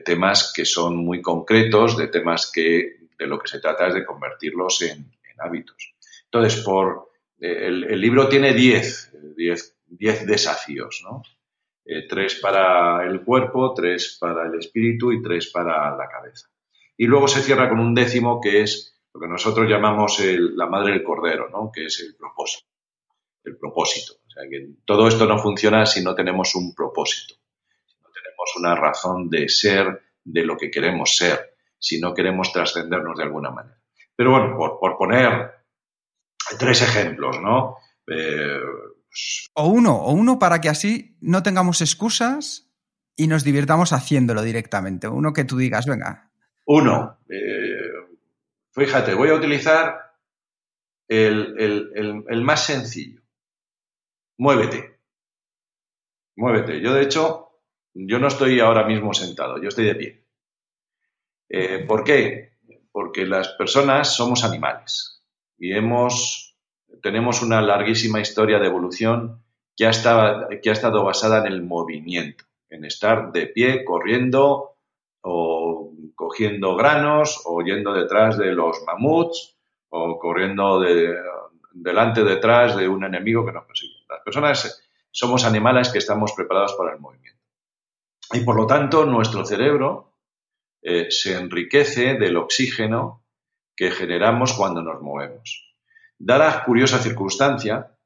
temas 0.05 0.53
que 0.55 0.65
son 0.65 0.97
muy 0.97 1.21
concretos, 1.21 1.97
de 1.97 2.07
temas 2.07 2.51
que 2.53 2.99
de 3.17 3.27
lo 3.27 3.37
que 3.37 3.49
se 3.49 3.59
trata 3.59 3.87
es 3.87 3.93
de 3.95 4.05
convertirlos 4.05 4.81
en, 4.83 5.11
hábitos. 5.39 5.95
Entonces, 6.25 6.61
por, 6.63 7.11
el, 7.39 7.99
libro 7.99 8.27
tiene 8.27 8.53
10, 8.53 9.13
10, 9.35 10.25
desafíos, 10.25 11.01
¿no? 11.03 11.23
Eh, 11.85 12.07
tres 12.07 12.35
para 12.35 13.03
el 13.07 13.23
cuerpo, 13.23 13.73
tres 13.73 14.17
para 14.19 14.47
el 14.47 14.59
espíritu 14.59 15.11
y 15.11 15.21
tres 15.21 15.49
para 15.49 15.95
la 15.95 16.07
cabeza. 16.07 16.49
Y 16.97 17.07
luego 17.07 17.27
se 17.27 17.41
cierra 17.41 17.69
con 17.69 17.79
un 17.79 17.95
décimo 17.95 18.39
que 18.41 18.61
es 18.61 18.99
lo 19.13 19.21
que 19.21 19.27
nosotros 19.27 19.67
llamamos 19.67 20.21
la 20.21 20.67
madre 20.67 20.93
del 20.93 21.03
cordero, 21.03 21.49
¿no? 21.49 21.71
que 21.73 21.85
es 21.85 21.99
el 22.01 22.15
propósito. 22.15 22.67
El 23.43 23.57
propósito. 23.57 24.18
O 24.29 24.31
sea, 24.31 24.43
que 24.49 24.69
todo 24.85 25.07
esto 25.07 25.25
no 25.25 25.37
funciona 25.39 25.85
si 25.85 26.03
no 26.03 26.15
tenemos 26.15 26.55
un 26.55 26.73
propósito, 26.73 27.33
si 27.85 27.95
no 28.01 28.09
tenemos 28.13 28.55
una 28.57 28.75
razón 28.75 29.29
de 29.29 29.49
ser 29.49 30.01
de 30.23 30.45
lo 30.45 30.55
que 30.55 30.69
queremos 30.69 31.17
ser, 31.17 31.55
si 31.77 31.99
no 31.99 32.13
queremos 32.13 32.53
trascendernos 32.53 33.17
de 33.17 33.23
alguna 33.23 33.49
manera. 33.49 33.77
Pero 34.15 34.31
bueno, 34.31 34.55
por, 34.55 34.79
por 34.79 34.97
poner 34.97 35.51
tres 36.57 36.81
ejemplos, 36.81 37.41
¿no? 37.41 37.77
Eh, 38.07 38.59
o 39.53 39.67
uno, 39.67 39.95
o 39.95 40.11
uno 40.11 40.39
para 40.39 40.61
que 40.61 40.69
así 40.69 41.17
no 41.21 41.43
tengamos 41.43 41.81
excusas 41.81 42.69
y 43.15 43.27
nos 43.27 43.43
divirtamos 43.43 43.91
haciéndolo 43.91 44.41
directamente. 44.43 45.07
Uno 45.07 45.33
que 45.33 45.43
tú 45.43 45.57
digas, 45.57 45.85
venga. 45.85 46.31
Uno, 46.65 47.17
eh, 47.29 48.17
fíjate, 48.71 49.13
voy 49.13 49.29
a 49.29 49.33
utilizar 49.33 50.13
el, 51.07 52.41
más 52.43 52.65
sencillo. 52.65 53.18
Muévete. 54.39 54.99
Muévete. 56.37 56.79
Yo, 56.79 56.93
de 56.93 57.03
hecho, 57.03 57.49
yo 57.93 58.19
no 58.19 58.27
estoy 58.27 58.61
ahora 58.61 58.85
mismo 58.85 59.13
sentado, 59.13 59.61
yo 59.61 59.67
estoy 59.67 59.85
de 59.85 59.95
pie. 59.95 60.23
Eh, 61.49 61.83
¿Por 61.85 62.05
qué? 62.05 62.53
Porque 62.89 63.25
las 63.25 63.49
personas 63.49 64.15
somos 64.15 64.45
animales 64.45 65.21
y 65.57 65.73
hemos, 65.73 66.55
tenemos 67.01 67.41
una 67.41 67.61
larguísima 67.61 68.21
historia 68.21 68.59
de 68.59 68.67
evolución 68.67 69.43
que 69.75 69.85
ha, 69.85 69.89
estado, 69.89 70.47
que 70.61 70.69
ha 70.69 70.73
estado 70.73 71.03
basada 71.03 71.39
en 71.39 71.51
el 71.51 71.61
movimiento, 71.61 72.45
en 72.69 72.85
estar 72.85 73.33
de 73.33 73.47
pie, 73.47 73.83
corriendo 73.83 74.77
o 75.21 75.91
cogiendo 76.15 76.77
granos 76.77 77.41
o 77.43 77.61
yendo 77.61 77.93
detrás 77.93 78.37
de 78.37 78.53
los 78.53 78.83
mamuts 78.85 79.57
o 79.89 80.17
corriendo 80.17 80.79
de, 80.79 81.13
delante 81.73 82.23
detrás 82.23 82.77
de 82.77 82.87
un 82.87 83.03
enemigo 83.03 83.45
que 83.45 83.51
nos 83.51 83.65
persigue. 83.65 83.98
Las 84.19 84.23
personas 84.25 84.89
somos 85.11 85.45
animales 85.45 85.89
que 85.89 85.99
estamos 85.99 86.33
preparados 86.33 86.73
para 86.73 86.93
el 86.93 86.99
movimiento. 86.99 87.39
Y 88.33 88.41
por 88.41 88.55
lo 88.55 88.67
tanto, 88.67 89.05
nuestro 89.05 89.45
cerebro 89.45 90.13
eh, 90.81 91.07
se 91.09 91.37
enriquece 91.37 92.15
del 92.15 92.35
oxígeno 92.35 93.25
que 93.75 93.91
generamos 93.91 94.53
cuando 94.53 94.81
nos 94.81 95.01
movemos. 95.01 95.73
Dada 96.17 96.63
curiosa 96.65 96.99
circunstancia, 96.99 97.97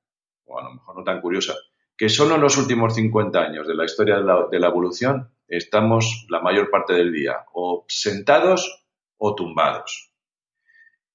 o 0.45 0.59
a 0.59 0.63
lo 0.63 0.73
mejor 0.73 0.97
no 0.97 1.03
tan 1.03 1.19
curiosa, 1.19 1.55
que 1.97 2.09
solo 2.09 2.35
en 2.35 2.41
los 2.41 2.57
últimos 2.57 2.93
50 2.93 3.39
años 3.39 3.67
de 3.67 3.75
la 3.75 3.85
historia 3.85 4.19
de 4.19 4.59
la, 4.59 4.67
evolución 4.67 5.31
estamos 5.47 6.27
la 6.29 6.41
mayor 6.41 6.69
parte 6.69 6.93
del 6.93 7.11
día 7.11 7.45
o 7.53 7.85
sentados 7.87 8.85
o 9.17 9.33
tumbados. 9.35 10.13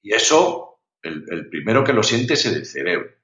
Y 0.02 0.12
eso, 0.12 0.80
el, 1.02 1.48
primero 1.50 1.84
que 1.84 1.92
lo 1.92 2.02
siente 2.02 2.34
es 2.34 2.44
el 2.46 2.66
cerebro, 2.66 3.17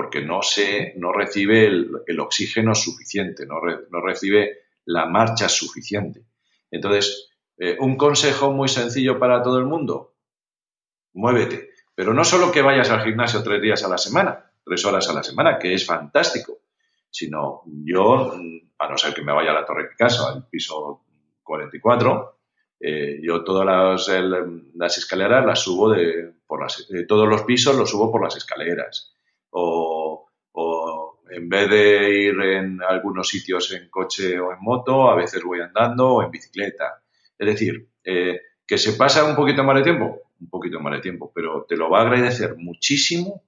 porque 0.00 0.22
no, 0.22 0.40
se, 0.40 0.94
no 0.96 1.12
recibe 1.12 1.66
el, 1.66 2.20
oxígeno 2.20 2.74
suficiente, 2.74 3.44
no, 3.44 3.60
recibe 4.00 4.60
la 4.86 5.04
marcha 5.04 5.46
suficiente. 5.46 6.24
Entonces, 6.70 7.28
eh, 7.58 7.76
un 7.78 7.98
consejo 7.98 8.50
muy 8.50 8.68
sencillo 8.68 9.18
para 9.18 9.42
todo 9.42 9.58
el 9.58 9.66
mundo, 9.66 10.14
muévete. 11.12 11.72
Pero 11.94 12.14
no 12.14 12.24
solo 12.24 12.50
que 12.50 12.62
vayas 12.62 12.88
al 12.88 13.02
gimnasio 13.02 13.42
tres 13.42 13.60
días 13.60 13.84
a 13.84 13.90
la 13.90 13.98
semana, 13.98 14.50
tres 14.64 14.82
horas 14.86 15.06
a 15.10 15.12
la 15.12 15.22
semana, 15.22 15.58
que 15.58 15.74
es 15.74 15.84
fantástico, 15.84 16.60
sino 17.10 17.60
yo, 17.84 18.32
a 18.78 18.88
no 18.88 18.96
ser 18.96 19.12
que 19.12 19.20
me 19.22 19.34
vaya 19.34 19.50
a 19.50 19.60
la 19.60 19.66
Torre 19.66 19.90
Picasso, 19.90 20.26
al 20.26 20.48
piso 20.48 21.04
44, 21.42 22.38
eh, 22.80 23.20
yo 23.22 23.44
todas 23.44 23.66
las, 23.66 24.96
escaleras 24.96 25.44
las 25.44 25.60
subo 25.60 25.90
de, 25.90 26.32
por 26.46 26.62
las, 26.62 26.88
eh, 26.88 27.04
todos 27.06 27.28
los 27.28 27.42
pisos 27.42 27.76
los 27.76 27.90
subo 27.90 28.10
por 28.10 28.24
las 28.24 28.36
escaleras. 28.36 29.14
O, 29.50 30.28
en 31.30 31.48
vez 31.48 31.70
de 31.70 32.10
ir 32.24 32.40
en 32.40 32.80
algunos 32.82 33.28
sitios 33.28 33.72
en 33.72 33.88
coche 33.88 34.38
o 34.40 34.52
en 34.52 34.58
moto, 34.60 35.08
a 35.08 35.14
veces 35.14 35.42
voy 35.44 35.60
andando 35.60 36.14
o 36.14 36.22
en 36.22 36.30
bicicleta. 36.30 37.02
Es 37.38 37.46
decir, 37.46 37.88
eh, 38.04 38.40
que 38.66 38.78
se 38.78 38.94
pasa 38.94 39.24
un 39.24 39.36
poquito 39.36 39.62
más 39.64 39.76
de 39.76 39.82
tiempo, 39.82 40.22
un 40.40 40.48
poquito 40.48 40.80
más 40.80 40.94
de 40.94 41.00
tiempo, 41.00 41.32
pero 41.34 41.64
te 41.68 41.76
lo 41.76 41.88
va 41.88 42.00
a 42.00 42.02
agradecer 42.02 42.56
muchísimo 42.56 43.44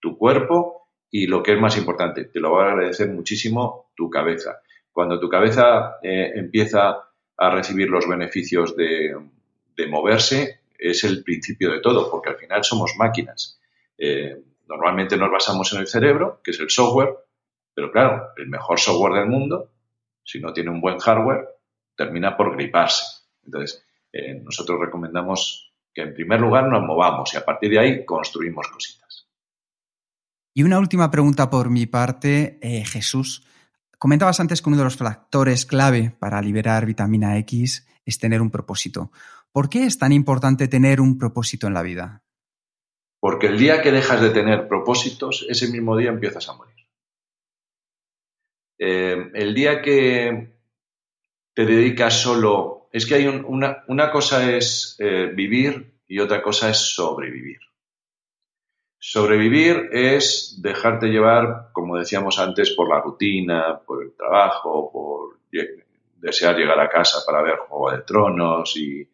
tu 0.00 0.16
cuerpo 0.16 0.88
y 1.10 1.26
lo 1.26 1.42
que 1.42 1.54
es 1.54 1.60
más 1.60 1.76
importante, 1.76 2.24
te 2.24 2.40
lo 2.40 2.52
va 2.52 2.64
a 2.64 2.72
agradecer 2.72 3.08
muchísimo 3.08 3.90
tu 3.94 4.10
cabeza. 4.10 4.60
Cuando 4.92 5.20
tu 5.20 5.28
cabeza 5.28 5.96
eh, 6.02 6.32
empieza 6.34 6.96
a 7.36 7.50
recibir 7.50 7.88
los 7.88 8.08
beneficios 8.08 8.76
de, 8.76 9.14
moverse, 9.88 10.60
es 10.78 11.04
el 11.04 11.22
principio 11.22 11.70
de 11.70 11.80
todo, 11.80 12.10
porque 12.10 12.30
al 12.30 12.36
final 12.36 12.64
somos 12.64 12.94
máquinas. 12.98 13.60
Eh, 13.98 14.42
normalmente 14.66 15.16
nos 15.16 15.30
basamos 15.30 15.72
en 15.72 15.80
el 15.80 15.86
cerebro, 15.86 16.40
que 16.42 16.50
es 16.50 16.60
el 16.60 16.70
software, 16.70 17.14
pero 17.74 17.90
claro, 17.92 18.28
el 18.36 18.48
mejor 18.48 18.80
software 18.80 19.20
del 19.20 19.28
mundo, 19.28 19.70
si 20.24 20.40
no 20.40 20.52
tiene 20.52 20.70
un 20.70 20.80
buen 20.80 20.98
hardware, 20.98 21.46
termina 21.94 22.36
por 22.36 22.54
griparse. 22.54 23.04
Entonces, 23.44 23.86
eh, 24.12 24.40
nosotros 24.42 24.78
recomendamos 24.80 25.72
que 25.94 26.02
en 26.02 26.14
primer 26.14 26.40
lugar 26.40 26.68
nos 26.68 26.82
movamos 26.82 27.32
y 27.34 27.36
a 27.36 27.44
partir 27.44 27.70
de 27.70 27.78
ahí 27.78 28.04
construimos 28.04 28.68
cositas. 28.68 29.28
Y 30.54 30.62
una 30.62 30.78
última 30.78 31.10
pregunta 31.10 31.50
por 31.50 31.70
mi 31.70 31.86
parte, 31.86 32.58
eh, 32.62 32.84
Jesús. 32.84 33.46
Comentabas 33.98 34.40
antes 34.40 34.60
que 34.60 34.68
uno 34.68 34.78
de 34.78 34.84
los 34.84 34.96
factores 34.96 35.66
clave 35.66 36.14
para 36.18 36.40
liberar 36.40 36.86
vitamina 36.86 37.36
X 37.38 37.86
es 38.04 38.18
tener 38.18 38.40
un 38.40 38.50
propósito. 38.50 39.10
¿Por 39.52 39.68
qué 39.68 39.84
es 39.84 39.98
tan 39.98 40.12
importante 40.12 40.68
tener 40.68 41.00
un 41.00 41.18
propósito 41.18 41.66
en 41.66 41.74
la 41.74 41.82
vida? 41.82 42.25
Porque 43.20 43.46
el 43.46 43.58
día 43.58 43.82
que 43.82 43.92
dejas 43.92 44.20
de 44.20 44.30
tener 44.30 44.68
propósitos, 44.68 45.46
ese 45.48 45.68
mismo 45.68 45.96
día 45.96 46.10
empiezas 46.10 46.48
a 46.48 46.54
morir. 46.54 46.74
Eh, 48.78 49.30
el 49.34 49.54
día 49.54 49.80
que 49.80 50.54
te 51.54 51.64
dedicas 51.64 52.20
solo, 52.20 52.88
es 52.92 53.06
que 53.06 53.14
hay 53.14 53.26
una, 53.26 53.84
una, 53.88 54.10
cosa 54.10 54.54
es 54.54 54.96
eh, 54.98 55.30
vivir 55.34 55.94
y 56.06 56.18
otra 56.18 56.42
cosa 56.42 56.70
es 56.70 56.76
sobrevivir. 56.94 57.60
Sobrevivir 58.98 59.88
es 59.92 60.58
dejarte 60.60 61.06
llevar, 61.06 61.70
como 61.72 61.96
decíamos 61.96 62.38
antes, 62.38 62.72
por 62.72 62.88
la 62.88 63.00
rutina, 63.00 63.80
por 63.86 64.02
el 64.02 64.14
trabajo, 64.14 64.90
por 64.92 65.38
desear 66.16 66.56
llegar 66.56 66.78
a 66.80 66.88
casa 66.88 67.20
para 67.24 67.42
ver 67.42 67.56
Juego 67.56 67.92
de 67.92 68.02
Tronos 68.02 68.76
y, 68.76 69.08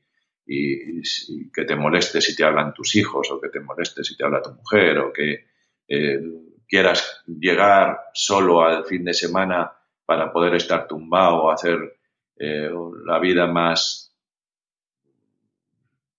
que 0.44 1.64
te 1.64 1.76
moleste 1.76 2.20
si 2.20 2.34
te 2.34 2.44
hablan 2.44 2.74
tus 2.74 2.96
hijos 2.96 3.30
o 3.30 3.40
que 3.40 3.48
te 3.48 3.60
moleste 3.60 4.02
si 4.02 4.16
te 4.16 4.24
habla 4.24 4.42
tu 4.42 4.52
mujer 4.52 4.98
o 4.98 5.12
que 5.12 5.46
eh, 5.88 6.20
quieras 6.66 7.22
llegar 7.26 7.98
solo 8.12 8.62
al 8.62 8.84
fin 8.84 9.04
de 9.04 9.14
semana 9.14 9.72
para 10.04 10.32
poder 10.32 10.54
estar 10.54 10.86
tumbado 10.86 11.44
o 11.44 11.50
hacer 11.50 12.00
eh, 12.36 12.70
la 13.04 13.18
vida 13.18 13.46
más 13.46 14.14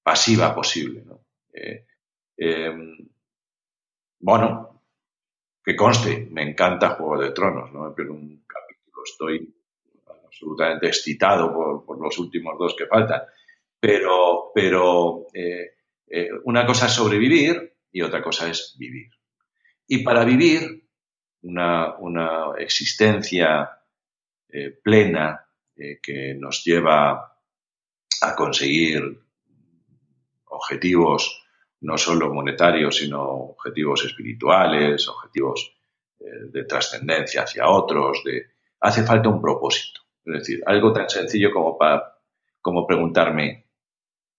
pasiva 0.03 0.53
posible. 0.53 1.03
Eh, 1.53 1.85
em, 2.37 2.97
bueno, 4.19 4.81
que 5.63 5.75
conste, 5.75 6.27
me 6.31 6.43
encanta 6.43 6.91
Juego 6.91 7.21
de 7.21 7.31
Tronos, 7.31 7.71
¿no? 7.71 7.93
Pero 7.95 8.13
un 8.13 8.43
capítulo 8.45 9.03
estoy 9.03 9.53
absolutamente 10.25 10.87
excitado 10.87 11.83
por, 11.85 12.01
los 12.01 12.17
últimos 12.19 12.57
dos 12.57 12.75
que 12.77 12.87
faltan. 12.87 13.21
Pero, 13.83 14.53
pero 14.55 15.27
eh, 15.33 15.71
eh, 16.07 16.29
una 16.45 16.65
cosa 16.65 16.85
es 16.85 16.93
sobrevivir 16.93 17.75
y 17.91 18.01
otra 18.01 18.23
cosa 18.23 18.49
es 18.49 18.77
vivir. 18.79 19.09
Y 19.85 20.05
para 20.05 20.23
vivir 20.23 20.87
una, 21.41 21.93
existencia 22.59 23.69
eh, 24.47 24.71
plena 24.81 25.45
que 25.75 26.33
nos 26.39 26.63
lleva 26.63 27.37
a 28.21 28.35
conseguir 28.37 29.03
objetivos 30.45 31.43
no 31.81 31.97
solo 31.97 32.33
monetarios, 32.33 32.95
sino 32.95 33.21
objetivos 33.21 34.05
espirituales, 34.05 35.09
objetivos 35.09 35.75
de 36.19 36.63
trascendencia 36.63 37.41
hacia 37.41 37.67
otros, 37.67 38.23
de, 38.23 38.45
hace 38.79 39.03
falta 39.03 39.27
un 39.27 39.41
propósito. 39.41 39.99
Es 40.23 40.33
decir, 40.35 40.63
algo 40.65 40.93
tan 40.93 41.09
sencillo 41.09 41.51
como, 41.51 41.77
para, 41.77 42.15
como 42.61 42.87
preguntarme, 42.87 43.62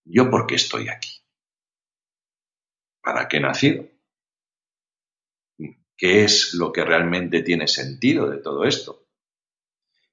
¿yo 0.04 0.30
por 0.30 0.46
qué 0.46 0.56
estoy 0.56 0.88
aquí? 0.88 1.10
¿Para 3.00 3.28
qué 3.28 3.38
he 3.38 3.40
nacido? 3.40 3.86
¿Qué 5.96 6.24
es 6.24 6.54
lo 6.54 6.72
que 6.72 6.84
realmente 6.84 7.42
tiene 7.42 7.68
sentido 7.68 8.28
de 8.28 8.38
todo 8.38 8.64
esto? 8.64 9.06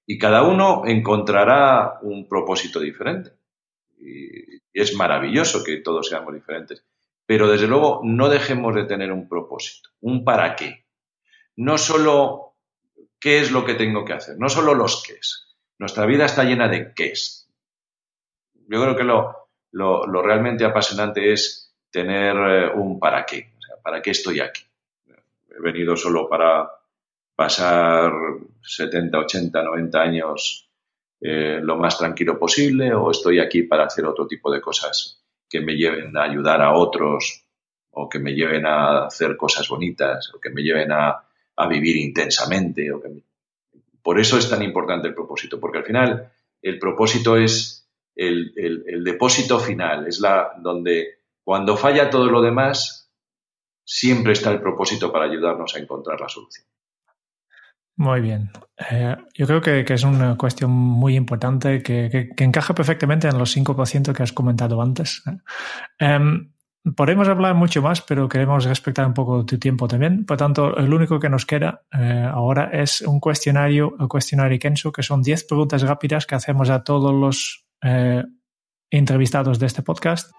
Y 0.05 0.17
cada 0.17 0.43
uno 0.43 0.83
encontrará 0.85 1.99
un 2.01 2.27
propósito 2.27 2.79
diferente. 2.79 3.31
Y 3.97 4.61
es 4.73 4.95
maravilloso 4.95 5.63
que 5.63 5.77
todos 5.77 6.07
seamos 6.07 6.33
diferentes. 6.33 6.83
Pero 7.25 7.49
desde 7.49 7.67
luego 7.67 8.01
no 8.03 8.29
dejemos 8.29 8.75
de 8.75 8.85
tener 8.85 9.11
un 9.11 9.27
propósito, 9.27 9.89
un 10.01 10.25
para 10.25 10.55
qué. 10.55 10.85
No 11.55 11.77
solo 11.77 12.55
qué 13.19 13.39
es 13.39 13.51
lo 13.51 13.63
que 13.63 13.75
tengo 13.75 14.03
que 14.03 14.13
hacer, 14.13 14.37
no 14.37 14.49
solo 14.49 14.73
los 14.73 15.03
qué 15.03 15.13
es, 15.13 15.47
nuestra 15.77 16.05
vida 16.05 16.25
está 16.25 16.43
llena 16.43 16.67
de 16.67 16.93
qués. 16.93 17.47
Yo 18.67 18.81
creo 18.81 18.95
que 18.95 19.03
lo, 19.03 19.40
lo, 19.71 20.05
realmente 20.21 20.65
apasionante 20.65 21.31
es 21.31 21.73
tener 21.89 22.35
eh, 22.35 22.71
un 22.73 22.99
para 22.99 23.25
qué. 23.25 23.51
¿para 23.83 24.01
qué 24.01 24.11
estoy 24.11 24.39
aquí? 24.39 24.63
He 25.49 25.59
venido 25.59 25.95
solo 25.97 26.29
para 26.29 26.69
pasar 27.35 28.11
70, 28.61 29.17
80, 29.17 29.63
90 29.63 30.01
años 30.01 30.69
eh, 31.19 31.59
lo 31.61 31.77
más 31.77 31.97
tranquilo 31.97 32.37
posible 32.37 32.93
o 32.93 33.09
estoy 33.09 33.39
aquí 33.39 33.63
para 33.63 33.85
hacer 33.85 34.05
otro 34.05 34.27
tipo 34.27 34.51
de 34.51 34.61
cosas 34.61 35.19
que 35.49 35.61
me 35.61 35.75
lleven 35.75 36.15
a 36.15 36.23
ayudar 36.23 36.61
a 36.61 36.73
otros 36.73 37.43
o 37.91 38.07
que 38.07 38.19
me 38.19 38.33
lleven 38.33 38.65
a 38.65 39.05
hacer 39.05 39.35
cosas 39.35 39.67
bonitas 39.67 40.31
o 40.33 40.39
que 40.39 40.49
me 40.49 40.61
lleven 40.61 40.91
a, 40.91 41.23
a 41.55 41.67
vivir 41.67 41.97
intensamente 41.97 42.91
o 42.91 43.01
que 43.01 43.09
me, 43.09 43.21
por 44.01 44.19
eso 44.19 44.37
es 44.37 44.49
tan 44.49 44.63
importante 44.63 45.07
el 45.07 45.13
propósito, 45.13 45.59
porque 45.59 45.79
al 45.79 45.85
final 45.85 46.31
el 46.61 46.79
propósito 46.79 47.37
es 47.37 47.80
el, 48.15 49.03
depósito 49.03 49.59
final, 49.59 50.07
es 50.07 50.19
la 50.19 50.53
donde 50.61 51.21
cuando 51.43 51.77
falla 51.77 52.09
todo 52.09 52.25
lo 52.25 52.41
demás, 52.41 53.11
siempre 53.83 54.33
está 54.33 54.51
el 54.51 54.61
propósito 54.61 55.11
para 55.11 55.25
ayudarnos 55.25 55.75
a 55.75 55.79
encontrar 55.79 56.19
la 56.19 56.29
solución. 56.29 56.65
Muy 57.97 58.21
bien. 58.21 58.49
Eh, 58.89 59.15
yo 59.33 59.45
creo 59.45 59.61
que, 59.61 59.85
es 59.87 60.03
una 60.03 60.37
cuestión 60.37 60.71
muy 60.71 61.15
importante 61.15 61.83
que, 61.83 62.29
encaja 62.37 62.73
perfectamente 62.73 63.27
en 63.27 63.37
los 63.37 63.55
5% 63.55 64.13
que 64.13 64.23
has 64.23 64.33
comentado 64.33 64.81
antes. 64.81 65.23
¿eh? 65.27 65.37
Em, 65.99 66.51
Podemos 66.95 67.27
hablar 67.27 67.53
mucho 67.53 67.79
más, 67.83 68.01
pero 68.01 68.27
queremos 68.27 68.65
respetar 68.65 69.05
un 69.05 69.13
poco 69.13 69.45
tu 69.45 69.59
tiempo 69.59 69.87
también. 69.87 70.25
Por 70.25 70.37
tanto, 70.37 70.71
lo 70.71 70.95
único 70.95 71.19
que 71.19 71.29
nos 71.29 71.45
queda 71.45 71.83
eh, 71.93 72.27
ahora 72.27 72.71
es 72.73 73.01
un 73.01 73.19
cuestionario, 73.19 73.95
el 73.99 74.07
cuestionario 74.07 74.57
Kenzo, 74.57 74.91
que 74.91 75.03
son 75.03 75.21
10 75.21 75.43
preguntas 75.43 75.83
rápidas 75.83 76.25
que 76.25 76.33
hacemos 76.33 76.71
a 76.71 76.83
todos 76.83 77.13
los 77.13 77.67
eh, 77.83 78.23
entrevistados 78.91 79.59
de 79.59 79.65
este 79.65 79.81
podcast. 79.81 80.31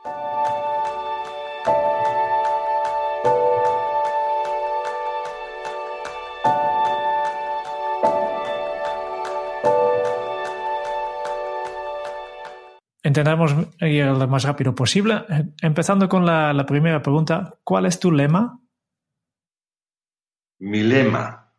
Intentamos 13.05 13.55
ir 13.80 14.07
lo 14.07 14.28
más 14.28 14.45
rápido 14.45 14.74
posible. 14.74 15.24
Empezando 15.61 16.09
con 16.09 16.24
la, 16.24 16.64
primera 16.66 17.03
pregunta, 17.03 17.59
¿cuál 17.64 17.86
es 17.86 17.99
tu 17.99 18.12
lema? 18.12 18.61
Mi 20.61 20.82
lema 20.82 21.53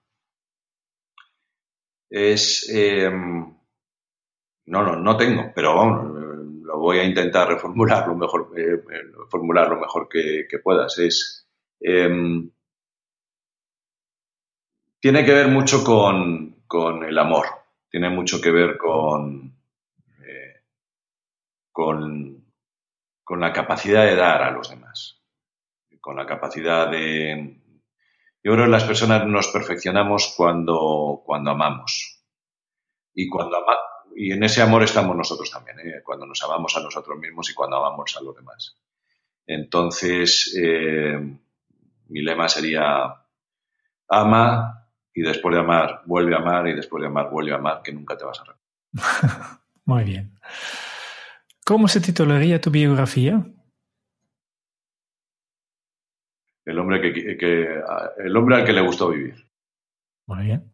es... 2.10 2.70
Em, 2.70 3.63
no, 4.66 4.84
no, 4.84 4.96
no 4.96 5.18
tengo, 5.18 5.52
pero 5.54 5.76
vamos, 5.76 6.12
lo 6.64 6.80
voy 6.80 7.00
a 7.00 7.04
intentar 7.06 7.48
reformular 7.48 8.08
lo 8.08 8.16
mejor, 8.16 8.52
eh, 8.58 8.82
formular 9.30 9.70
lo 9.70 9.80
mejor 9.80 10.08
que, 10.10 10.48
puedas. 10.64 10.98
Es... 11.00 11.48
Em, 11.80 12.50
tiene 15.00 15.24
que 15.24 15.34
ver 15.34 15.50
mucho 15.50 15.84
con, 15.84 16.64
con 16.66 17.04
el 17.04 17.18
amor, 17.18 17.46
tiene 17.90 18.10
mucho 18.10 18.42
que 18.42 18.52
ver 18.52 18.78
con 18.78 19.54
con, 21.74 22.46
la 23.40 23.52
capacidad 23.52 24.06
de 24.06 24.16
dar 24.16 24.44
a 24.44 24.52
los 24.52 24.70
demás. 24.70 25.20
con 26.00 26.16
la 26.16 26.26
capacidad 26.26 26.90
de... 26.92 27.60
Yo 28.44 28.54
creo 28.54 28.66
que 28.66 28.72
las 28.72 28.84
personas 28.84 29.26
nos 29.26 29.48
perfeccionamos 29.48 30.34
cuando, 30.38 31.22
cuando 31.26 31.52
amamos. 31.52 32.22
Y, 33.14 33.30
cuando 33.30 33.58
ama- 33.58 33.78
y 34.16 34.32
en 34.32 34.44
ese 34.44 34.62
amor 34.62 34.84
estamos 34.84 35.16
nosotros 35.16 35.50
también, 35.52 35.80
¿eh? 35.80 36.02
cuando 36.04 36.26
nos 36.26 36.42
amamos 36.44 36.76
a 36.78 36.82
nosotros 36.82 37.18
mismos 37.20 37.50
y 37.50 37.54
cuando 37.54 37.78
amamos 37.78 38.16
a 38.18 38.22
los 38.22 38.36
demás. 38.36 38.78
Entonces, 39.46 40.56
eh, 40.60 41.20
mi 42.08 42.22
lema 42.22 42.48
sería 42.50 43.16
ama 44.08 44.88
y 45.14 45.22
después 45.22 45.54
de 45.56 45.62
amar 45.62 46.02
vuelve 46.06 46.36
a 46.36 46.40
amar 46.40 46.68
y 46.68 46.76
después 46.76 47.02
de 47.02 47.08
amar 47.08 47.30
vuelve 47.30 47.52
a 47.54 47.56
amar, 47.56 47.82
que 47.84 47.92
nunca 47.94 48.18
te 48.18 48.26
vas 48.26 48.40
a 48.40 48.44
arrepentir. 48.44 48.72
Muy 49.86 50.04
bien. 50.04 50.38
¿Cómo 51.66 51.88
se 51.88 52.02
titularía 52.02 52.60
tu 52.62 52.72
biografía? 52.72 53.46
El 56.66 56.80
hombre, 56.80 57.02
que, 57.02 57.38
que- 57.38 57.82
el 58.18 58.38
hombre 58.38 58.56
al 58.58 58.66
que 58.66 58.74
le 58.74 58.82
gustó 58.82 59.10
vivir. 59.10 59.36
Muy 60.28 60.46
bien. 60.46 60.73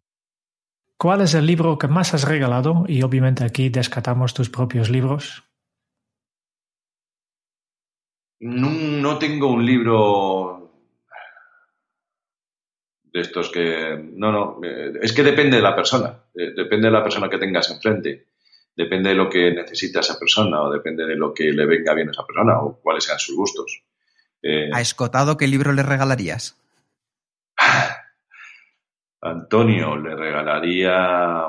¿Cuál 1.00 1.22
es 1.22 1.32
el 1.32 1.46
libro 1.46 1.78
que 1.78 1.88
más 1.88 2.12
has 2.12 2.28
regalado? 2.28 2.84
Y 2.86 3.02
obviamente 3.02 3.42
aquí 3.42 3.70
descartamos 3.70 4.34
tus 4.34 4.50
propios 4.50 4.90
libros. 4.90 5.44
No, 8.38 8.68
no 8.68 9.18
tengo 9.18 9.46
un 9.46 9.64
libro 9.64 10.74
de 13.04 13.18
estos 13.18 13.50
que... 13.50 13.98
No, 14.12 14.30
no, 14.30 14.60
eh, 14.62 14.92
es 15.00 15.14
que 15.14 15.22
depende 15.22 15.56
de 15.56 15.62
la 15.62 15.74
persona, 15.74 16.22
eh, 16.34 16.52
depende 16.54 16.88
de 16.88 16.92
la 16.92 17.02
persona 17.02 17.30
que 17.30 17.38
tengas 17.38 17.70
enfrente, 17.70 18.26
depende 18.76 19.08
de 19.08 19.14
lo 19.14 19.30
que 19.30 19.52
necesita 19.52 20.00
esa 20.00 20.18
persona 20.18 20.60
o 20.60 20.70
depende 20.70 21.06
de 21.06 21.16
lo 21.16 21.32
que 21.32 21.44
le 21.44 21.64
venga 21.64 21.94
bien 21.94 22.08
a 22.08 22.10
esa 22.10 22.26
persona 22.26 22.60
o 22.60 22.78
cuáles 22.78 23.04
sean 23.04 23.18
sus 23.18 23.36
gustos. 23.36 23.84
Eh, 24.42 24.68
¿A 24.70 24.82
Escotado 24.82 25.38
qué 25.38 25.46
libro 25.46 25.72
le 25.72 25.82
regalarías? 25.82 26.60
Antonio 29.22 29.96
le 29.96 30.14
regalaría... 30.16 31.46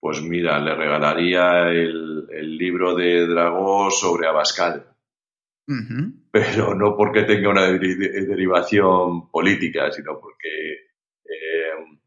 Pues 0.00 0.22
mira, 0.22 0.60
le 0.60 0.74
regalaría 0.74 1.68
el, 1.70 2.26
el 2.30 2.56
libro 2.56 2.94
de 2.94 3.26
Dragó 3.26 3.90
sobre 3.90 4.28
Abascal. 4.28 4.86
Pero 6.30 6.74
no 6.76 6.96
porque 6.96 7.22
tenga 7.22 7.48
una 7.48 7.66
deri- 7.66 7.96
de- 7.98 8.24
derivación 8.26 9.28
política, 9.30 9.90
sino 9.90 10.20
porque, 10.20 10.72
eh, 11.24 11.98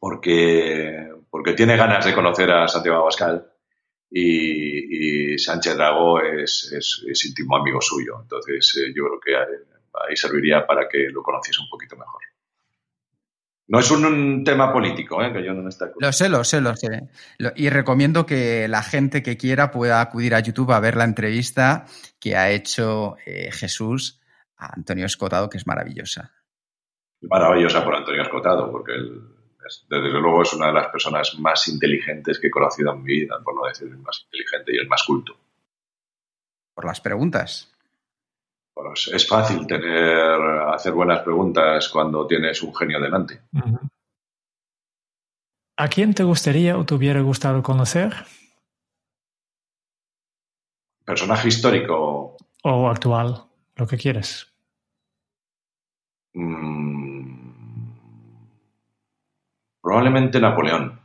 porque, 0.00 1.08
porque 1.28 1.52
tiene 1.52 1.76
ganas 1.76 2.04
de 2.06 2.14
conocer 2.14 2.50
a 2.50 2.68
Santiago 2.68 3.00
Abascal 3.00 3.50
y, 4.10 5.34
y 5.34 5.38
Sánchez 5.38 5.76
Dragó 5.76 6.20
es, 6.20 6.72
es, 6.72 7.04
es 7.06 7.26
íntimo 7.26 7.56
amigo 7.56 7.80
suyo. 7.80 8.20
Entonces, 8.22 8.74
eh, 8.82 8.92
yo 8.94 9.04
creo 9.04 9.20
que 9.20 9.32
eh, 9.32 9.75
ahí 10.08 10.16
serviría 10.16 10.66
para 10.66 10.88
que 10.88 11.08
lo 11.10 11.22
conociese 11.22 11.60
un 11.62 11.68
poquito 11.70 11.96
mejor. 11.96 12.20
No 13.68 13.80
es 13.80 13.90
un, 13.90 14.04
un 14.06 14.44
tema 14.44 14.72
político, 14.72 15.20
¿eh? 15.22 15.32
que 15.32 15.44
yo 15.44 15.52
no 15.52 15.62
me 15.62 15.70
está 15.70 15.90
Lo 15.98 16.12
sé, 16.12 16.28
lo 16.28 16.44
sé, 16.44 16.60
lo 16.60 16.76
sé. 16.76 17.08
Y 17.56 17.68
recomiendo 17.68 18.24
que 18.24 18.68
la 18.68 18.82
gente 18.82 19.24
que 19.24 19.36
quiera 19.36 19.72
pueda 19.72 20.00
acudir 20.00 20.36
a 20.36 20.40
YouTube 20.40 20.70
a 20.72 20.78
ver 20.78 20.96
la 20.96 21.02
entrevista 21.04 21.84
que 22.20 22.36
ha 22.36 22.50
hecho 22.50 23.16
eh, 23.26 23.50
Jesús 23.50 24.20
a 24.56 24.72
Antonio 24.74 25.04
Escotado, 25.06 25.50
que 25.50 25.58
es 25.58 25.66
maravillosa. 25.66 26.32
maravillosa 27.22 27.84
por 27.84 27.96
Antonio 27.96 28.22
Escotado, 28.22 28.70
porque 28.70 28.92
él, 28.92 29.20
es- 29.66 29.84
desde 29.88 30.10
luego 30.20 30.42
es 30.42 30.52
una 30.54 30.68
de 30.68 30.72
las 30.74 30.86
personas 30.88 31.36
más 31.40 31.66
inteligentes 31.66 32.38
que 32.38 32.46
he 32.46 32.50
conocido 32.52 32.92
en 32.92 33.02
mi 33.02 33.14
vida, 33.20 33.40
por 33.42 33.56
no 33.56 33.66
decir 33.66 33.88
el 33.88 33.98
más 33.98 34.22
inteligente 34.26 34.76
y 34.76 34.78
el 34.78 34.86
más 34.86 35.02
culto. 35.02 35.36
Por 36.72 36.84
las 36.84 37.00
preguntas. 37.00 37.72
Bueno, 38.76 38.92
es, 38.92 39.26
fácil 39.26 39.66
tener, 39.66 40.38
hacer 40.68 40.92
buenas 40.92 41.22
preguntas 41.22 41.88
cuando 41.88 42.26
tienes 42.26 42.62
un 42.62 42.74
genio 42.74 43.00
delante. 43.00 43.40
¿A 45.78 45.88
quién 45.88 46.12
te 46.12 46.22
gustaría 46.24 46.76
o 46.76 46.84
te 46.84 46.94
hubiera 46.94 47.22
gustado 47.22 47.62
conocer? 47.62 48.12
Personaje 51.06 51.48
histórico, 51.48 52.36
O 52.64 52.88
actual, 52.90 53.46
lo 53.76 53.86
que 53.86 53.96
quieres. 53.96 54.52
mm, 56.34 57.92
probablemente 59.80 60.38
Napoleón. 60.38 61.00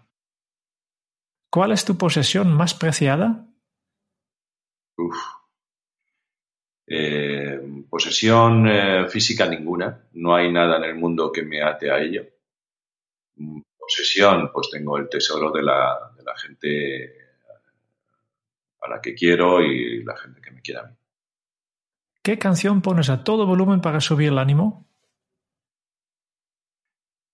¿Cuál 1.49 1.71
es 1.71 1.85
tu 1.85 1.97
posesión 1.97 2.53
más 2.53 2.73
preciada? 2.73 3.47
Uf. 4.97 5.40
Eh, 6.93 7.85
posesión 7.89 8.67
eh, 8.67 9.07
física 9.07 9.47
ninguna, 9.47 10.07
no 10.11 10.35
hay 10.35 10.51
nada 10.51 10.75
en 10.75 10.83
el 10.83 10.95
mundo 10.95 11.31
que 11.31 11.41
me 11.41 11.61
ate 11.61 11.89
a 11.89 12.01
ello. 12.01 12.25
Mm, 13.37 13.61
Posesión, 13.77 14.51
pues 14.51 14.69
tengo 14.69 14.97
el 14.97 15.07
tesoro 15.07 15.51
de 15.51 15.63
la, 15.63 16.11
de 16.17 16.23
la 16.23 16.37
gente 16.37 17.15
a 18.81 18.89
la 18.89 19.01
que 19.01 19.15
quiero 19.15 19.61
y 19.61 20.03
la 20.03 20.17
gente 20.17 20.41
que 20.41 20.51
me 20.51 20.61
quiere 20.61 20.81
a 20.81 20.83
mí. 20.83 20.95
¿Qué 22.21 22.37
canción 22.37 22.81
pones 22.81 23.09
a 23.09 23.23
todo 23.23 23.45
volumen 23.45 23.79
para 23.79 24.01
subir 24.01 24.27
el 24.27 24.37
ánimo? 24.37 24.85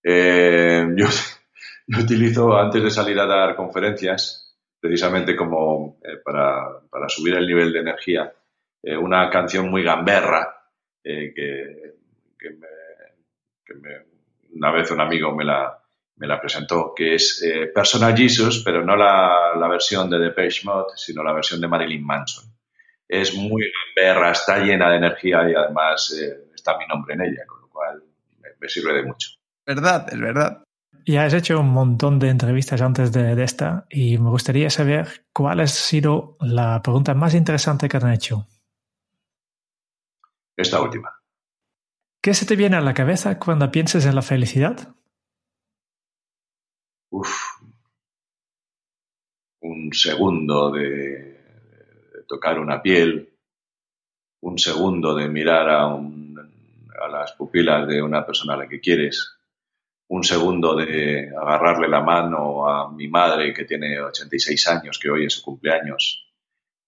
Eh, 0.03 0.88
yo, 0.95 1.08
yo 1.88 1.99
utilizo 1.99 2.55
antes 2.55 2.84
de 2.84 2.91
salir 2.91 3.20
a 3.20 3.26
dar 3.26 3.55
conferencias, 3.55 4.55
precisamente 4.80 5.36
como 5.36 5.97
eh, 6.03 6.18
para, 6.24 6.80
para 6.91 7.10
subir 7.10 7.34
el 7.34 7.47
nivel 7.47 7.74
de 7.74 7.80
energía, 7.80 8.32
eh, 8.88 8.98
una 8.98 9.30
canción 9.30 9.70
muy 9.70 9.84
gamberra 9.84 10.48
eh, 11.04 11.34
que, 11.36 11.96
que 12.40 12.50
me- 12.52 12.68
que 13.66 13.74
me- 13.76 14.06
una 14.54 14.72
vez 14.72 14.90
un 14.92 15.02
amigo 15.02 15.36
me 15.36 15.44
la, 15.44 15.78
me 16.16 16.26
la 16.28 16.40
presentó, 16.40 16.94
que 16.96 17.16
es 17.16 17.44
eh, 17.44 17.68
Personal 17.68 18.16
Jesus, 18.18 18.62
pero 18.66 18.84
no 18.84 18.96
la, 18.96 19.52
la 19.60 19.68
versión 19.68 20.10
de 20.10 20.18
Depeche 20.20 20.62
Mode, 20.66 20.94
sino 20.96 21.24
la 21.24 21.34
versión 21.34 21.60
de 21.62 21.68
Marilyn 21.68 22.04
Manson. 22.06 22.46
Es 23.08 23.34
muy 23.36 23.64
gamberra, 23.96 24.32
está 24.32 24.60
llena 24.60 24.90
de 24.90 24.98
energía 24.98 25.50
y 25.50 25.54
además 25.54 26.18
eh, 26.20 26.50
está 26.56 26.78
mi 26.78 26.86
nombre 26.88 27.14
en 27.16 27.22
ella, 27.22 27.46
con 27.46 27.62
lo 27.62 27.70
cual 27.70 28.02
me- 28.42 28.50
me 28.60 28.70
sirve 28.70 28.94
de 28.94 29.04
mucho. 29.04 29.30
¿Verdad? 29.66 30.08
Es 30.12 30.20
verdad. 30.20 30.64
Ya 31.06 31.24
has 31.24 31.34
hecho 31.34 31.60
un 31.60 31.70
montón 31.70 32.20
de 32.20 32.30
entrevistas 32.30 32.82
antes 32.82 33.12
de, 33.14 33.36
de 33.36 33.44
esta 33.44 33.86
y 33.90 34.18
me 34.18 34.30
gustaría 34.30 34.70
saber 34.70 35.08
cuál 35.34 35.60
ha 35.62 35.68
sido 35.68 36.38
la 36.42 36.82
pregunta 36.82 37.14
más 37.14 37.34
interesante 37.34 37.88
que 37.88 38.00
te 38.00 38.06
han 38.06 38.14
hecho. 38.14 38.46
Esta 40.58 40.82
última. 40.82 41.14
¿Qué 42.22 42.34
se 42.34 42.45
te 42.45 42.55
viene 42.55 42.76
a 42.78 42.82
la 42.82 42.93
cabeza 42.93 43.39
cuando 43.39 43.72
piensas 43.72 44.05
en 44.05 44.16
la 44.16 44.22
felicidad? 44.22 44.95
Uf. 47.12 47.30
Un 49.62 49.91
segundo 49.93 50.72
de, 50.72 50.89
de 52.14 52.24
tocar 52.28 52.60
una 52.60 52.82
piel, 52.82 53.34
un 54.41 54.58
segundo 54.58 55.16
de 55.16 55.28
mirar 55.30 55.70
a, 55.70 55.88
un- 55.88 56.38
a 57.01 57.08
las 57.08 57.34
pupilas 57.34 57.88
de 57.88 58.01
una 58.01 58.26
persona 58.26 58.53
a 58.53 58.58
la 58.58 58.68
que 58.68 58.80
quieres, 58.82 59.36
un 60.10 60.24
segundo 60.24 60.76
de 60.76 61.30
agarrarle 61.36 61.88
la 61.88 62.01
mano 62.01 62.68
a 62.70 62.91
mi 62.91 63.08
madre 63.08 63.53
que 63.53 63.66
tiene 63.66 63.99
86 64.01 64.68
años, 64.68 64.99
que 64.99 65.10
hoy 65.10 65.26
es 65.26 65.34
su 65.34 65.43
cumpleaños, 65.43 66.32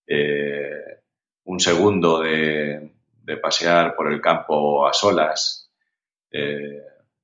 eh, 0.08 1.02
un 1.46 1.60
segundo 1.60 2.22
de, 2.22 2.92
de 3.30 3.38
pasear 3.38 3.96
por 3.96 4.12
el 4.12 4.20
campo 4.20 4.88
a 4.88 4.92
solas, 4.92 5.70
eh, 6.32 6.82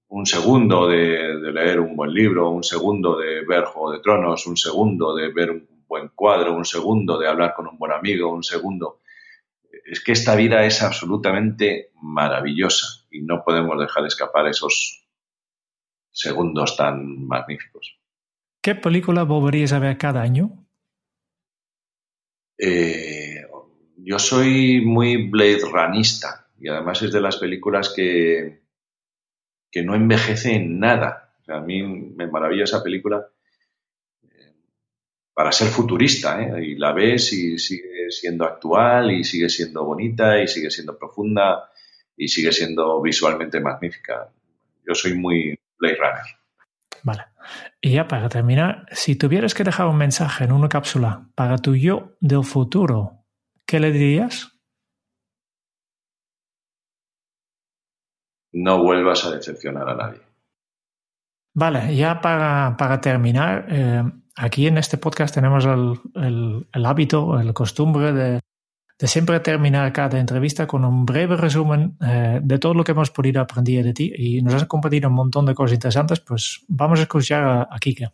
un 0.09 0.23
segundo 0.27 0.87
de, 0.87 1.39
de 1.39 1.51
leer 1.51 1.79
un 1.79 1.95
buen 1.95 2.13
libro, 2.13 2.51
un 2.51 2.63
segundo 2.63 3.17
de 3.17 3.43
ver 3.43 3.65
Juego 3.65 3.91
de 3.91 4.01
Tronos, 4.01 4.45
un 4.45 4.55
segundo 4.55 5.15
de 5.15 5.33
ver 5.33 5.49
un 5.49 5.67
buen 5.87 6.09
cuadro, 6.09 6.55
un 6.55 6.63
segundo 6.63 7.17
de 7.17 7.27
hablar 7.27 7.55
con 7.55 7.67
un 7.67 7.79
buen 7.79 7.91
amigo, 7.91 8.31
un 8.31 8.43
segundo. 8.43 8.99
Es 9.83 10.03
que 10.03 10.11
esta 10.11 10.35
vida 10.35 10.63
es 10.63 10.83
absolutamente 10.83 11.89
maravillosa 12.01 13.07
y 13.09 13.21
no 13.23 13.43
podemos 13.43 13.79
dejar 13.79 14.05
escapar 14.05 14.47
esos 14.47 15.07
segundos 16.11 16.77
tan 16.77 17.25
magníficos. 17.25 17.97
¿Qué 18.61 18.75
película 18.75 19.23
volverías 19.23 19.73
a 19.73 19.79
ver 19.79 19.97
cada 19.97 20.21
año? 20.21 20.65
Eh, 22.59 23.34
yo 24.05 24.19
soy 24.19 24.81
muy 24.85 25.27
Blade 25.27 25.61
Runista 25.71 26.47
y 26.59 26.69
además 26.69 27.01
es 27.01 27.11
de 27.11 27.21
las 27.21 27.37
películas 27.37 27.91
que, 27.95 28.61
que 29.71 29.81
no 29.81 29.95
envejece 29.95 30.53
en 30.53 30.79
nada. 30.79 31.33
O 31.41 31.43
sea, 31.43 31.57
a 31.57 31.61
mí 31.61 31.81
me 31.81 32.27
maravilla 32.27 32.65
esa 32.65 32.83
película 32.83 33.27
eh, 34.23 34.53
para 35.33 35.51
ser 35.51 35.69
futurista, 35.69 36.39
¿eh? 36.39 36.65
y 36.65 36.75
la 36.75 36.93
ves 36.93 37.33
y 37.33 37.57
sigue 37.57 38.11
siendo 38.11 38.45
actual 38.45 39.11
y 39.11 39.23
sigue 39.23 39.49
siendo 39.49 39.83
bonita 39.83 40.39
y 40.39 40.47
sigue 40.47 40.69
siendo 40.69 40.97
profunda 40.97 41.71
y 42.15 42.27
sigue 42.27 42.51
siendo 42.51 43.01
visualmente 43.01 43.59
magnífica. 43.59 44.29
Yo 44.87 44.93
soy 44.93 45.15
muy 45.15 45.57
Blade 45.79 45.97
Runner. 45.97 46.25
Vale. 47.01 47.23
Y 47.81 47.93
ya 47.93 48.07
para 48.07 48.29
terminar, 48.29 48.85
si 48.91 49.15
tuvieras 49.15 49.55
que 49.55 49.63
dejar 49.63 49.87
un 49.87 49.97
mensaje 49.97 50.43
en 50.43 50.51
una 50.51 50.69
cápsula 50.69 51.27
para 51.33 51.57
tu 51.57 51.75
yo 51.75 52.15
del 52.19 52.43
futuro, 52.43 53.24
¿qué 53.66 53.80
le 53.80 53.91
dirías? 53.91 54.51
No 58.53 58.82
vuelvas 58.82 59.26
a 59.26 59.32
decepcionar 59.32 59.89
a 59.89 59.95
nadie. 59.95 60.22
Vale, 61.53 61.95
ya 61.95 62.22
para, 62.22 62.76
para 62.78 62.99
terminar, 62.99 63.66
eh, 63.70 64.03
aquí 64.36 64.68
en 64.68 64.78
este 64.78 64.97
podcast 64.97 65.34
tenemos 65.34 65.66
el, 65.66 66.66
el, 66.74 66.86
hábito, 66.86 67.39
el 67.39 67.53
costumbre 67.53 68.11
de, 68.11 68.41
de, 68.99 69.07
siempre 69.07 69.39
terminar 69.39 69.91
cada 69.93 70.20
entrevista 70.20 70.68
con 70.68 70.84
un 70.84 71.05
breve 71.05 71.38
resumen 71.38 71.97
eh, 72.05 72.39
de 72.43 72.59
todo 72.59 72.74
lo 72.74 72.84
que 72.84 72.91
hemos 72.91 73.09
podido 73.09 73.41
aprender 73.41 73.86
de 73.86 73.93
ti 73.93 74.13
y 74.16 74.41
nos 74.41 74.53
has 74.53 74.66
compartido 74.66 75.07
un 75.07 75.16
montón 75.16 75.45
de 75.45 75.55
cosas 75.55 75.76
interesantes, 75.76 76.20
pues 76.20 76.66
vamos 76.68 76.99
a 76.99 77.03
escuchar 77.03 77.43
a, 77.43 77.61
a 77.72 77.80
Kike. 77.80 78.09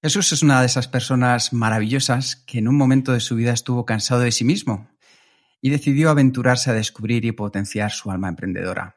Jesús 0.00 0.32
es 0.32 0.44
una 0.44 0.60
de 0.60 0.66
esas 0.66 0.86
personas 0.86 1.52
maravillosas 1.52 2.36
que 2.36 2.58
en 2.58 2.68
un 2.68 2.76
momento 2.76 3.12
de 3.12 3.18
su 3.18 3.34
vida 3.34 3.52
estuvo 3.52 3.84
cansado 3.84 4.20
de 4.20 4.30
sí 4.30 4.44
mismo 4.44 4.88
y 5.60 5.70
decidió 5.70 6.10
aventurarse 6.10 6.70
a 6.70 6.74
descubrir 6.74 7.24
y 7.24 7.32
potenciar 7.32 7.90
su 7.90 8.12
alma 8.12 8.28
emprendedora. 8.28 8.94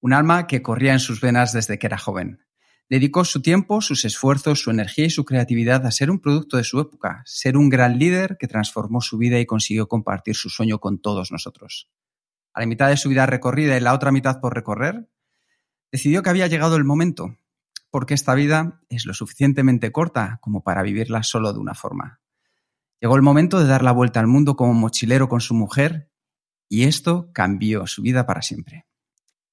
Un 0.00 0.14
alma 0.14 0.46
que 0.46 0.62
corría 0.62 0.94
en 0.94 1.00
sus 1.00 1.20
venas 1.20 1.52
desde 1.52 1.78
que 1.78 1.86
era 1.86 1.98
joven. 1.98 2.46
Dedicó 2.88 3.26
su 3.26 3.42
tiempo, 3.42 3.82
sus 3.82 4.06
esfuerzos, 4.06 4.60
su 4.60 4.70
energía 4.70 5.04
y 5.04 5.10
su 5.10 5.26
creatividad 5.26 5.84
a 5.84 5.90
ser 5.90 6.10
un 6.10 6.18
producto 6.18 6.56
de 6.56 6.64
su 6.64 6.80
época, 6.80 7.22
ser 7.26 7.58
un 7.58 7.68
gran 7.68 7.98
líder 7.98 8.38
que 8.40 8.48
transformó 8.48 9.02
su 9.02 9.18
vida 9.18 9.38
y 9.38 9.44
consiguió 9.44 9.86
compartir 9.86 10.34
su 10.34 10.48
sueño 10.48 10.78
con 10.78 10.98
todos 10.98 11.30
nosotros. 11.30 11.90
A 12.54 12.60
la 12.60 12.66
mitad 12.66 12.88
de 12.88 12.96
su 12.96 13.10
vida 13.10 13.26
recorrida 13.26 13.76
y 13.76 13.80
la 13.80 13.92
otra 13.92 14.12
mitad 14.12 14.40
por 14.40 14.54
recorrer, 14.54 15.10
decidió 15.92 16.22
que 16.22 16.30
había 16.30 16.46
llegado 16.46 16.76
el 16.76 16.84
momento, 16.84 17.36
porque 17.90 18.14
esta 18.14 18.34
vida 18.34 18.80
es 18.88 19.06
lo 19.06 19.14
suficientemente 19.14 19.92
corta 19.92 20.38
como 20.40 20.62
para 20.62 20.82
vivirla 20.82 21.22
solo 21.22 21.52
de 21.52 21.58
una 21.58 21.74
forma. 21.74 22.20
Llegó 23.00 23.16
el 23.16 23.22
momento 23.22 23.60
de 23.60 23.66
dar 23.66 23.82
la 23.82 23.92
vuelta 23.92 24.20
al 24.20 24.26
mundo 24.26 24.56
como 24.56 24.74
mochilero 24.74 25.28
con 25.28 25.40
su 25.40 25.54
mujer 25.54 26.10
y 26.68 26.84
esto 26.84 27.30
cambió 27.32 27.86
su 27.86 28.02
vida 28.02 28.26
para 28.26 28.42
siempre. 28.42 28.86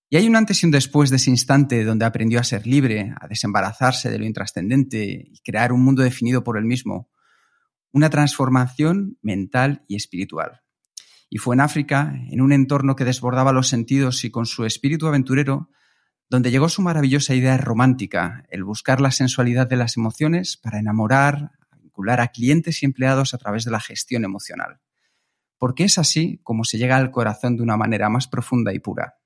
Y 0.10 0.18
hay 0.18 0.28
un 0.28 0.36
antes 0.36 0.62
y 0.62 0.66
un 0.66 0.72
después 0.72 1.10
de 1.10 1.16
ese 1.16 1.32
instante 1.32 1.84
donde 1.84 2.06
aprendió 2.06 2.40
a 2.40 2.44
ser 2.44 2.68
libre, 2.68 3.14
a 3.20 3.28
desembarazarse 3.28 4.10
de 4.10 4.20
lo 4.20 4.26
intrascendente 4.26 5.28
y 5.32 5.40
crear 5.40 5.72
un 5.72 5.84
mundo 5.84 6.04
definido 6.04 6.44
por 6.44 6.58
él 6.58 6.66
mismo. 6.66 7.10
Una 7.92 8.10
transformación 8.10 9.18
mental 9.22 9.84
y 9.88 9.96
espiritual. 9.96 10.62
Y 11.30 11.38
fue 11.38 11.56
en 11.56 11.62
África, 11.62 12.14
en 12.30 12.42
un 12.42 12.52
entorno 12.52 12.96
que 12.96 13.06
desbordaba 13.06 13.52
los 13.52 13.68
sentidos 13.68 14.24
y 14.26 14.32
con 14.32 14.46
su 14.46 14.66
espíritu 14.66 15.08
aventurero, 15.08 15.70
donde 16.30 16.52
llegó 16.52 16.70
su 16.70 16.82
maravillosa 16.82 17.36
idea 17.36 17.58
romántica, 17.58 18.46
el 18.50 18.64
buscar 18.64 19.00
la 19.00 19.12
sensualidad 19.12 19.68
de 19.68 19.76
las 19.76 19.98
emociones 19.98 20.58
para 20.58 20.80
enamorar, 20.80 21.52
vincular 21.80 22.20
a 22.20 22.30
clientes 22.30 22.82
y 22.82 22.86
empleados 22.86 23.34
a 23.34 23.38
través 23.38 23.64
de 23.66 23.72
la 23.72 23.80
gestión 23.80 24.26
emocional. 24.26 24.80
Porque 25.58 25.84
es 25.84 25.98
así 25.98 26.40
como 26.44 26.64
se 26.64 26.78
llega 26.78 26.98
al 26.98 27.12
corazón 27.12 27.58
de 27.58 27.64
una 27.64 27.78
manera 27.78 28.10
más 28.10 28.28
profunda 28.28 28.74
y 28.74 28.80
pura. 28.80 29.18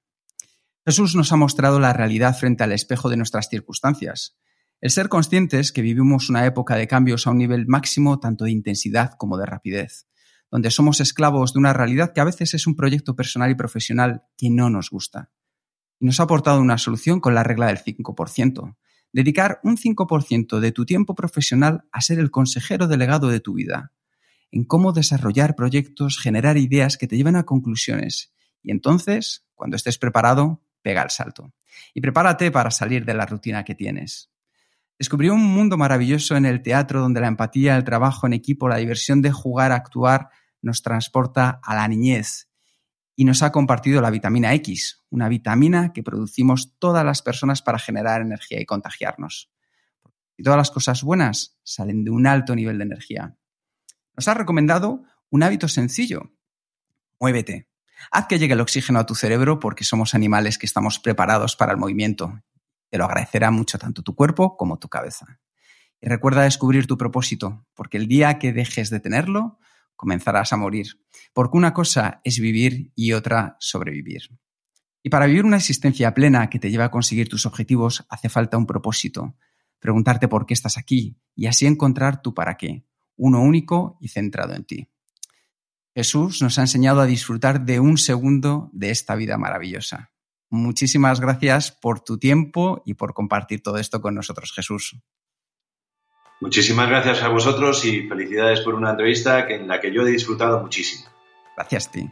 Jesús 0.85 1.15
nos 1.15 1.31
ha 1.31 1.35
mostrado 1.35 1.79
la 1.79 1.93
realidad 1.93 2.37
frente 2.37 2.63
al 2.63 2.71
espejo 2.71 3.09
de 3.09 3.17
nuestras 3.17 3.49
circunstancias. 3.49 4.37
El 4.81 4.91
ser 4.91 5.09
conscientes 5.09 5.71
que 5.71 5.81
vivimos 5.81 6.29
una 6.29 6.45
época 6.45 6.75
de 6.75 6.87
cambios 6.87 7.27
a 7.27 7.31
un 7.31 7.37
nivel 7.37 7.67
máximo 7.67 8.19
tanto 8.19 8.45
de 8.45 8.51
intensidad 8.51 9.11
como 9.17 9.37
de 9.37 9.45
rapidez, 9.45 10.07
donde 10.51 10.71
somos 10.71 10.99
esclavos 10.99 11.53
de 11.53 11.59
una 11.59 11.73
realidad 11.73 12.13
que 12.13 12.21
a 12.21 12.25
veces 12.25 12.53
es 12.53 12.65
un 12.65 12.75
proyecto 12.75 13.15
personal 13.15 13.51
y 13.51 13.55
profesional 13.55 14.23
que 14.37 14.49
no 14.49 14.69
nos 14.69 14.89
gusta. 14.89 15.31
Y 15.99 16.05
nos 16.05 16.19
ha 16.19 16.23
aportado 16.23 16.61
una 16.61 16.77
solución 16.77 17.19
con 17.19 17.35
la 17.35 17.43
regla 17.43 17.67
del 17.67 17.79
5%. 17.79 18.75
Dedicar 19.11 19.59
un 19.63 19.75
5% 19.75 20.59
de 20.59 20.71
tu 20.71 20.85
tiempo 20.85 21.15
profesional 21.15 21.85
a 21.91 22.01
ser 22.01 22.19
el 22.19 22.31
consejero 22.31 22.87
delegado 22.87 23.27
de 23.27 23.39
tu 23.39 23.53
vida, 23.53 23.91
en 24.51 24.63
cómo 24.63 24.93
desarrollar 24.93 25.55
proyectos, 25.55 26.19
generar 26.19 26.57
ideas 26.57 26.97
que 26.97 27.07
te 27.07 27.17
lleven 27.17 27.35
a 27.35 27.43
conclusiones. 27.43 28.33
Y 28.61 28.71
entonces, 28.71 29.45
cuando 29.55 29.75
estés 29.75 29.97
preparado, 29.97 30.61
pega 30.81 31.01
el 31.01 31.09
salto. 31.09 31.53
Y 31.93 32.01
prepárate 32.01 32.51
para 32.51 32.71
salir 32.71 33.03
de 33.05 33.13
la 33.13 33.25
rutina 33.25 33.63
que 33.63 33.75
tienes. 33.75 34.31
Descubrí 34.97 35.29
un 35.29 35.43
mundo 35.43 35.77
maravilloso 35.77 36.35
en 36.35 36.45
el 36.45 36.61
teatro 36.61 37.01
donde 37.01 37.21
la 37.21 37.27
empatía, 37.27 37.77
el 37.77 37.83
trabajo 37.83 38.27
en 38.27 38.33
equipo, 38.33 38.67
la 38.67 38.77
diversión 38.77 39.21
de 39.21 39.31
jugar, 39.31 39.71
actuar, 39.71 40.29
nos 40.61 40.81
transporta 40.81 41.59
a 41.63 41.75
la 41.75 41.87
niñez 41.87 42.48
y 43.19 43.25
nos 43.25 43.43
ha 43.43 43.51
compartido 43.51 44.01
la 44.01 44.11
vitamina 44.11 44.53
X, 44.53 45.03
una 45.09 45.27
vitamina 45.27 45.91
que 45.91 46.03
producimos 46.03 46.77
todas 46.79 47.03
las 47.03 47.21
personas 47.21 47.61
para 47.61 47.77
generar 47.77 48.21
energía 48.21 48.61
y 48.61 48.65
contagiarnos. 48.65 49.51
Y 50.37 50.43
todas 50.43 50.55
las 50.55 50.71
cosas 50.71 51.03
buenas 51.03 51.59
salen 51.63 52.05
de 52.05 52.11
un 52.11 52.27
alto 52.27 52.55
nivel 52.55 52.77
de 52.77 52.85
energía. 52.85 53.35
Nos 54.15 54.29
ha 54.29 54.35
recomendado 54.35 55.03
un 55.29 55.43
hábito 55.43 55.67
sencillo. 55.67 56.31
Muévete. 57.19 57.67
Haz 58.09 58.27
que 58.27 58.39
llegue 58.39 58.53
el 58.53 58.61
oxígeno 58.61 58.99
a 58.99 59.05
tu 59.05 59.15
cerebro 59.15 59.59
porque 59.59 59.83
somos 59.83 60.15
animales 60.15 60.57
que 60.57 60.65
estamos 60.65 60.97
preparados 60.97 61.57
para 61.57 61.73
el 61.73 61.77
movimiento. 61.77 62.41
Te 62.89 62.97
lo 62.97 63.03
agradecerá 63.03 63.51
mucho 63.51 63.77
tanto 63.77 64.01
tu 64.01 64.15
cuerpo 64.15 64.55
como 64.55 64.79
tu 64.79 64.87
cabeza. 64.87 65.41
Y 65.99 66.07
recuerda 66.07 66.43
descubrir 66.43 66.87
tu 66.87 66.97
propósito, 66.97 67.67
porque 67.73 67.97
el 67.97 68.07
día 68.07 68.39
que 68.39 68.53
dejes 68.53 68.89
de 68.89 69.01
tenerlo, 69.01 69.59
comenzarás 69.99 70.53
a 70.53 70.57
morir. 70.57 70.87
Porque 71.33 71.57
una 71.57 71.73
cosa 71.73 72.21
es 72.23 72.39
vivir 72.39 72.93
y 72.95 73.11
otra 73.11 73.57
sobrevivir. 73.59 74.29
Y 75.03 75.09
para 75.09 75.25
vivir 75.25 75.43
una 75.43 75.57
existencia 75.57 76.13
plena 76.13 76.49
que 76.49 76.57
te 76.57 76.71
lleve 76.71 76.85
a 76.85 76.89
conseguir 76.89 77.27
tus 77.27 77.45
objetivos 77.45 78.05
hace 78.09 78.29
falta 78.29 78.57
un 78.57 78.65
propósito, 78.65 79.35
preguntarte 79.77 80.29
por 80.29 80.45
qué 80.45 80.53
estás 80.53 80.77
aquí 80.77 81.17
y 81.35 81.47
así 81.47 81.65
encontrar 81.65 82.21
tu 82.21 82.33
para 82.33 82.55
qué, 82.55 82.85
uno 83.17 83.41
único 83.41 83.97
y 83.99 84.07
centrado 84.07 84.53
en 84.53 84.63
ti. 84.63 84.87
Jesús 85.93 86.41
nos 86.41 86.57
ha 86.59 86.61
enseñado 86.61 87.01
a 87.01 87.05
disfrutar 87.05 87.65
de 87.65 87.81
un 87.81 87.97
segundo 87.97 88.69
de 88.71 88.91
esta 88.91 89.15
vida 89.15 89.37
maravillosa. 89.37 90.13
Muchísimas 90.49 91.19
gracias 91.19 91.73
por 91.73 91.99
tu 91.99 92.17
tiempo 92.17 92.83
y 92.85 92.93
por 92.93 93.13
compartir 93.13 93.61
todo 93.61 93.79
esto 93.79 93.99
con 93.99 94.15
nosotros, 94.15 94.53
Jesús. 94.53 94.97
Muchísimas 96.39 96.89
gracias 96.89 97.21
a 97.21 97.27
vosotros 97.27 97.83
y 97.85 98.07
felicidades 98.07 98.61
por 98.61 98.75
una 98.75 98.91
entrevista 98.91 99.47
en 99.49 99.67
la 99.67 99.79
que 99.81 99.91
yo 99.91 100.03
he 100.03 100.11
disfrutado 100.11 100.61
muchísimo. 100.61 101.09
Gracias 101.55 101.87
a 101.87 101.91
ti. 101.91 102.09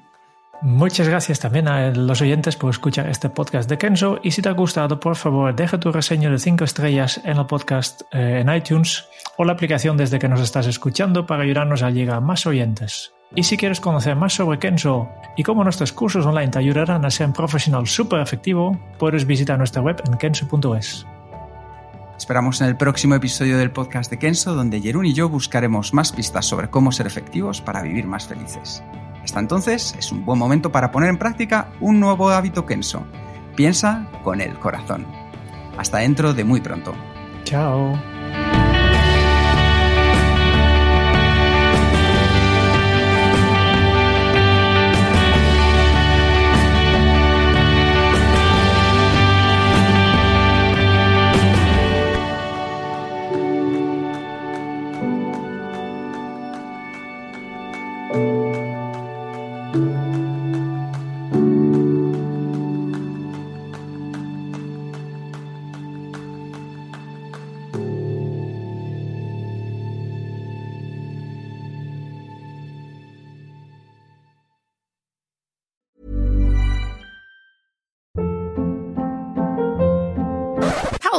Muchas 0.62 1.08
gracias 1.08 1.40
también 1.40 1.68
a 1.68 1.92
los 1.92 2.20
oyentes 2.22 2.56
por 2.56 2.72
escuchar 2.72 3.08
este 3.08 3.30
podcast 3.30 3.70
de 3.70 3.78
Kenzo 3.78 4.20
y 4.24 4.32
si 4.32 4.42
te 4.42 4.50
ha 4.50 4.54
gustado, 4.54 5.00
por 5.00 5.16
favor, 5.16 5.56
deja 5.56 5.80
tu 5.80 5.92
reseña 5.92 6.32
de 6.32 6.40
5 6.40 6.64
estrellas 6.64 7.22
en 7.24 7.38
el 7.38 7.46
podcast 7.46 8.02
eh, 8.12 8.40
en 8.42 8.54
iTunes 8.54 9.06
o 9.38 9.46
la 9.46 9.54
aplicación 9.54 9.98
desde 9.98 10.18
que 10.18 10.28
nos 10.28 10.42
estás 10.42 10.66
escuchando 10.66 11.28
para 11.28 11.44
ayudarnos 11.44 11.84
a 11.84 11.92
llegar 11.92 12.18
a 12.18 12.22
más 12.22 12.48
oyentes. 12.48 13.14
Y 13.36 13.44
si 13.44 13.56
quieres 13.56 13.80
conocer 13.80 14.16
más 14.16 14.34
sobre 14.34 14.58
Kenzo 14.58 15.08
y 15.36 15.44
cómo 15.44 15.64
nuestros 15.64 15.94
cursos 15.94 16.26
online 16.26 16.50
te 16.50 16.60
ayudarán 16.60 17.06
a 17.06 17.12
ser 17.12 17.28
un 17.28 17.34
profesional 17.34 17.86
súper 17.86 18.22
efectivo, 18.22 18.80
puedes 18.98 19.28
visitar 19.28 19.60
nuestra 19.60 19.84
web 19.84 20.02
en 20.08 20.18
kenzo.es. 20.18 21.06
Esperamos 22.18 22.62
en 22.62 22.68
el 22.68 22.76
próximo 22.76 23.14
episodio 23.14 23.60
del 23.60 23.72
podcast 23.72 24.10
de 24.10 24.18
Kenzo, 24.18 24.56
donde 24.56 24.82
Jerún 24.82 25.06
y 25.06 25.14
yo 25.14 25.30
buscaremos 25.30 25.94
más 25.94 26.12
pistas 26.12 26.48
sobre 26.48 26.70
cómo 26.70 26.92
ser 26.92 27.06
efectivos 27.06 27.62
para 27.62 27.84
vivir 27.84 28.08
más 28.08 28.28
felices. 28.28 28.84
Hasta 29.24 29.40
entonces, 29.40 29.96
es 30.00 30.12
un 30.12 30.26
buen 30.26 30.40
momento 30.40 30.72
para 30.72 30.92
poner 30.92 31.10
en 31.10 31.18
práctica 31.18 31.70
un 31.80 32.00
nuevo 32.00 32.30
hábito 32.30 32.66
Kenzo. 32.66 33.06
Piensa 33.56 34.10
con 34.24 34.42
el 34.42 34.58
corazón. 34.58 35.06
Hasta 35.78 36.00
dentro 36.00 36.34
de 36.34 36.44
muy 36.44 36.60
pronto. 36.60 36.96
Chao. 37.44 37.94